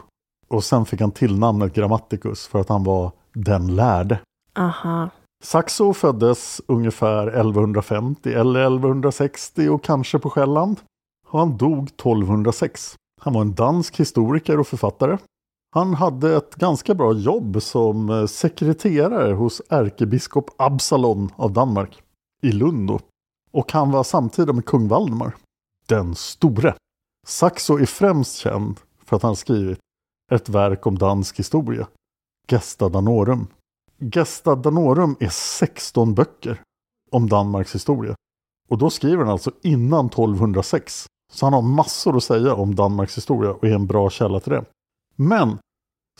Och 0.48 0.64
sen 0.64 0.86
fick 0.86 1.00
han 1.00 1.10
tillnamnet 1.10 1.74
Grammaticus 1.74 2.46
för 2.46 2.60
att 2.60 2.68
han 2.68 2.84
var 2.84 3.12
den 3.32 3.76
lärde. 3.76 4.18
Aha. 4.58 5.10
Saxo 5.44 5.92
föddes 5.92 6.60
ungefär 6.66 7.26
1150 7.26 8.32
eller 8.32 8.60
1160 8.60 9.68
och 9.68 9.84
kanske 9.84 10.18
på 10.18 10.30
Själland. 10.30 10.80
Och 11.28 11.38
han 11.38 11.56
dog 11.56 11.88
1206. 11.88 12.96
Han 13.20 13.32
var 13.34 13.40
en 13.40 13.54
dansk 13.54 14.00
historiker 14.00 14.60
och 14.60 14.66
författare. 14.66 15.18
Han 15.72 15.94
hade 15.94 16.36
ett 16.36 16.54
ganska 16.54 16.94
bra 16.94 17.12
jobb 17.12 17.62
som 17.62 18.10
eh, 18.10 18.26
sekreterare 18.26 19.32
hos 19.32 19.62
ärkebiskop 19.68 20.50
Absalon 20.58 21.32
av 21.36 21.52
Danmark 21.52 22.02
i 22.42 22.52
Lund. 22.52 22.88
då. 22.88 23.00
Och 23.52 23.72
han 23.72 23.90
var 23.90 24.04
samtida 24.04 24.52
med 24.52 24.64
kung 24.64 24.88
Valdemar, 24.88 25.36
den 25.86 26.14
store. 26.14 26.74
Saxo 27.26 27.78
är 27.78 27.86
främst 27.86 28.36
känd 28.36 28.80
för 29.04 29.16
att 29.16 29.22
han 29.22 29.36
skrivit 29.36 29.78
ett 30.32 30.48
verk 30.48 30.86
om 30.86 30.98
dansk 30.98 31.38
historia, 31.38 31.86
Gesta 32.48 32.88
Danorum. 32.88 33.46
Gesta 33.98 34.54
Danorum 34.54 35.16
är 35.20 35.28
16 35.28 36.14
böcker 36.14 36.62
om 37.10 37.28
Danmarks 37.28 37.74
historia. 37.74 38.14
Och 38.68 38.78
då 38.78 38.90
skriver 38.90 39.24
han 39.24 39.32
alltså 39.32 39.50
innan 39.62 40.06
1206. 40.06 41.06
Så 41.32 41.46
han 41.46 41.52
har 41.52 41.62
massor 41.62 42.16
att 42.16 42.24
säga 42.24 42.54
om 42.54 42.74
Danmarks 42.74 43.16
historia 43.16 43.50
och 43.50 43.64
är 43.64 43.74
en 43.74 43.86
bra 43.86 44.10
källa 44.10 44.40
till 44.40 44.52
det. 44.52 44.64
Men 45.22 45.58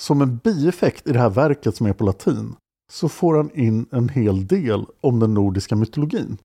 som 0.00 0.22
en 0.22 0.36
bieffekt 0.36 1.06
i 1.06 1.12
det 1.12 1.18
här 1.18 1.30
verket 1.30 1.76
som 1.76 1.86
är 1.86 1.92
på 1.92 2.04
latin 2.04 2.56
så 2.92 3.08
får 3.08 3.36
han 3.36 3.50
in 3.54 3.86
en 3.92 4.08
hel 4.08 4.46
del 4.46 4.86
om 5.00 5.20
den 5.20 5.34
nordiska 5.34 5.76
mytologin. 5.76 6.38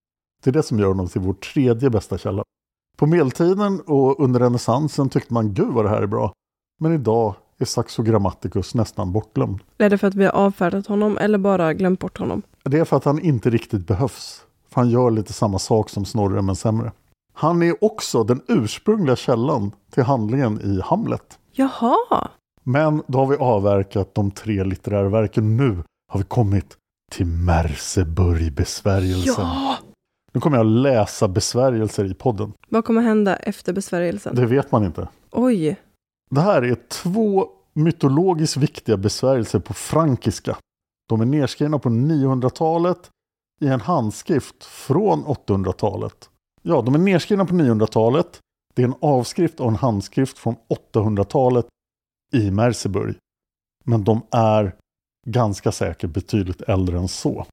Det 0.43 0.49
är 0.49 0.53
det 0.53 0.63
som 0.63 0.79
gör 0.79 0.87
honom 0.87 1.07
till 1.07 1.21
vår 1.21 1.33
tredje 1.33 1.89
bästa 1.89 2.17
källa. 2.17 2.43
På 2.97 3.05
medeltiden 3.05 3.81
och 3.81 4.19
under 4.19 4.39
renässansen 4.39 5.09
tyckte 5.09 5.33
man 5.33 5.53
gud 5.53 5.67
vad 5.67 5.85
det 5.85 5.89
här 5.89 6.01
är 6.01 6.07
bra. 6.07 6.33
Men 6.79 6.93
idag 6.93 7.35
är 7.57 7.65
Saxo 7.65 8.03
Grammaticus 8.03 8.75
nästan 8.75 9.11
bortglömd. 9.11 9.59
Är 9.77 9.89
det 9.89 9.97
för 9.97 10.07
att 10.07 10.15
vi 10.15 10.25
har 10.25 10.31
avfärdat 10.31 10.87
honom 10.87 11.17
eller 11.17 11.37
bara 11.37 11.73
glömt 11.73 11.99
bort 11.99 12.17
honom? 12.17 12.41
Det 12.63 12.79
är 12.79 12.85
för 12.85 12.97
att 12.97 13.05
han 13.05 13.19
inte 13.19 13.49
riktigt 13.49 13.87
behövs. 13.87 14.45
För 14.69 14.81
han 14.81 14.89
gör 14.89 15.11
lite 15.11 15.33
samma 15.33 15.59
sak 15.59 15.89
som 15.89 16.05
Snorre 16.05 16.41
men 16.41 16.55
sämre. 16.55 16.91
Han 17.33 17.63
är 17.63 17.83
också 17.83 18.23
den 18.23 18.41
ursprungliga 18.47 19.15
källan 19.15 19.71
till 19.91 20.03
handlingen 20.03 20.61
i 20.61 20.81
Hamlet. 20.81 21.39
Jaha! 21.51 22.29
Men 22.67 23.03
då 23.07 23.19
har 23.19 23.27
vi 23.27 23.35
avverkat 23.35 24.15
de 24.15 24.31
tre 24.31 24.63
litterära 24.63 25.09
verken. 25.09 25.57
Nu 25.57 25.83
har 26.11 26.19
vi 26.19 26.23
kommit 26.23 26.77
till 27.11 27.25
Merseburg-besvärjelsen. 27.25 29.45
Ja! 29.45 29.77
Nu 30.33 30.41
kommer 30.41 30.57
jag 30.57 30.65
läsa 30.65 31.27
besvärjelser 31.27 32.05
i 32.05 32.13
podden. 32.13 32.53
Vad 32.69 32.85
kommer 32.85 33.01
hända 33.01 33.35
efter 33.35 33.73
besvärjelsen? 33.73 34.35
Det 34.35 34.45
vet 34.45 34.71
man 34.71 34.85
inte. 34.85 35.07
Oj! 35.31 35.75
Det 36.29 36.41
här 36.41 36.61
är 36.61 36.77
två 36.89 37.47
mytologiskt 37.73 38.57
viktiga 38.57 38.97
besvärjelser 38.97 39.59
på 39.59 39.73
frankiska. 39.73 40.57
De 41.09 41.21
är 41.21 41.25
nedskrivna 41.25 41.79
på 41.79 41.89
900-talet 41.89 43.09
i 43.61 43.67
en 43.67 43.81
handskrift 43.81 44.63
från 44.63 45.25
800-talet. 45.25 46.29
Ja, 46.61 46.81
de 46.81 46.95
är 46.95 46.99
nedskrivna 46.99 47.45
på 47.45 47.53
900-talet. 47.53 48.39
Det 48.75 48.81
är 48.81 48.87
en 48.87 48.95
avskrift 49.01 49.59
av 49.59 49.67
en 49.67 49.75
handskrift 49.75 50.37
från 50.37 50.55
800-talet 50.93 51.65
i 52.35 52.51
Merseburg. 52.51 53.15
Men 53.83 54.03
de 54.03 54.21
är 54.31 54.75
ganska 55.27 55.71
säkert 55.71 56.09
betydligt 56.09 56.61
äldre 56.61 56.97
än 56.97 57.07
så. 57.07 57.45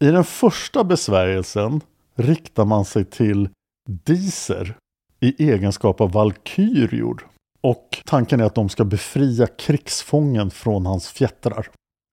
I 0.00 0.06
den 0.06 0.24
första 0.24 0.84
besvärjelsen 0.84 1.80
riktar 2.14 2.64
man 2.64 2.84
sig 2.84 3.04
till 3.04 3.48
Diser 3.88 4.76
i 5.20 5.50
egenskap 5.50 6.00
av 6.00 6.12
valkyrior. 6.12 7.26
Och 7.60 8.02
tanken 8.04 8.40
är 8.40 8.44
att 8.44 8.54
de 8.54 8.68
ska 8.68 8.84
befria 8.84 9.46
krigsfången 9.46 10.50
från 10.50 10.86
hans 10.86 11.08
fjättrar. 11.08 11.68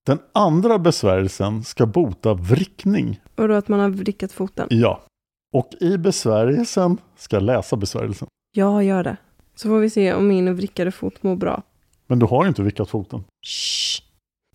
Den 0.05 0.19
andra 0.33 0.79
besvärjelsen 0.79 1.63
ska 1.63 1.85
bota 1.85 2.33
vrickning. 2.33 3.19
Och 3.35 3.47
då 3.47 3.53
att 3.53 3.67
man 3.67 3.79
har 3.79 3.89
vrickat 3.89 4.31
foten? 4.31 4.67
Ja. 4.69 5.03
Och 5.53 5.69
i 5.79 5.97
besvärjelsen 5.97 6.97
ska 7.17 7.35
jag 7.35 7.43
läsa 7.43 7.75
besvärjelsen. 7.75 8.27
Ja, 8.55 8.83
gör 8.83 9.03
det. 9.03 9.17
Så 9.55 9.67
får 9.67 9.79
vi 9.79 9.89
se 9.89 10.13
om 10.13 10.27
min 10.27 10.55
vrickade 10.55 10.91
fot 10.91 11.23
mår 11.23 11.35
bra. 11.35 11.63
Men 12.13 12.19
du 12.19 12.25
har 12.25 12.43
ju 12.43 12.47
inte 12.47 12.61
vrickat 12.61 12.89
foten. 12.89 13.23
Shh. 13.45 14.01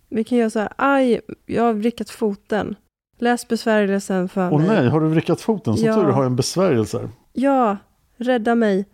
Vi 0.09 0.25
kan 0.25 0.39
göra 0.39 0.51
så 0.51 0.59
här, 0.59 0.73
aj, 0.77 1.21
jag 1.47 1.63
har 1.63 1.73
vrickat 1.73 2.11
foten. 2.11 2.75
Läs 3.19 3.49
besvärjelsen 3.49 4.29
för 4.29 4.53
Åh 4.53 4.59
mig. 4.59 4.69
nej, 4.69 4.89
har 4.89 5.01
du 5.01 5.09
vrickat 5.09 5.41
foten? 5.41 5.77
Som 5.77 5.87
Ja. 5.87 5.95
tur 5.95 6.03
har 6.03 6.23
jag 6.23 6.27
en 6.27 6.37
besvärjelse. 6.37 7.09
Ja, 7.33 7.77
rädda 8.17 8.55
mig. 8.55 8.89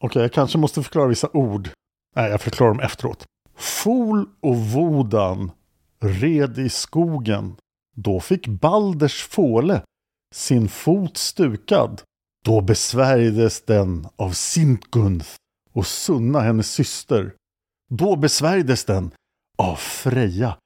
Okej, 0.00 0.22
jag 0.22 0.32
kanske 0.32 0.58
måste 0.58 0.82
förklara 0.82 1.06
vissa 1.06 1.28
ord. 1.32 1.68
Nej, 2.16 2.30
jag 2.30 2.40
förklarar 2.40 2.70
dem 2.70 2.80
efteråt. 2.80 3.24
Fol 3.56 4.26
och 4.40 4.56
Vodan 4.56 5.50
red 6.00 6.58
i 6.58 6.68
skogen. 6.68 7.56
Då 7.96 8.20
fick 8.20 8.46
Balders 8.46 9.22
fåle 9.24 9.82
sin 10.34 10.68
fot 10.68 11.16
stukad. 11.16 12.02
Då 12.44 12.60
besvärjdes 12.60 13.64
den 13.64 14.06
av 14.16 14.30
Sintgunth 14.30 15.28
och 15.72 15.86
Sunna 15.86 16.40
hennes 16.40 16.70
syster. 16.72 17.32
Då 17.92 18.16
besvärjdes 18.16 18.84
den 18.84 19.10
av 19.58 19.74
Freja 19.74 20.56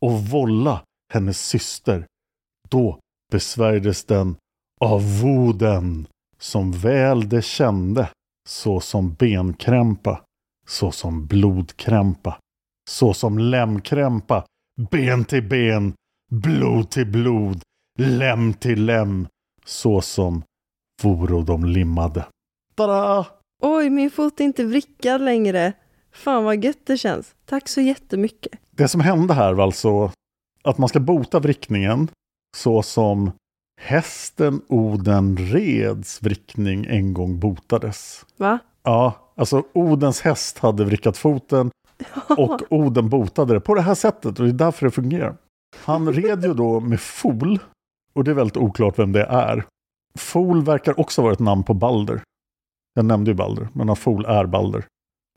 och 0.00 0.12
Volla 0.12 0.82
hennes 1.12 1.48
syster. 1.48 2.06
Då 2.68 2.98
besvärjdes 3.32 4.04
den 4.04 4.36
av 4.80 5.20
Voden 5.20 6.06
som 6.38 6.72
väl 6.72 7.28
det 7.28 7.42
kände 7.42 8.08
såsom 8.48 9.14
benkrämpa, 9.14 10.22
såsom 10.66 11.26
blodkrämpa, 11.26 12.38
såsom 12.90 13.38
lämkrämpa, 13.38 14.44
ben 14.90 15.24
till 15.24 15.48
ben, 15.48 15.94
blod 16.30 16.90
till 16.90 17.06
blod, 17.06 17.62
lem 17.98 18.54
till 18.54 18.84
lem, 18.84 19.28
såsom 19.64 20.42
voro 21.02 21.42
de 21.42 21.64
limmade. 21.64 22.26
Tada! 22.74 23.26
Oj, 23.62 23.90
min 23.90 24.10
fot 24.10 24.40
är 24.40 24.44
inte 24.44 24.64
vrickad 24.64 25.20
längre. 25.20 25.72
Fan 26.12 26.44
vad 26.44 26.64
gött 26.64 26.86
det 26.86 26.96
känns. 26.96 27.34
Tack 27.44 27.68
så 27.68 27.80
jättemycket. 27.80 28.52
Det 28.70 28.88
som 28.88 29.00
hände 29.00 29.34
här 29.34 29.52
var 29.52 29.64
alltså 29.64 30.10
att 30.62 30.78
man 30.78 30.88
ska 30.88 31.00
bota 31.00 31.40
vrickningen 31.40 32.08
så 32.56 32.82
som 32.82 33.30
hästen 33.80 34.62
Oden 34.68 35.36
reds 35.36 36.22
vrickning 36.22 36.86
en 36.88 37.14
gång 37.14 37.38
botades. 37.38 38.26
Va? 38.36 38.58
Ja, 38.82 39.32
alltså 39.36 39.64
Odens 39.72 40.20
häst 40.20 40.58
hade 40.58 40.84
vrickat 40.84 41.16
foten 41.16 41.70
och 42.28 42.62
Oden 42.70 43.08
botade 43.08 43.54
det 43.54 43.60
på 43.60 43.74
det 43.74 43.82
här 43.82 43.94
sättet 43.94 44.38
och 44.38 44.44
det 44.44 44.50
är 44.50 44.52
därför 44.52 44.86
det 44.86 44.90
fungerar. 44.90 45.36
Han 45.76 46.12
red 46.12 46.44
ju 46.44 46.54
då 46.54 46.80
med 46.80 47.00
Fol 47.00 47.58
och 48.12 48.24
det 48.24 48.30
är 48.30 48.34
väldigt 48.34 48.56
oklart 48.56 48.98
vem 48.98 49.12
det 49.12 49.24
är. 49.24 49.64
Fol 50.18 50.64
verkar 50.64 51.00
också 51.00 51.22
vara 51.22 51.32
ett 51.32 51.38
namn 51.38 51.64
på 51.64 51.74
Balder. 51.74 52.22
Jag 52.94 53.04
nämnde 53.04 53.30
ju 53.30 53.34
Balder, 53.34 53.68
men 53.72 53.96
Fol 53.96 54.24
är 54.24 54.46
Balder. 54.46 54.84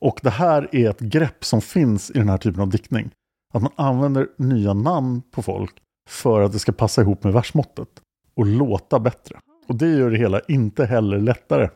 Och 0.02 0.20
det 0.24 0.30
här 0.30 0.76
är 0.76 0.90
ett 0.90 1.00
grepp 1.00 1.46
som 1.46 1.62
finns 1.62 2.12
i 2.12 2.14
den 2.14 2.30
här 2.30 2.38
typen 2.38 2.62
av 2.62 2.70
diktning. 2.70 3.12
Att 3.54 3.62
man 3.62 3.72
använder 3.76 4.28
nya 4.38 4.74
namn 4.74 5.22
på 5.32 5.42
folk 5.42 5.82
för 6.10 6.42
att 6.42 6.52
det 6.52 6.60
ska 6.60 6.72
passa 6.72 7.02
ihop 7.02 7.24
med 7.24 7.34
versmåttet 7.34 7.90
och 8.36 8.46
låta 8.46 9.00
bättre. 9.00 9.40
Och 9.68 9.76
det 9.76 9.90
gör 9.90 10.12
det 10.12 10.18
hela 10.18 10.40
inte 10.40 10.86
heller 10.86 11.20
lättare. 11.20 11.70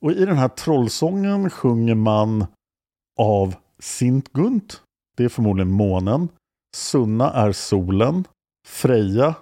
Och 0.00 0.12
i 0.12 0.24
den 0.24 0.36
här 0.36 0.48
trollsången 0.48 1.50
sjunger 1.50 1.94
man 1.94 2.46
av 3.18 3.54
Sint-Gunt, 3.78 4.82
det 5.16 5.24
är 5.24 5.28
förmodligen 5.28 5.70
månen, 5.70 6.28
Sunna 6.76 7.32
är 7.32 7.52
solen, 7.52 8.24
Freja 8.66 9.34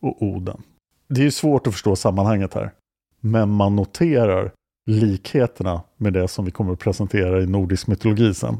och 0.00 0.22
Oden. 0.22 0.62
Det 1.08 1.20
är 1.20 1.24
ju 1.24 1.30
svårt 1.30 1.66
att 1.66 1.72
förstå 1.72 1.96
sammanhanget 1.96 2.54
här, 2.54 2.72
men 3.20 3.50
man 3.50 3.76
noterar 3.76 4.52
likheterna 4.86 5.82
med 5.96 6.12
det 6.12 6.28
som 6.28 6.44
vi 6.44 6.50
kommer 6.50 6.72
att 6.72 6.78
presentera 6.78 7.42
i 7.42 7.46
nordisk 7.46 7.86
mytologi 7.86 8.34
sen. 8.34 8.56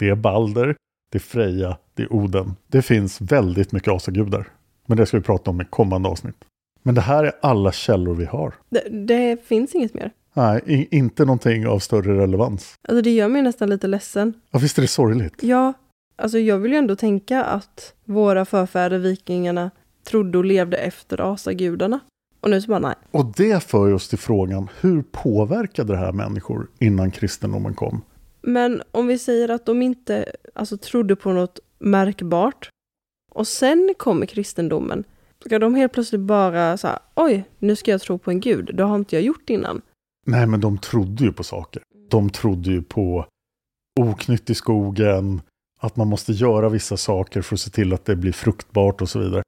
Det 0.00 0.08
är 0.08 0.14
Balder, 0.14 0.76
det 1.12 1.18
är 1.18 1.20
Freja, 1.20 1.76
det 1.94 2.02
är 2.02 2.12
Oden. 2.12 2.56
Det 2.66 2.82
finns 2.82 3.20
väldigt 3.20 3.72
mycket 3.72 3.92
asagudar. 3.92 4.48
Men 4.86 4.96
det 4.96 5.06
ska 5.06 5.16
vi 5.16 5.22
prata 5.22 5.50
om 5.50 5.60
i 5.60 5.64
kommande 5.64 6.08
avsnitt. 6.08 6.44
Men 6.82 6.94
det 6.94 7.00
här 7.00 7.24
är 7.24 7.32
alla 7.42 7.72
källor 7.72 8.14
vi 8.14 8.24
har. 8.24 8.54
Det, 8.70 8.88
det 8.88 9.46
finns 9.46 9.74
inget 9.74 9.94
mer. 9.94 10.10
Nej, 10.34 10.88
inte 10.90 11.24
någonting 11.24 11.66
av 11.66 11.78
större 11.78 12.18
relevans. 12.18 12.74
Alltså 12.88 13.02
det 13.02 13.10
gör 13.10 13.28
mig 13.28 13.42
nästan 13.42 13.70
lite 13.70 13.86
ledsen. 13.86 14.34
Ja, 14.50 14.58
visst 14.58 14.78
är 14.78 14.82
det 14.82 14.88
sorgligt? 14.88 15.42
Ja, 15.42 15.72
alltså 16.16 16.38
jag 16.38 16.58
vill 16.58 16.72
ju 16.72 16.78
ändå 16.78 16.96
tänka 16.96 17.44
att 17.44 17.94
våra 18.04 18.44
förfäder, 18.44 18.98
vikingarna, 18.98 19.70
trodde 20.04 20.38
och 20.38 20.44
levde 20.44 20.76
efter 20.76 21.32
asagudarna. 21.32 22.00
Och 22.42 22.50
nu 22.50 22.60
så 22.60 22.68
bara 22.68 22.78
nej. 22.78 22.94
Och 23.10 23.32
det 23.36 23.62
för 23.62 23.92
oss 23.92 24.08
till 24.08 24.18
frågan, 24.18 24.68
hur 24.80 25.02
påverkade 25.02 25.92
det 25.92 25.98
här 25.98 26.12
människor 26.12 26.70
innan 26.78 27.10
kristendomen 27.10 27.74
kom? 27.74 28.02
Men 28.42 28.82
om 28.90 29.06
vi 29.06 29.18
säger 29.18 29.48
att 29.48 29.66
de 29.66 29.82
inte 29.82 30.32
alltså, 30.54 30.76
trodde 30.76 31.16
på 31.16 31.32
något 31.32 31.60
märkbart 31.78 32.68
och 33.32 33.48
sen 33.48 33.94
kommer 33.98 34.26
kristendomen, 34.26 35.04
ska 35.46 35.58
de 35.58 35.74
helt 35.74 35.92
plötsligt 35.92 36.20
bara 36.20 36.76
så 36.76 36.86
här, 36.86 36.98
oj, 37.14 37.44
nu 37.58 37.76
ska 37.76 37.90
jag 37.90 38.00
tro 38.00 38.18
på 38.18 38.30
en 38.30 38.40
gud, 38.40 38.70
det 38.76 38.82
har 38.82 38.96
inte 38.96 39.16
jag 39.16 39.22
gjort 39.22 39.50
innan. 39.50 39.82
Nej, 40.26 40.46
men 40.46 40.60
de 40.60 40.78
trodde 40.78 41.24
ju 41.24 41.32
på 41.32 41.44
saker. 41.44 41.82
De 42.10 42.30
trodde 42.30 42.70
ju 42.70 42.82
på 42.82 43.26
oknytt 44.00 44.50
i 44.50 44.54
skogen, 44.54 45.40
att 45.80 45.96
man 45.96 46.08
måste 46.08 46.32
göra 46.32 46.68
vissa 46.68 46.96
saker 46.96 47.42
för 47.42 47.56
att 47.56 47.60
se 47.60 47.70
till 47.70 47.92
att 47.92 48.04
det 48.04 48.16
blir 48.16 48.32
fruktbart 48.32 49.02
och 49.02 49.08
så 49.08 49.18
vidare. 49.18 49.42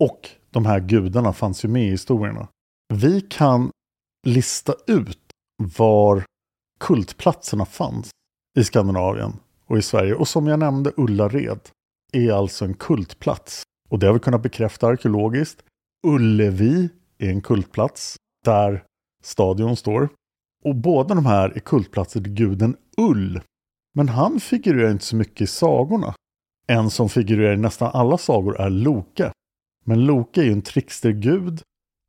Och 0.00 0.30
de 0.50 0.66
här 0.66 0.80
gudarna 0.80 1.32
fanns 1.32 1.64
ju 1.64 1.68
med 1.68 1.86
i 1.86 1.90
historierna. 1.90 2.48
Vi 2.94 3.20
kan 3.20 3.70
lista 4.26 4.74
ut 4.86 5.18
var 5.62 6.24
kultplatserna 6.80 7.64
fanns 7.64 8.10
i 8.58 8.64
Skandinavien 8.64 9.32
och 9.66 9.78
i 9.78 9.82
Sverige. 9.82 10.14
Och 10.14 10.28
som 10.28 10.46
jag 10.46 10.58
nämnde, 10.58 10.92
Ullared 10.96 11.60
är 12.12 12.32
alltså 12.32 12.64
en 12.64 12.74
kultplats. 12.74 13.62
Och 13.88 13.98
det 13.98 14.06
har 14.06 14.14
vi 14.14 14.20
kunnat 14.20 14.42
bekräfta 14.42 14.86
arkeologiskt. 14.86 15.62
Ullevi 16.06 16.88
är 17.18 17.30
en 17.30 17.40
kultplats 17.40 18.16
där 18.44 18.84
stadion 19.22 19.76
står. 19.76 20.08
Och 20.64 20.74
båda 20.74 21.14
de 21.14 21.26
här 21.26 21.50
är 21.50 21.60
kultplatser 21.60 22.20
till 22.20 22.32
guden 22.32 22.76
Ull. 22.96 23.40
Men 23.94 24.08
han 24.08 24.40
figurerar 24.40 24.90
inte 24.90 25.04
så 25.04 25.16
mycket 25.16 25.40
i 25.40 25.46
sagorna. 25.46 26.14
En 26.66 26.90
som 26.90 27.08
figurerar 27.08 27.54
i 27.54 27.56
nästan 27.56 27.90
alla 27.94 28.18
sagor 28.18 28.60
är 28.60 28.70
Loke. 28.70 29.32
Men 29.90 30.04
Loke 30.04 30.40
är 30.40 30.44
ju 30.44 30.52
en 30.52 30.62
trickstergud. 30.62 31.62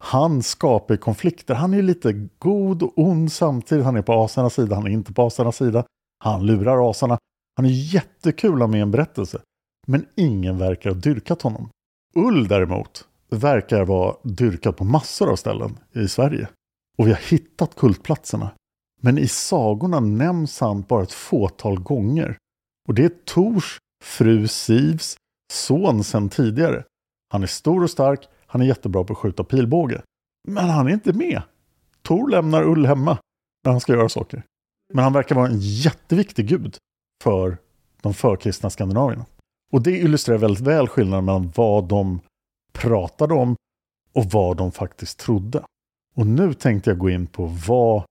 Han 0.03 0.43
skapar 0.43 0.97
konflikter. 0.97 1.55
Han 1.55 1.73
är 1.73 1.81
lite 1.81 2.27
god 2.39 2.83
och 2.83 2.93
ond 2.95 3.31
samtidigt. 3.31 3.85
Han 3.85 3.95
är 3.95 4.01
på 4.01 4.13
asarnas 4.13 4.53
sida, 4.53 4.75
han 4.75 4.87
är 4.87 4.89
inte 4.89 5.13
på 5.13 5.21
asarnas 5.23 5.55
sida. 5.55 5.85
Han 6.23 6.45
lurar 6.45 6.89
asarna. 6.89 7.17
Han 7.55 7.65
är 7.65 7.93
jättekul 7.93 8.53
att 8.53 8.59
ha 8.59 8.67
med 8.67 8.77
i 8.77 8.81
en 8.81 8.91
berättelse. 8.91 9.41
Men 9.87 10.05
ingen 10.15 10.57
verkar 10.57 10.89
ha 10.89 10.97
dyrkat 10.97 11.41
honom. 11.41 11.69
Ull 12.15 12.47
däremot 12.47 13.07
verkar 13.29 13.85
vara 13.85 14.15
dyrkad 14.23 14.77
på 14.77 14.83
massor 14.83 15.31
av 15.31 15.35
ställen 15.35 15.77
i 15.95 16.07
Sverige. 16.07 16.47
Och 16.97 17.07
vi 17.07 17.11
har 17.11 17.29
hittat 17.29 17.75
kultplatserna. 17.75 18.51
Men 19.01 19.17
i 19.17 19.27
sagorna 19.27 19.99
nämns 19.99 20.59
han 20.59 20.81
bara 20.81 21.03
ett 21.03 21.13
fåtal 21.13 21.79
gånger. 21.79 22.37
Och 22.87 22.93
det 22.93 23.05
är 23.05 23.11
Tors 23.25 23.77
fru 24.03 24.47
Sivs 24.47 25.17
son 25.53 26.03
sedan 26.03 26.29
tidigare. 26.29 26.83
Han 27.31 27.43
är 27.43 27.47
stor 27.47 27.83
och 27.83 27.89
stark, 27.89 28.27
han 28.45 28.61
är 28.61 28.65
jättebra 28.65 29.03
på 29.03 29.13
att 29.13 29.19
skjuta 29.19 29.43
pilbåge. 29.43 30.01
Men 30.47 30.69
han 30.69 30.87
är 30.87 30.91
inte 30.91 31.13
med. 31.13 31.41
Tor 32.01 32.29
lämnar 32.29 32.63
Ull 32.63 32.85
hemma 32.85 33.17
när 33.63 33.71
han 33.71 33.81
ska 33.81 33.93
göra 33.93 34.09
saker. 34.09 34.43
Men 34.93 35.03
han 35.03 35.13
verkar 35.13 35.35
vara 35.35 35.47
en 35.47 35.59
jätteviktig 35.59 36.47
gud 36.47 36.77
för 37.23 37.57
de 38.01 38.13
förkristna 38.13 38.69
skandinavierna. 38.69 39.25
Och 39.71 39.81
det 39.81 39.91
illustrerar 39.91 40.37
väldigt 40.37 40.67
väl 40.67 40.87
skillnaden 40.87 41.25
mellan 41.25 41.51
vad 41.55 41.87
de 41.87 42.19
pratade 42.73 43.33
om 43.33 43.55
och 44.13 44.25
vad 44.25 44.57
de 44.57 44.71
faktiskt 44.71 45.19
trodde. 45.19 45.63
Och 46.15 46.27
nu 46.27 46.53
tänkte 46.53 46.89
jag 46.89 46.97
gå 46.97 47.09
in 47.09 47.27
på 47.27 47.45
vad 47.67 48.03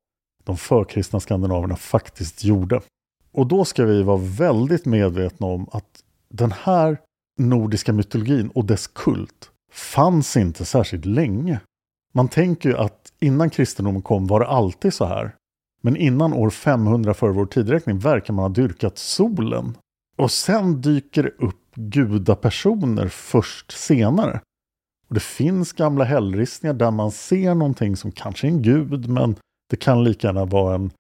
de 0.45 0.57
förkristna 0.57 1.21
skandinaverna 1.21 1.77
faktiskt 1.77 2.45
gjorde. 2.45 2.81
Och 3.33 3.47
då 3.47 3.65
ska 3.65 3.85
vi 3.85 4.03
vara 4.03 4.21
väldigt 4.23 4.85
medvetna 4.85 5.47
om 5.47 5.69
att 5.73 6.05
den 6.29 6.53
här 6.53 6.99
nordiska 7.49 7.93
mytologin 7.93 8.49
och 8.49 8.65
dess 8.65 8.87
kult 8.87 9.51
fanns 9.73 10.37
inte 10.37 10.65
särskilt 10.65 11.05
länge. 11.05 11.61
Man 12.13 12.29
tänker 12.29 12.69
ju 12.69 12.77
att 12.77 13.13
innan 13.21 13.51
kristendomen 13.51 14.03
kom 14.03 14.27
var 14.27 14.41
det 14.41 14.47
alltid 14.47 14.95
så 14.95 15.05
här. 15.05 15.35
Men 15.83 15.97
innan 15.97 16.33
år 16.33 16.51
500 16.51 17.15
före 17.15 17.33
vår 17.33 17.47
tidräkning 17.47 17.99
verkar 17.99 18.35
man 18.35 18.43
ha 18.43 18.49
dyrkat 18.49 18.99
solen. 18.99 19.77
Och 20.17 20.31
sen 20.31 20.81
dyker 20.81 21.23
det 21.23 21.45
upp 21.47 21.75
gudapersoner 21.75 23.09
först 23.09 23.73
senare. 23.73 24.41
Och 25.09 25.15
det 25.15 25.21
finns 25.21 25.73
gamla 25.73 26.05
hällristningar 26.05 26.75
där 26.75 26.91
man 26.91 27.11
ser 27.11 27.55
någonting 27.55 27.97
som 27.97 28.13
kanske 28.13 28.47
är 28.47 28.49
en 28.49 28.63
gud, 28.63 29.09
men 29.09 29.37
det 29.71 29.77
kan 29.77 30.05
lika 30.05 30.27
gärna 30.27 30.45
vara 30.45 30.75
en 30.75 30.91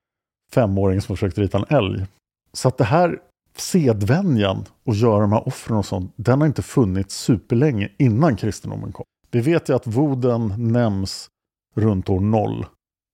femåring 0.53 1.01
som 1.01 1.16
försökt 1.16 1.38
rita 1.38 1.59
en 1.59 1.76
älg. 1.76 2.07
Så 2.53 2.68
att 2.68 2.78
det 2.78 2.84
här 2.84 3.18
sedvänjan 3.57 4.64
att 4.86 4.96
göra 4.96 5.20
de 5.20 5.32
här 5.32 5.48
offren 5.48 5.76
och 5.76 5.86
sånt, 5.86 6.12
den 6.16 6.40
har 6.40 6.46
inte 6.46 6.62
funnits 6.62 7.14
superlänge 7.14 7.92
innan 7.98 8.36
kristendomen 8.36 8.92
kom. 8.92 9.05
Vi 9.30 9.40
vet 9.40 9.68
ju 9.68 9.74
att 9.74 9.86
voden 9.86 10.72
nämns 10.72 11.28
runt 11.74 12.09
år 12.09 12.20
noll 12.20 12.66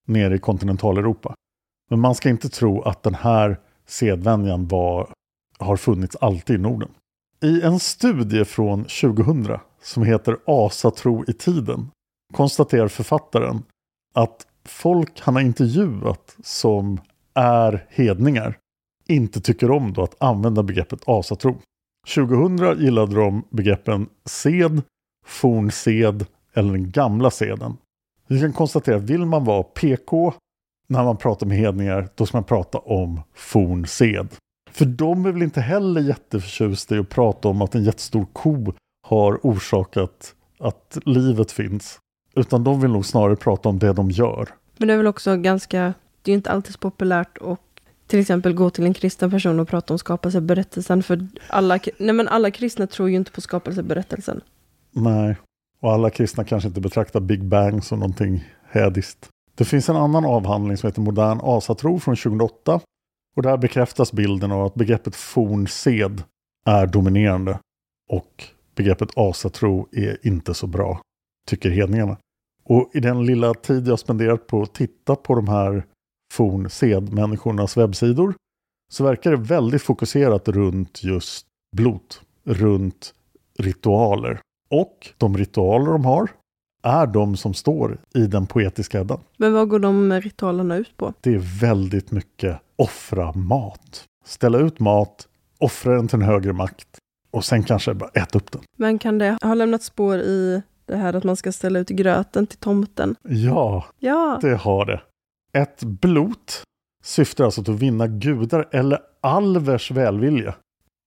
nere 0.06 0.34
i 0.34 0.38
kontinentaleuropa. 0.38 1.34
Men 1.90 2.00
man 2.00 2.14
ska 2.14 2.28
inte 2.28 2.48
tro 2.48 2.82
att 2.82 3.02
den 3.02 3.14
här 3.14 3.60
sedvänjan 3.86 4.68
var, 4.68 5.12
har 5.58 5.76
funnits 5.76 6.16
alltid 6.16 6.56
i 6.56 6.62
Norden. 6.62 6.88
I 7.42 7.62
en 7.62 7.78
studie 7.78 8.44
från 8.44 8.84
2000 8.84 9.58
som 9.82 10.02
heter 10.02 10.36
Asatro 10.46 11.24
i 11.28 11.32
tiden 11.32 11.90
konstaterar 12.34 12.88
författaren 12.88 13.62
att 14.14 14.46
folk 14.64 15.20
han 15.20 15.34
har 15.34 15.42
intervjuat 15.42 16.36
som 16.42 17.00
är 17.34 17.86
hedningar 17.90 18.58
inte 19.08 19.40
tycker 19.40 19.70
om 19.70 19.92
då 19.92 20.02
att 20.02 20.22
använda 20.22 20.62
begreppet 20.62 21.00
asatro. 21.06 21.56
2000 22.14 22.80
gillade 22.80 23.14
de 23.14 23.42
begreppen 23.50 24.08
sed, 24.24 24.82
fornsed 25.26 26.26
eller 26.54 26.72
den 26.72 26.90
gamla 26.90 27.30
seden. 27.30 27.76
Vi 28.26 28.40
kan 28.40 28.52
konstatera 28.52 28.96
att 28.96 29.02
vill 29.02 29.26
man 29.26 29.44
vara 29.44 29.62
PK 29.62 30.34
när 30.86 31.04
man 31.04 31.16
pratar 31.16 31.46
med 31.46 31.58
hedningar, 31.58 32.08
då 32.14 32.26
ska 32.26 32.36
man 32.36 32.44
prata 32.44 32.78
om 32.78 33.20
fornsed. 33.34 34.28
För 34.70 34.84
de 34.84 35.26
är 35.26 35.32
väl 35.32 35.42
inte 35.42 35.60
heller 35.60 36.00
jätteförtjusta 36.00 36.96
i 36.96 36.98
att 36.98 37.08
prata 37.08 37.48
om 37.48 37.62
att 37.62 37.74
en 37.74 37.84
jättestor 37.84 38.26
ko 38.32 38.72
har 39.08 39.40
orsakat 39.42 40.34
att 40.58 40.98
livet 41.04 41.52
finns. 41.52 41.98
Utan 42.34 42.64
de 42.64 42.80
vill 42.80 42.90
nog 42.90 43.06
snarare 43.06 43.36
prata 43.36 43.68
om 43.68 43.78
det 43.78 43.92
de 43.92 44.10
gör. 44.10 44.48
Men 44.76 44.88
det 44.88 44.94
är 44.94 44.98
väl 44.98 45.06
också 45.06 45.36
ganska, 45.36 45.94
det 46.22 46.30
är 46.30 46.32
ju 46.32 46.36
inte 46.36 46.50
alltid 46.50 46.72
så 46.72 46.78
populärt 46.78 47.38
att 47.38 47.60
till 48.06 48.20
exempel 48.20 48.54
gå 48.54 48.70
till 48.70 48.84
en 48.84 48.94
kristen 48.94 49.30
person 49.30 49.60
och 49.60 49.68
prata 49.68 49.94
om 49.94 49.98
skapelseberättelsen. 49.98 51.02
För 51.02 51.26
alla, 51.48 51.78
nej 51.98 52.12
men 52.12 52.28
alla 52.28 52.50
kristna 52.50 52.86
tror 52.86 53.10
ju 53.10 53.16
inte 53.16 53.32
på 53.32 53.40
skapelseberättelsen. 53.40 54.40
Nej, 54.92 55.36
och 55.80 55.92
alla 55.92 56.10
kristna 56.10 56.44
kanske 56.44 56.68
inte 56.68 56.80
betraktar 56.80 57.20
Big 57.20 57.44
Bang 57.44 57.84
som 57.84 57.98
någonting 57.98 58.44
hädiskt. 58.68 59.28
Det 59.54 59.64
finns 59.64 59.88
en 59.88 59.96
annan 59.96 60.24
avhandling 60.24 60.76
som 60.76 60.86
heter 60.86 61.00
Modern 61.00 61.40
asatro 61.42 61.98
från 61.98 62.16
2008. 62.16 62.80
Och 63.36 63.42
där 63.42 63.56
bekräftas 63.56 64.12
bilden 64.12 64.52
av 64.52 64.64
att 64.66 64.74
begreppet 64.74 65.16
fornsed 65.16 66.22
är 66.66 66.86
dominerande. 66.86 67.58
Och 68.08 68.44
begreppet 68.74 69.08
asatro 69.16 69.88
är 69.92 70.26
inte 70.26 70.54
så 70.54 70.66
bra, 70.66 71.00
tycker 71.48 71.70
hedningarna. 71.70 72.16
Och 72.64 72.90
i 72.94 73.00
den 73.00 73.26
lilla 73.26 73.54
tid 73.54 73.88
jag 73.88 73.98
spenderat 73.98 74.46
på 74.46 74.62
att 74.62 74.74
titta 74.74 75.16
på 75.16 75.34
de 75.34 75.48
här 75.48 75.84
fornsedmänniskornas 76.32 77.76
webbsidor 77.76 78.34
så 78.92 79.04
verkar 79.04 79.30
det 79.30 79.36
väldigt 79.36 79.82
fokuserat 79.82 80.48
runt 80.48 81.04
just 81.04 81.46
blot, 81.76 82.20
runt 82.44 83.14
ritualer. 83.58 84.40
Och 84.70 85.08
de 85.18 85.36
ritualer 85.38 85.92
de 85.92 86.04
har 86.04 86.28
är 86.82 87.06
de 87.06 87.36
som 87.36 87.54
står 87.54 87.98
i 88.14 88.26
den 88.26 88.46
poetiska 88.46 89.00
Eddan. 89.00 89.20
Men 89.36 89.52
vad 89.52 89.68
går 89.68 89.78
de 89.78 90.12
ritualerna 90.20 90.76
ut 90.76 90.96
på? 90.96 91.12
Det 91.20 91.34
är 91.34 91.60
väldigt 91.60 92.10
mycket 92.10 92.58
offra 92.76 93.32
mat. 93.32 94.04
Ställa 94.24 94.58
ut 94.58 94.80
mat, 94.80 95.28
offra 95.58 95.94
den 95.94 96.08
till 96.08 96.16
en 96.18 96.22
högre 96.26 96.52
makt 96.52 96.88
och 97.30 97.44
sen 97.44 97.62
kanske 97.62 97.94
bara 97.94 98.10
äta 98.10 98.38
upp 98.38 98.52
den. 98.52 98.62
Men 98.76 98.98
kan 98.98 99.18
det 99.18 99.38
ha 99.42 99.54
lämnat 99.54 99.82
spår 99.82 100.18
i 100.18 100.62
det 100.86 100.96
här 100.96 101.14
att 101.14 101.24
man 101.24 101.36
ska 101.36 101.52
ställa 101.52 101.78
ut 101.78 101.88
gröten 101.88 102.46
till 102.46 102.58
tomten? 102.58 103.16
Ja, 103.22 103.84
Ja, 103.98 104.38
det 104.42 104.56
har 104.56 104.86
det. 104.86 105.00
Ett 105.56 105.84
blot 105.84 106.62
syftar 107.04 107.44
alltså 107.44 107.64
till 107.64 107.74
att 107.74 107.80
vinna 107.80 108.06
gudar 108.06 108.68
eller 108.72 108.98
alvers 109.20 109.90
välvilja. 109.90 110.54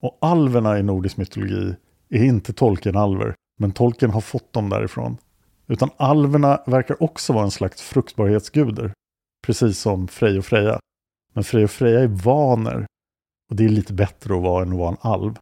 Och 0.01 0.17
alverna 0.21 0.79
i 0.79 0.83
nordisk 0.83 1.17
mytologi 1.17 1.75
är 2.09 2.23
inte 2.23 2.53
Tolkien-alver, 2.53 3.35
men 3.59 3.71
Tolkien 3.71 4.11
har 4.11 4.21
fått 4.21 4.53
dem 4.53 4.69
därifrån. 4.69 5.17
Utan 5.67 5.89
alverna 5.97 6.61
verkar 6.65 7.03
också 7.03 7.33
vara 7.33 7.43
en 7.43 7.51
slags 7.51 7.81
fruktbarhetsguder, 7.81 8.93
precis 9.45 9.79
som 9.79 10.07
Frej 10.07 10.37
och 10.37 10.45
Freja. 10.45 10.79
Men 11.33 11.43
Frej 11.43 11.63
och 11.63 11.71
Freja 11.71 11.99
är 11.99 12.07
vaner 12.07 12.85
och 13.49 13.55
det 13.55 13.65
är 13.65 13.69
lite 13.69 13.93
bättre 13.93 14.35
att 14.35 14.41
vara 14.41 14.63
än 14.63 14.71
att 14.71 14.77
vara 14.77 14.89
en 14.89 14.97
alv. 15.01 15.37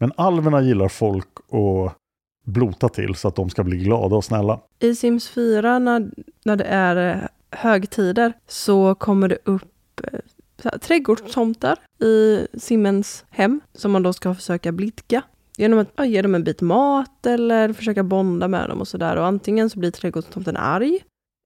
Men 0.00 0.12
alverna 0.16 0.62
gillar 0.62 0.88
folk 0.88 1.28
att 1.36 1.96
blota 2.44 2.88
till 2.88 3.14
så 3.14 3.28
att 3.28 3.36
de 3.36 3.50
ska 3.50 3.64
bli 3.64 3.76
glada 3.76 4.16
och 4.16 4.24
snälla. 4.24 4.60
I 4.78 4.94
Sims 4.94 5.28
4 5.28 5.78
när, 5.78 6.10
när 6.44 6.56
det 6.56 6.64
är 6.64 7.16
eh, 7.16 7.28
högtider 7.50 8.32
så 8.46 8.94
kommer 8.94 9.28
det 9.28 9.38
upp 9.44 10.00
eh, 10.02 10.20
så 10.62 10.68
här, 10.68 10.78
trädgårdstomtar 10.78 11.78
i 12.00 12.46
Simmens 12.58 13.24
hem 13.30 13.60
som 13.74 13.92
man 13.92 14.02
då 14.02 14.12
ska 14.12 14.34
försöka 14.34 14.72
blidka. 14.72 15.22
Genom 15.56 15.78
att 15.78 15.88
ja, 15.96 16.04
ge 16.04 16.22
dem 16.22 16.34
en 16.34 16.44
bit 16.44 16.60
mat 16.60 17.26
eller 17.26 17.72
försöka 17.72 18.02
bonda 18.02 18.48
med 18.48 18.68
dem 18.68 18.80
och 18.80 18.88
sådär. 18.88 19.16
Och 19.16 19.26
antingen 19.26 19.70
så 19.70 19.78
blir 19.78 19.90
trädgårdstomten 19.90 20.56
arg 20.56 20.98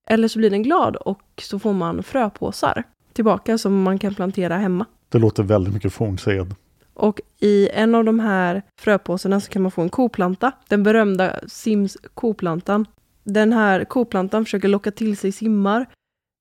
eller 0.09 0.29
så 0.29 0.39
blir 0.39 0.51
den 0.51 0.63
glad 0.63 0.97
och 0.97 1.23
så 1.43 1.59
får 1.59 1.73
man 1.73 2.03
fröpåsar 2.03 2.85
tillbaka 3.13 3.59
som 3.59 3.83
man 3.83 3.99
kan 3.99 4.15
plantera 4.15 4.57
hemma. 4.57 4.87
Det 5.09 5.19
låter 5.19 5.43
väldigt 5.43 5.75
mycket 5.75 5.93
fornsed. 5.93 6.55
Och 6.95 7.21
i 7.39 7.69
en 7.69 7.95
av 7.95 8.05
de 8.05 8.21
här 8.21 8.63
fröpåsarna 8.81 9.41
så 9.41 9.51
kan 9.51 9.63
man 9.63 9.71
få 9.71 9.83
en 9.83 9.91
koplanta. 9.91 10.53
Den 10.69 10.83
berömda 10.83 11.37
Sims 11.47 11.97
koplantan. 12.15 12.87
Den 13.25 13.53
här 13.53 13.85
koplantan 13.85 14.45
försöker 14.45 14.69
locka 14.69 14.91
till 14.91 15.17
sig 15.17 15.33
simmar 15.33 15.87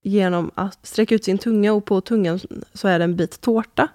genom 0.04 0.52
att 0.56 0.86
sträcka 0.86 1.16
ut 1.16 1.24
sin 1.24 1.38
tunga 1.38 1.74
och 1.74 1.86
på 1.86 2.02
tungan 2.02 2.40
så 2.74 2.88
är 2.88 3.00
det 3.00 3.06
en 3.06 3.16
bit 3.16 3.42
tårta. 3.42 3.88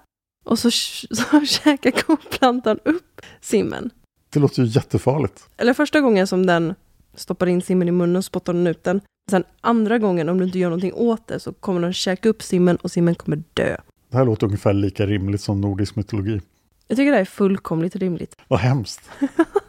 Och 0.45 0.59
så, 0.59 0.71
så 1.11 1.45
käkar 1.45 1.91
koplantan 1.91 2.79
upp 2.83 3.21
simmen. 3.41 3.89
Det 4.29 4.39
låter 4.39 4.61
ju 4.61 4.67
jättefarligt. 4.67 5.49
Eller 5.57 5.73
första 5.73 6.01
gången 6.01 6.27
som 6.27 6.45
den 6.45 6.75
stoppar 7.15 7.47
in 7.47 7.61
simmen 7.61 7.87
i 7.87 7.91
munnen 7.91 8.15
och 8.15 8.25
spottar 8.25 8.53
den 8.53 8.67
ut 8.67 8.83
den. 8.83 9.01
Sen 9.31 9.43
andra 9.61 9.97
gången, 9.97 10.29
om 10.29 10.37
du 10.37 10.45
inte 10.45 10.59
gör 10.59 10.69
någonting 10.69 10.93
åt 10.93 11.27
det, 11.27 11.39
så 11.39 11.53
kommer 11.53 11.81
den 11.81 11.93
käka 11.93 12.29
upp 12.29 12.43
simmen 12.43 12.75
och 12.75 12.91
simmen 12.91 13.15
kommer 13.15 13.43
dö. 13.53 13.77
Det 14.09 14.17
här 14.17 14.25
låter 14.25 14.45
ungefär 14.45 14.73
lika 14.73 15.05
rimligt 15.05 15.41
som 15.41 15.61
nordisk 15.61 15.95
mytologi. 15.95 16.41
Jag 16.87 16.97
tycker 16.97 17.11
det 17.11 17.17
är 17.17 17.25
fullkomligt 17.25 17.95
rimligt. 17.95 18.35
Vad 18.47 18.59
hemskt. 18.59 19.09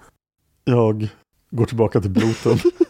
Jag 0.64 1.08
går 1.50 1.66
tillbaka 1.66 2.00
till 2.00 2.10
bloten. 2.10 2.58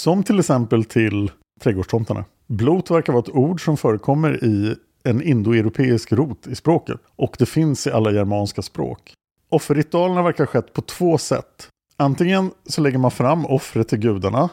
Som 0.00 0.22
till 0.22 0.38
exempel 0.38 0.84
till 0.84 1.30
trädgårdstomtarna. 1.60 2.24
Blot 2.46 2.90
verkar 2.90 3.12
vara 3.12 3.22
ett 3.22 3.34
ord 3.34 3.64
som 3.64 3.76
förekommer 3.76 4.44
i 4.44 4.76
en 5.04 5.22
indoeuropeisk 5.22 6.12
rot 6.12 6.46
i 6.46 6.54
språket 6.54 7.00
och 7.16 7.36
det 7.38 7.46
finns 7.46 7.86
i 7.86 7.90
alla 7.90 8.12
germanska 8.12 8.62
språk. 8.62 9.12
Offerritualerna 9.48 10.22
verkar 10.22 10.44
ha 10.44 10.46
skett 10.46 10.72
på 10.72 10.82
två 10.82 11.18
sätt. 11.18 11.68
Antingen 11.96 12.50
så 12.66 12.80
lägger 12.80 12.98
man 12.98 13.10
fram 13.10 13.46
offret 13.46 13.88
till 13.88 13.98
gudarna 13.98 14.48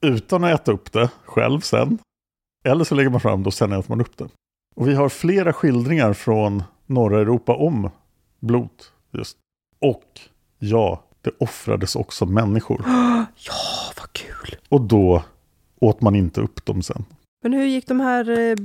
utan 0.00 0.44
att 0.44 0.60
äta 0.60 0.72
upp 0.72 0.92
det 0.92 1.10
själv 1.24 1.60
sen. 1.60 1.98
Eller 2.64 2.84
så 2.84 2.94
lägger 2.94 3.10
man 3.10 3.20
fram 3.20 3.42
det 3.42 3.46
och 3.46 3.54
sen 3.54 3.72
äter 3.72 3.88
man 3.88 4.00
upp 4.00 4.16
det. 4.16 4.28
Och 4.76 4.88
vi 4.88 4.94
har 4.94 5.08
flera 5.08 5.52
skildringar 5.52 6.12
från 6.12 6.62
norra 6.86 7.20
Europa 7.20 7.54
om 7.54 7.90
blot 8.40 8.92
just. 9.12 9.36
Och 9.80 10.20
ja, 10.58 11.05
det 11.26 11.32
offrades 11.38 11.96
också 11.96 12.26
människor. 12.26 12.84
Ja, 13.36 13.92
vad 13.96 14.12
kul! 14.12 14.56
Och 14.68 14.80
då 14.80 15.22
åt 15.80 16.00
man 16.00 16.16
inte 16.16 16.40
upp 16.40 16.64
dem 16.64 16.82
sen. 16.82 17.04
Men 17.42 17.52
hur 17.52 17.64
gick 17.64 17.88
de 17.88 18.00
här, 18.00 18.30
eh, 18.30 18.56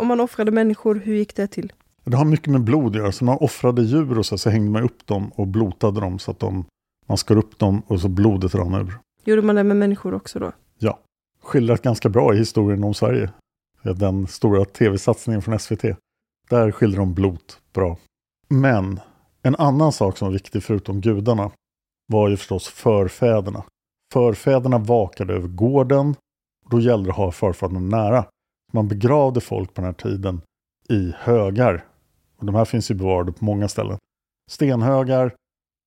om 0.00 0.06
man 0.06 0.20
offrade 0.20 0.50
människor, 0.50 0.94
hur 1.04 1.14
gick 1.14 1.36
det 1.36 1.46
till? 1.46 1.72
Det 2.04 2.16
har 2.16 2.24
mycket 2.24 2.46
med 2.46 2.60
blod 2.60 2.86
att 2.86 2.94
göra. 2.94 3.12
Så 3.12 3.24
man 3.24 3.38
offrade 3.40 3.82
djur 3.82 4.18
och 4.18 4.26
så, 4.26 4.38
så 4.38 4.50
hängde 4.50 4.70
man 4.70 4.82
upp 4.82 5.06
dem 5.06 5.30
och 5.34 5.46
blotade 5.46 6.00
dem 6.00 6.18
så 6.18 6.30
att 6.30 6.38
de, 6.38 6.64
man 7.06 7.18
skar 7.18 7.36
upp 7.36 7.58
dem 7.58 7.82
och 7.86 8.00
så 8.00 8.08
blodet 8.08 8.54
rann 8.54 8.74
ur. 8.74 8.98
Gjorde 9.24 9.42
man 9.42 9.56
det 9.56 9.64
med 9.64 9.76
människor 9.76 10.14
också 10.14 10.38
då? 10.38 10.52
Ja, 10.78 10.98
skildrat 11.42 11.82
ganska 11.82 12.08
bra 12.08 12.34
i 12.34 12.38
historien 12.38 12.84
om 12.84 12.94
Sverige. 12.94 13.30
Den 13.82 14.26
stora 14.26 14.64
tv-satsningen 14.64 15.42
från 15.42 15.58
SVT. 15.58 15.84
Där 16.50 16.72
skildrar 16.72 16.98
de 16.98 17.14
blot 17.14 17.60
bra. 17.72 17.96
Men 18.48 19.00
en 19.42 19.56
annan 19.56 19.92
sak 19.92 20.18
som 20.18 20.28
var 20.28 20.32
viktig 20.32 20.62
förutom 20.62 21.00
gudarna 21.00 21.50
var 22.12 22.28
ju 22.28 22.36
förstås 22.36 22.68
förfäderna. 22.68 23.64
Förfäderna 24.12 24.78
vakade 24.78 25.34
över 25.34 25.48
gården 25.48 26.14
och 26.64 26.70
då 26.70 26.80
gällde 26.80 27.08
det 27.08 27.10
att 27.10 27.16
ha 27.16 27.32
förfäderna 27.32 27.80
nära. 27.80 28.24
Man 28.72 28.88
begravde 28.88 29.40
folk 29.40 29.74
på 29.74 29.80
den 29.80 29.84
här 29.84 29.92
tiden 29.92 30.40
i 30.88 31.12
högar. 31.18 31.84
Och 32.36 32.46
de 32.46 32.54
här 32.54 32.64
finns 32.64 32.90
ju 32.90 32.94
bevarade 32.94 33.32
på 33.32 33.44
många 33.44 33.68
ställen. 33.68 33.98
Stenhögar, 34.50 35.34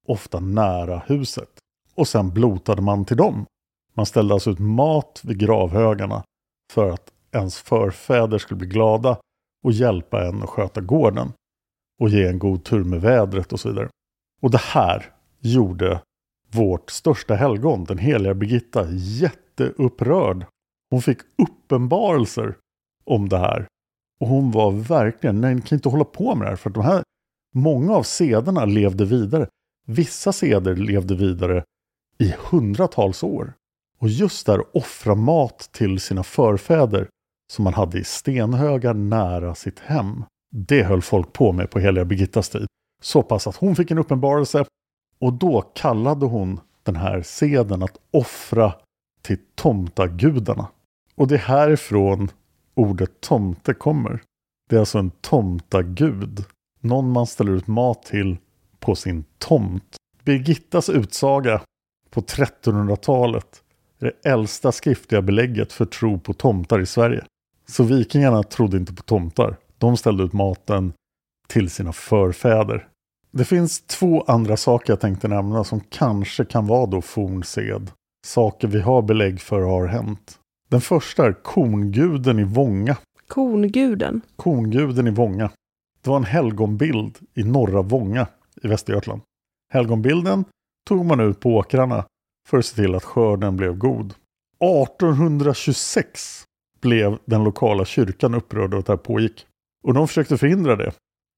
ofta 0.07 0.39
nära 0.39 1.01
huset. 1.05 1.49
Och 1.95 2.07
sen 2.07 2.29
blotade 2.29 2.81
man 2.81 3.05
till 3.05 3.17
dem. 3.17 3.45
Man 3.93 4.05
ställde 4.05 4.33
alltså 4.33 4.51
ut 4.51 4.59
mat 4.59 5.21
vid 5.23 5.39
gravhögarna 5.39 6.23
för 6.73 6.89
att 6.89 7.11
ens 7.31 7.57
förfäder 7.57 8.37
skulle 8.37 8.57
bli 8.57 8.67
glada 8.67 9.17
och 9.63 9.71
hjälpa 9.71 10.27
en 10.27 10.43
att 10.43 10.49
sköta 10.49 10.81
gården 10.81 11.33
och 12.01 12.09
ge 12.09 12.27
en 12.27 12.39
god 12.39 12.63
tur 12.63 12.83
med 12.83 13.01
vädret 13.01 13.53
och 13.53 13.59
så 13.59 13.69
vidare. 13.69 13.89
Och 14.41 14.51
det 14.51 14.61
här 14.61 15.13
gjorde 15.39 16.01
vårt 16.55 16.91
största 16.91 17.35
helgon, 17.35 17.83
den 17.83 17.97
heliga 17.97 18.33
Birgitta, 18.33 18.87
jätteupprörd. 18.91 20.45
Hon 20.89 21.01
fick 21.01 21.17
uppenbarelser 21.37 22.57
om 23.05 23.29
det 23.29 23.37
här. 23.37 23.67
Och 24.19 24.27
hon 24.27 24.51
var 24.51 24.71
verkligen, 24.71 25.41
nej, 25.41 25.55
ni 25.55 25.61
kan 25.61 25.75
inte 25.75 25.89
hålla 25.89 26.03
på 26.03 26.35
med 26.35 26.45
det 26.45 26.49
här, 26.49 26.55
för 26.55 26.69
att 26.69 26.73
de 26.73 26.83
här, 26.83 27.03
många 27.55 27.93
av 27.93 28.03
sederna 28.03 28.65
levde 28.65 29.05
vidare. 29.05 29.47
Vissa 29.87 30.33
seder 30.33 30.75
levde 30.75 31.15
vidare 31.15 31.63
i 32.17 32.33
hundratals 32.49 33.23
år. 33.23 33.53
Och 33.99 34.09
just 34.09 34.45
där 34.45 34.77
offra 34.77 35.15
mat 35.15 35.69
till 35.71 35.99
sina 35.99 36.23
förfäder 36.23 37.07
som 37.53 37.63
man 37.63 37.73
hade 37.73 37.99
i 37.99 38.03
stenhögar 38.03 38.93
nära 38.93 39.55
sitt 39.55 39.79
hem. 39.79 40.23
Det 40.51 40.83
höll 40.83 41.01
folk 41.01 41.33
på 41.33 41.51
med 41.51 41.69
på 41.69 41.79
heliga 41.79 42.05
Birgittas 42.05 42.49
tid. 42.49 42.67
Så 43.01 43.23
pass 43.23 43.47
att 43.47 43.55
hon 43.55 43.75
fick 43.75 43.91
en 43.91 43.97
uppenbarelse 43.97 44.65
och 45.21 45.33
då 45.33 45.61
kallade 45.61 46.25
hon 46.25 46.59
den 46.83 46.95
här 46.95 47.21
seden 47.21 47.83
att 47.83 47.97
offra 48.11 48.73
till 49.21 49.37
tomtagudarna. 49.55 50.67
Och 51.15 51.27
det 51.27 51.35
är 51.35 51.39
härifrån 51.39 52.31
ordet 52.73 53.21
tomte 53.21 53.73
kommer. 53.73 54.21
Det 54.69 54.75
är 54.75 54.79
alltså 54.79 54.97
en 54.97 55.11
tomtagud. 55.21 56.45
Någon 56.79 57.11
man 57.11 57.27
ställer 57.27 57.51
ut 57.51 57.67
mat 57.67 58.03
till 58.03 58.37
på 58.79 58.95
sin 58.95 59.23
tomt. 59.37 59.95
Birgittas 60.23 60.89
utsaga 60.89 61.61
på 62.09 62.21
1300-talet 62.21 63.63
är 63.99 64.05
det 64.05 64.29
äldsta 64.29 64.71
skriftliga 64.71 65.21
belägget 65.21 65.73
för 65.73 65.85
tro 65.85 66.19
på 66.19 66.33
tomtar 66.33 66.79
i 66.79 66.85
Sverige. 66.85 67.25
Så 67.67 67.83
vikingarna 67.83 68.43
trodde 68.43 68.77
inte 68.77 68.93
på 68.93 69.03
tomtar. 69.03 69.57
De 69.77 69.97
ställde 69.97 70.23
ut 70.23 70.33
maten 70.33 70.93
till 71.47 71.69
sina 71.69 71.93
förfäder. 71.93 72.87
Det 73.31 73.45
finns 73.45 73.81
två 73.81 74.21
andra 74.27 74.57
saker 74.57 74.93
jag 74.93 74.99
tänkte 74.99 75.27
nämna 75.27 75.63
som 75.63 75.79
kanske 75.79 76.45
kan 76.45 76.67
vara 76.67 76.85
då 76.85 77.01
fornsed. 77.01 77.91
Saker 78.25 78.67
vi 78.67 78.81
har 78.81 79.01
belägg 79.01 79.41
för 79.41 79.61
har 79.61 79.87
hänt. 79.87 80.39
Den 80.69 80.81
första 80.81 81.25
är 81.25 81.33
konguden 81.33 82.39
i 82.39 82.43
Vånga. 82.43 82.97
Konguden? 83.27 84.21
Konguden 84.35 85.07
i 85.07 85.11
Vånga. 85.11 85.51
Det 86.01 86.09
var 86.09 86.17
en 86.17 86.23
helgonbild 86.23 87.17
i 87.33 87.43
norra 87.43 87.81
Vånga 87.81 88.27
i 88.63 88.67
Västergötland. 88.67 89.21
Helgonbilden 89.73 90.45
tog 90.87 91.05
man 91.05 91.19
ut 91.19 91.39
på 91.39 91.55
åkrarna 91.55 92.05
för 92.47 92.57
att 92.57 92.65
se 92.65 92.75
till 92.75 92.95
att 92.95 93.03
skörden 93.03 93.57
blev 93.57 93.77
god. 93.77 94.13
1826 94.59 96.43
blev 96.81 97.17
den 97.25 97.43
lokala 97.43 97.85
kyrkan 97.85 98.33
upprörd 98.33 98.73
att 98.73 98.85
det 98.85 98.91
här 98.91 98.97
pågick. 98.97 99.45
Och 99.83 99.93
de 99.93 100.07
försökte 100.07 100.37
förhindra 100.37 100.75
det. 100.75 100.91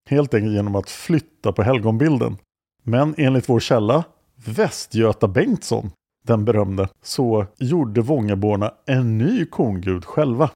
Helt 0.09 0.33
enkelt 0.33 0.53
genom 0.53 0.75
att 0.75 0.89
flytta 0.89 1.51
på 1.51 1.63
helgonbilden. 1.63 2.37
Men 2.83 3.15
enligt 3.17 3.49
vår 3.49 3.59
källa, 3.59 4.03
Västgöta 4.45 5.27
Bengtsson, 5.27 5.91
den 6.27 6.45
berömde, 6.45 6.89
så 7.01 7.45
gjorde 7.57 8.01
Vångaborna 8.01 8.73
en 8.85 9.17
ny 9.17 9.45
kongud 9.45 10.05
själva. 10.05 10.49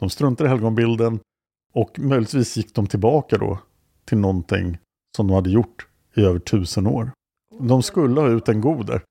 De 0.00 0.10
struntade 0.10 0.48
i 0.48 0.50
helgonbilden 0.50 1.20
och 1.74 1.98
möjligtvis 1.98 2.56
gick 2.56 2.74
de 2.74 2.86
tillbaka 2.86 3.38
då 3.38 3.58
till 4.04 4.18
någonting 4.18 4.78
som 5.16 5.26
de 5.26 5.34
hade 5.34 5.50
gjort 5.50 5.86
i 6.14 6.20
över 6.20 6.38
tusen 6.38 6.86
år. 6.86 7.10
De 7.60 7.82
skulle 7.82 8.20
ha 8.20 8.28
ut 8.28 8.48
en 8.48 8.60
goder. 8.60 9.02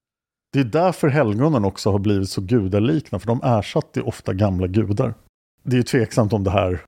Det 0.54 0.60
är 0.60 0.64
därför 0.64 1.08
helgonen 1.08 1.66
också 1.66 1.92
har 1.92 2.00
blivit 2.00 2.30
så 2.30 2.42
gudalikna, 2.42 3.20
för 3.20 3.28
de 3.28 3.42
ersatte 3.44 4.02
ofta 4.02 4.34
gamla 4.34 4.68
gudar. 4.68 5.14
Det 5.64 5.76
är 5.76 5.78
ju 5.78 5.84
tveksamt 5.84 6.34
om 6.34 6.44
det 6.44 6.52
här, 6.52 6.82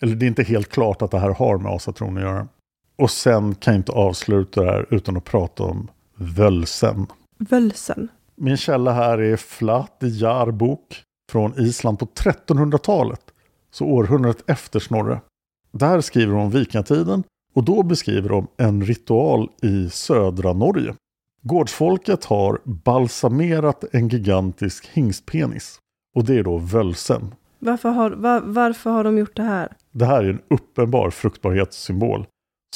eller 0.00 0.14
det 0.16 0.26
är 0.26 0.28
inte 0.28 0.42
helt 0.42 0.68
klart 0.68 1.02
att 1.02 1.10
det 1.10 1.18
här 1.18 1.30
har 1.30 1.58
med 1.58 1.72
asatron 1.72 2.16
att 2.16 2.22
göra. 2.22 2.48
Och 2.96 3.10
sen 3.10 3.54
kan 3.54 3.74
jag 3.74 3.78
inte 3.78 3.92
avsluta 3.92 4.62
det 4.64 4.70
här 4.70 4.86
utan 4.90 5.16
att 5.16 5.24
prata 5.24 5.62
om 5.62 5.88
völsen. 6.14 7.06
Völsen? 7.38 8.08
Min 8.36 8.56
källa 8.56 8.92
här 8.92 9.18
är 9.18 9.36
Flat 9.36 9.98
Jarbok 10.00 11.02
från 11.32 11.60
Island 11.60 11.98
på 11.98 12.06
1300-talet. 12.06 13.20
så 13.70 13.84
århundradet 13.86 14.50
efter 14.50 14.80
Snorre. 14.80 15.20
Där 15.72 16.00
skriver 16.00 16.32
de 16.32 16.42
om 16.42 16.50
vikingatiden 16.50 17.24
och 17.54 17.64
då 17.64 17.82
beskriver 17.82 18.28
de 18.28 18.46
en 18.56 18.82
ritual 18.82 19.50
i 19.62 19.90
södra 19.90 20.52
Norge. 20.52 20.94
Gårdsfolket 21.42 22.24
har 22.24 22.60
balsamerat 22.64 23.84
en 23.92 24.08
gigantisk 24.08 24.86
hingstpenis. 24.92 25.78
Och 26.14 26.24
det 26.24 26.34
är 26.38 26.42
då 26.42 26.58
völsen. 26.58 27.34
Varför 27.64 27.88
har, 27.88 28.10
var, 28.10 28.40
varför 28.40 28.90
har 28.90 29.04
de 29.04 29.18
gjort 29.18 29.36
det 29.36 29.42
här? 29.42 29.76
Det 29.92 30.06
här 30.06 30.24
är 30.24 30.28
en 30.30 30.40
uppenbar 30.50 31.10
fruktbarhetssymbol. 31.10 32.26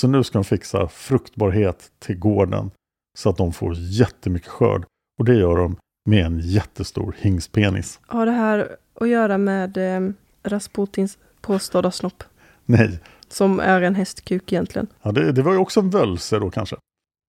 Så 0.01 0.09
nu 0.09 0.25
ska 0.25 0.39
de 0.39 0.45
fixa 0.45 0.89
fruktbarhet 0.89 1.93
till 1.99 2.19
gården 2.19 2.71
så 3.19 3.31
att 3.31 3.37
de 3.37 3.53
får 3.53 3.75
jättemycket 3.77 4.49
skörd. 4.49 4.85
Och 5.19 5.25
det 5.25 5.35
gör 5.35 5.57
de 5.57 5.77
med 6.09 6.27
en 6.27 6.39
jättestor 6.39 7.15
hingstpenis. 7.19 8.01
Har 8.07 8.27
det 8.27 8.33
här 8.33 8.77
att 9.01 9.09
göra 9.09 9.39
med 9.39 9.77
eh, 9.77 10.11
Rasputins 10.43 11.19
påstådda 11.41 11.91
snopp? 11.91 12.25
Nej, 12.65 13.01
Som 13.29 13.61
är 13.61 13.83
en 13.83 13.95
hästkuk 13.95 14.53
egentligen. 14.53 14.87
ja, 15.03 15.13
det, 15.13 15.33
det 15.33 15.43
var 15.43 15.53
ju 15.53 15.59
också 15.59 15.81
en 15.81 15.91
völse 15.91 16.39
då 16.39 16.51
kanske. 16.51 16.77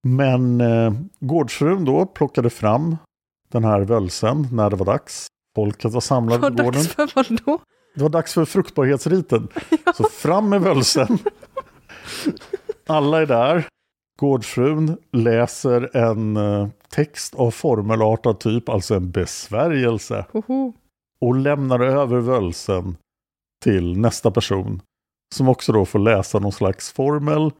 Men 0.07 0.61
eh, 0.61 0.93
gårdsfrun 1.19 1.85
då 1.85 2.05
plockade 2.05 2.49
fram 2.49 2.97
den 3.51 3.63
här 3.63 3.81
völsen 3.81 4.47
när 4.51 4.69
det 4.69 4.75
var 4.75 4.85
dags. 4.85 5.27
Folket 5.55 5.93
var 5.93 6.01
samlat 6.01 6.41
på 6.41 6.49
gården. 6.49 6.81
för 6.83 7.11
vad 7.15 7.39
då? 7.45 7.59
Det 7.95 8.01
var 8.01 8.09
dags 8.09 8.33
för 8.33 8.45
fruktbarhetsriten. 8.45 9.47
Så 9.95 10.03
fram 10.03 10.49
med 10.49 10.61
völsen. 10.61 11.17
Alla 12.87 13.21
är 13.21 13.25
där. 13.25 13.67
Gårdsfrun 14.19 14.97
läser 15.11 15.97
en 15.97 16.37
eh, 16.37 16.67
text 16.89 17.35
av 17.35 17.51
formelartad 17.51 18.39
typ, 18.39 18.69
alltså 18.69 18.95
en 18.95 19.11
besvärjelse. 19.11 20.25
Hoho. 20.31 20.73
Och 21.21 21.35
lämnar 21.35 21.79
över 21.79 22.19
völsen 22.19 22.97
till 23.63 23.97
nästa 23.97 24.31
person. 24.31 24.81
Som 25.35 25.49
också 25.49 25.71
då 25.71 25.85
får 25.85 25.99
läsa 25.99 26.39
någon 26.39 26.51
slags 26.51 26.91
formel 26.91 27.51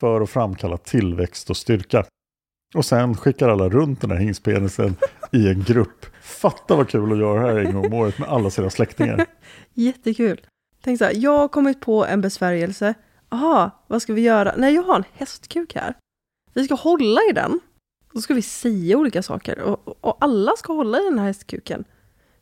för 0.00 0.20
att 0.20 0.30
framkalla 0.30 0.76
tillväxt 0.76 1.50
och 1.50 1.56
styrka. 1.56 2.04
Och 2.74 2.84
sen 2.84 3.16
skickar 3.16 3.48
alla 3.48 3.68
runt 3.68 4.00
den 4.00 4.10
här 4.10 4.18
hingspenisen 4.18 4.96
i 5.32 5.48
en 5.48 5.62
grupp. 5.62 6.06
Fatta 6.22 6.76
vad 6.76 6.88
kul 6.88 7.12
att 7.12 7.18
göra 7.18 7.42
det 7.42 7.52
här 7.52 7.58
en 7.58 7.74
gång 7.74 7.86
om 7.86 7.92
året 7.92 8.18
med 8.18 8.28
alla 8.28 8.50
sina 8.50 8.70
släktingar. 8.70 9.26
Jättekul. 9.74 10.40
Tänk 10.84 10.98
så 10.98 11.04
här, 11.04 11.12
jag 11.16 11.38
har 11.38 11.48
kommit 11.48 11.80
på 11.80 12.06
en 12.06 12.20
besvärjelse. 12.20 12.94
Aha, 13.28 13.84
vad 13.86 14.02
ska 14.02 14.12
vi 14.12 14.22
göra? 14.22 14.54
Nej, 14.56 14.74
jag 14.74 14.82
har 14.82 14.96
en 14.96 15.04
hästkuk 15.12 15.74
här. 15.74 15.94
Vi 16.54 16.64
ska 16.64 16.74
hålla 16.74 17.20
i 17.30 17.32
den. 17.32 17.60
Då 18.12 18.20
ska 18.20 18.34
vi 18.34 18.42
säga 18.42 18.96
olika 18.96 19.22
saker 19.22 19.58
och, 19.58 19.96
och 20.00 20.16
alla 20.20 20.52
ska 20.56 20.72
hålla 20.72 20.98
i 21.00 21.04
den 21.04 21.18
här 21.18 21.26
hästkuken. 21.26 21.84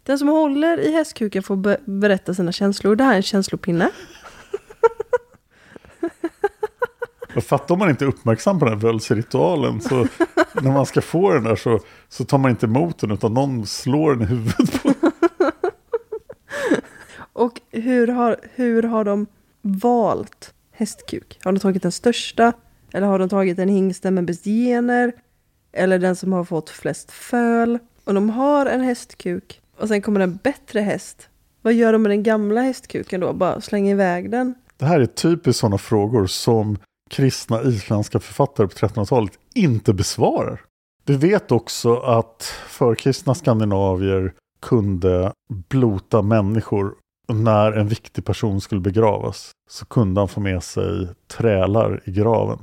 Den 0.03 0.19
som 0.19 0.29
håller 0.29 0.81
i 0.81 0.93
hästkuken 0.93 1.43
får 1.43 1.57
be 1.57 1.79
berätta 1.85 2.35
sina 2.35 2.53
känslor. 2.53 2.97
Det 2.97 3.05
här 3.05 3.13
är 3.13 3.17
en 3.17 3.23
känslopinne. 3.23 3.91
Och 7.37 7.45
fatta 7.45 7.73
om 7.73 7.79
man 7.79 7.91
inte 7.91 8.05
är 8.05 8.09
uppmärksam 8.09 8.59
på 8.59 8.65
den 8.65 8.75
här 8.75 8.81
völseritualen. 8.81 9.81
Så 9.81 10.07
när 10.63 10.73
man 10.73 10.87
ska 10.87 11.01
få 11.01 11.33
den 11.33 11.45
där 11.45 11.57
så, 11.57 11.81
så 12.09 12.25
tar 12.25 12.39
man 12.39 12.51
inte 12.51 12.67
emot 12.67 12.99
den 12.99 13.11
utan 13.11 13.35
någon 13.35 13.67
slår 13.67 14.15
den 14.15 14.23
i 14.23 14.27
huvudet 14.27 14.83
på 14.83 14.95
Och 17.33 17.61
hur 17.71 18.09
har, 18.09 18.37
hur 18.55 18.83
har 18.83 19.05
de 19.05 19.27
valt 19.63 20.55
hästkuk? 20.73 21.39
Har 21.45 21.53
de 21.53 21.59
tagit 21.59 21.83
den 21.83 21.93
största? 21.93 22.53
Eller 22.93 23.07
har 23.07 23.19
de 23.19 23.29
tagit 23.29 23.59
en 23.59 23.69
hingsten 23.69 24.15
med 24.15 24.25
bäst 24.25 24.45
gener? 24.45 25.13
Eller 25.73 25.99
den 25.99 26.17
som 26.17 26.33
har 26.33 26.45
fått 26.45 26.71
flest 26.71 27.11
föl? 27.11 27.79
Och 28.05 28.15
de 28.15 28.31
har 28.31 28.67
en 28.67 28.81
hästkuk 28.81 29.61
och 29.79 29.89
sen 29.89 30.03
kommer 30.03 30.21
en 30.21 30.37
bättre 30.37 30.81
häst. 30.81 31.29
Vad 31.63 31.73
gör 31.73 31.93
de 31.93 32.03
med 32.03 32.11
den 32.11 32.23
gamla 32.23 32.61
hästkuken 32.61 33.21
då? 33.21 33.33
Bara 33.33 33.61
slänger 33.61 33.93
iväg 33.93 34.31
den? 34.31 34.55
Det 34.77 34.85
här 34.85 35.01
är 35.01 35.07
typiskt 35.07 35.61
sådana 35.61 35.79
frågor 35.79 36.27
som 36.27 36.79
kristna 37.11 37.63
isländska 37.63 38.21
författare 38.21 38.67
på 38.67 38.75
1300-talet 38.75 39.39
inte 39.55 39.93
besvarar. 39.95 40.61
Vi 41.05 41.17
vet 41.17 41.53
också 41.53 41.97
att 41.97 42.43
förkristna 42.69 43.35
skandinavier 43.35 44.33
kunde 44.61 45.33
blota 45.69 46.23
människor 46.23 46.95
när 47.29 47.73
en 47.73 47.89
viktig 47.89 48.25
person 48.25 48.61
skulle 48.61 48.81
begravas. 48.81 49.51
Så 49.71 49.87
kunde 49.87 50.21
han 50.21 50.29
få 50.29 50.41
med 50.41 50.63
sig 50.63 51.09
trälar 51.37 52.01
i 52.05 52.11
graven. 52.11 52.59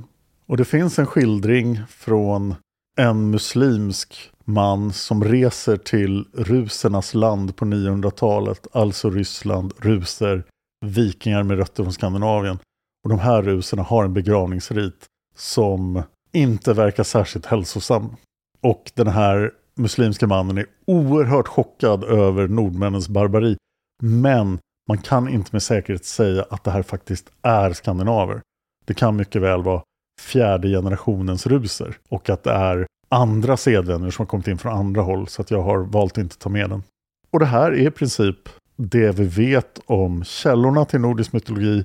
Och 0.46 0.56
det 0.56 0.64
finns 0.64 0.98
en 0.98 1.06
skildring 1.06 1.80
från 1.88 2.54
en 3.00 3.30
muslimsk 3.30 4.30
man 4.44 4.92
som 4.92 5.24
reser 5.24 5.76
till 5.76 6.24
rusernas 6.32 7.14
land 7.14 7.56
på 7.56 7.64
900-talet, 7.64 8.66
alltså 8.72 9.10
Ryssland, 9.10 9.72
ruser, 9.78 10.44
vikingar 10.86 11.42
med 11.42 11.58
rötter 11.58 11.82
från 11.82 11.92
Skandinavien. 11.92 12.58
Och 13.04 13.10
de 13.10 13.18
här 13.18 13.42
ruserna 13.42 13.82
har 13.82 14.04
en 14.04 14.14
begravningsrit 14.14 15.06
som 15.34 16.02
inte 16.32 16.72
verkar 16.72 17.02
särskilt 17.02 17.46
hälsosam. 17.46 18.16
Och 18.60 18.90
den 18.94 19.06
här 19.08 19.52
muslimska 19.74 20.26
mannen 20.26 20.58
är 20.58 20.66
oerhört 20.86 21.48
chockad 21.48 22.04
över 22.04 22.48
nordmännens 22.48 23.08
barbari. 23.08 23.56
Men 24.02 24.58
man 24.88 24.98
kan 24.98 25.28
inte 25.28 25.48
med 25.52 25.62
säkerhet 25.62 26.04
säga 26.04 26.46
att 26.50 26.64
det 26.64 26.70
här 26.70 26.82
faktiskt 26.82 27.30
är 27.42 27.72
skandinaver. 27.72 28.40
Det 28.86 28.94
kan 28.94 29.16
mycket 29.16 29.42
väl 29.42 29.62
vara 29.62 29.82
fjärde 30.20 30.68
generationens 30.68 31.46
ruser. 31.46 31.98
Och 32.08 32.30
att 32.30 32.44
det 32.44 32.52
är 32.52 32.86
andra 33.08 33.56
sedvänner 33.56 34.10
som 34.10 34.22
har 34.22 34.28
kommit 34.28 34.48
in 34.48 34.58
från 34.58 34.72
andra 34.72 35.02
håll. 35.02 35.28
Så 35.28 35.42
att 35.42 35.50
jag 35.50 35.62
har 35.62 35.78
valt 35.78 36.12
att 36.12 36.18
inte 36.18 36.38
ta 36.38 36.48
med 36.48 36.70
den. 36.70 36.82
Och 37.30 37.38
det 37.38 37.46
här 37.46 37.72
är 37.72 37.86
i 37.86 37.90
princip 37.90 38.48
det 38.76 39.10
vi 39.10 39.24
vet 39.24 39.80
om 39.86 40.24
källorna 40.24 40.84
till 40.84 41.00
nordisk 41.00 41.32
mytologi 41.32 41.84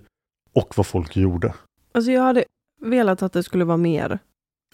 och 0.53 0.73
vad 0.77 0.85
folk 0.85 1.15
gjorde. 1.15 1.53
Alltså 1.91 2.11
jag 2.11 2.21
hade 2.21 2.43
velat 2.81 3.21
att 3.23 3.33
det 3.33 3.43
skulle 3.43 3.65
vara 3.65 3.77
mer. 3.77 4.19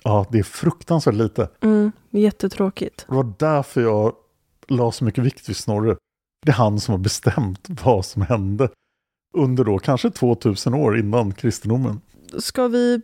Ja, 0.04 0.26
det 0.32 0.40
är 0.40 0.44
fruktansvärt 0.44 1.16
lite. 1.16 1.50
Mm, 1.62 1.92
jättetråkigt. 2.10 3.06
Det 3.08 3.16
var 3.16 3.34
därför 3.40 3.82
jag 3.82 4.16
la 4.68 4.92
så 4.92 5.04
mycket 5.04 5.24
vikt 5.24 5.50
vid 5.50 5.56
Snorre. 5.58 5.96
Det 6.46 6.52
är 6.52 6.56
han 6.56 6.80
som 6.80 6.92
har 6.92 7.00
bestämt 7.00 7.68
vad 7.84 8.06
som 8.06 8.22
hände 8.22 8.70
under 9.34 9.64
då 9.64 9.80
kanske 9.80 10.10
2000 10.10 10.74
år 10.74 11.00
innan 11.00 11.34
kristendomen. 11.34 12.02
Ska 12.38 12.68
vi 12.68 13.02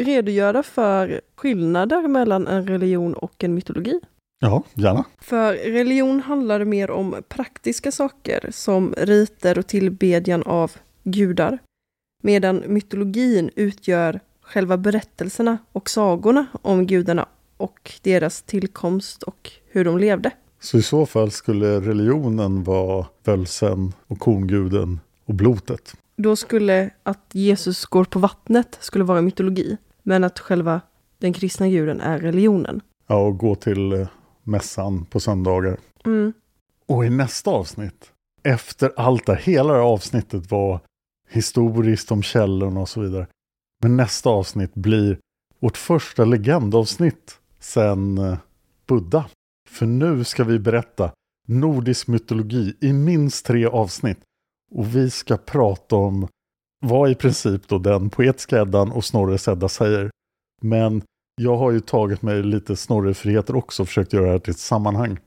redogöra 0.00 0.62
för 0.62 1.20
skillnader 1.36 2.08
mellan 2.08 2.46
en 2.46 2.66
religion 2.66 3.14
och 3.14 3.44
en 3.44 3.54
mytologi? 3.54 4.00
Ja, 4.40 4.62
gärna. 4.74 5.04
För 5.20 5.54
religion 5.54 6.20
handlar 6.20 6.64
mer 6.64 6.90
om 6.90 7.22
praktiska 7.28 7.92
saker 7.92 8.48
som 8.50 8.94
riter 8.98 9.58
och 9.58 9.66
tillbedjan 9.66 10.42
av 10.42 10.72
gudar. 11.02 11.58
Medan 12.24 12.62
mytologin 12.66 13.50
utgör 13.56 14.20
själva 14.42 14.76
berättelserna 14.76 15.58
och 15.72 15.90
sagorna 15.90 16.46
om 16.62 16.86
gudarna 16.86 17.26
och 17.56 17.92
deras 18.02 18.42
tillkomst 18.42 19.22
och 19.22 19.50
hur 19.70 19.84
de 19.84 19.98
levde. 19.98 20.30
Så 20.60 20.78
i 20.78 20.82
så 20.82 21.06
fall 21.06 21.30
skulle 21.30 21.80
religionen 21.80 22.64
vara 22.64 23.06
völsen 23.24 23.92
och 24.06 24.18
kornguden 24.18 25.00
och 25.24 25.34
blotet. 25.34 25.94
Då 26.16 26.36
skulle 26.36 26.90
att 27.02 27.30
Jesus 27.32 27.86
går 27.86 28.04
på 28.04 28.18
vattnet 28.18 28.78
skulle 28.80 29.04
vara 29.04 29.22
mytologi, 29.22 29.76
men 30.02 30.24
att 30.24 30.38
själva 30.38 30.80
den 31.18 31.32
kristna 31.32 31.68
guden 31.68 32.00
är 32.00 32.18
religionen. 32.18 32.80
Ja, 33.06 33.16
och 33.26 33.38
gå 33.38 33.54
till 33.54 33.92
eh, 33.92 34.08
mässan 34.42 35.04
på 35.04 35.20
söndagar. 35.20 35.76
Mm. 36.04 36.32
Och 36.88 37.04
i 37.04 37.10
nästa 37.10 37.50
avsnitt, 37.50 38.10
efter 38.42 38.92
allt 38.96 39.26
det 39.26 39.36
hela 39.36 39.72
det 39.72 39.78
här 39.78 39.86
avsnittet 39.86 40.50
var 40.50 40.80
historiskt 41.32 42.12
om 42.12 42.22
källorna 42.22 42.80
och 42.80 42.88
så 42.88 43.00
vidare. 43.00 43.26
Men 43.82 43.96
nästa 43.96 44.30
avsnitt 44.30 44.74
blir 44.74 45.18
vårt 45.60 45.76
första 45.76 46.24
legendavsnitt 46.24 47.38
sen 47.58 48.18
eh, 48.18 48.38
Buddha. 48.86 49.24
För 49.68 49.86
nu 49.86 50.24
ska 50.24 50.44
vi 50.44 50.58
berätta 50.58 51.12
nordisk 51.48 52.06
mytologi 52.06 52.74
i 52.80 52.92
minst 52.92 53.46
tre 53.46 53.66
avsnitt. 53.66 54.18
Och 54.74 54.96
vi 54.96 55.10
ska 55.10 55.36
prata 55.36 55.96
om 55.96 56.28
vad 56.86 57.10
i 57.10 57.14
princip 57.14 57.68
då 57.68 57.78
den 57.78 58.10
poetiska 58.10 58.60
Eddan 58.60 58.92
och 58.92 59.04
Snorre 59.04 59.38
Sedda 59.38 59.68
säger. 59.68 60.10
Men 60.62 61.02
jag 61.40 61.56
har 61.56 61.70
ju 61.70 61.80
tagit 61.80 62.22
mig 62.22 62.42
lite 62.42 62.76
Snorrefriheter 62.76 63.56
också 63.56 63.82
och 63.82 63.88
försökt 63.88 64.12
göra 64.12 64.24
det 64.24 64.30
här 64.30 64.38
till 64.38 64.50
ett 64.50 64.58
sammanhang. 64.58 65.18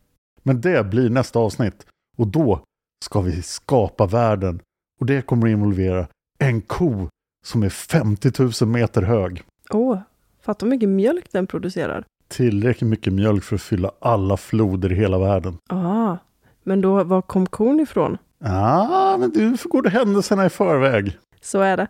Men 0.43 0.62
det 0.62 0.84
blir 0.84 1.10
nästa 1.10 1.39
avsnitt. 1.39 1.86
Och 2.18 2.28
då 2.28 2.62
ska 3.06 3.22
vi 3.22 3.41
skapa 3.41 4.06
världen. 4.06 4.60
Och 5.00 5.06
det 5.06 5.22
kommer 5.22 5.48
att 5.48 5.52
involvera 5.52 6.08
en 6.39 6.62
ko 6.62 7.08
som 7.46 7.64
är 7.64 7.70
50 7.70 8.32
000 8.64 8.70
meter 8.70 9.02
hög. 9.02 9.43
Åh, 9.70 10.00
fatta 10.41 10.66
hur 10.66 10.72
mycket 10.72 10.89
mjölk 10.89 11.26
den 11.32 11.48
producerar. 11.48 12.06
Tillräckligt 12.28 12.89
mycket 12.89 13.14
mjölk 13.14 13.43
för 13.43 13.56
att 13.56 13.62
fylla 13.62 13.91
alla 14.00 14.38
floder 14.38 14.91
i 14.91 14.96
hela 14.96 15.20
världen. 15.20 15.58
Ah, 15.70 16.18
men 16.64 16.82
då, 16.82 17.04
var 17.04 17.22
kom 17.22 17.46
kon 17.46 17.80
ifrån? 17.80 18.18
Ah, 18.43 19.18
men 19.18 19.30
du 19.30 19.58
får 19.58 19.70
gå 19.70 19.89
händelserna 19.89 20.46
i 20.46 20.50
förväg. 20.50 21.18
Så 21.41 21.60
är 21.60 21.78
det. 21.78 21.88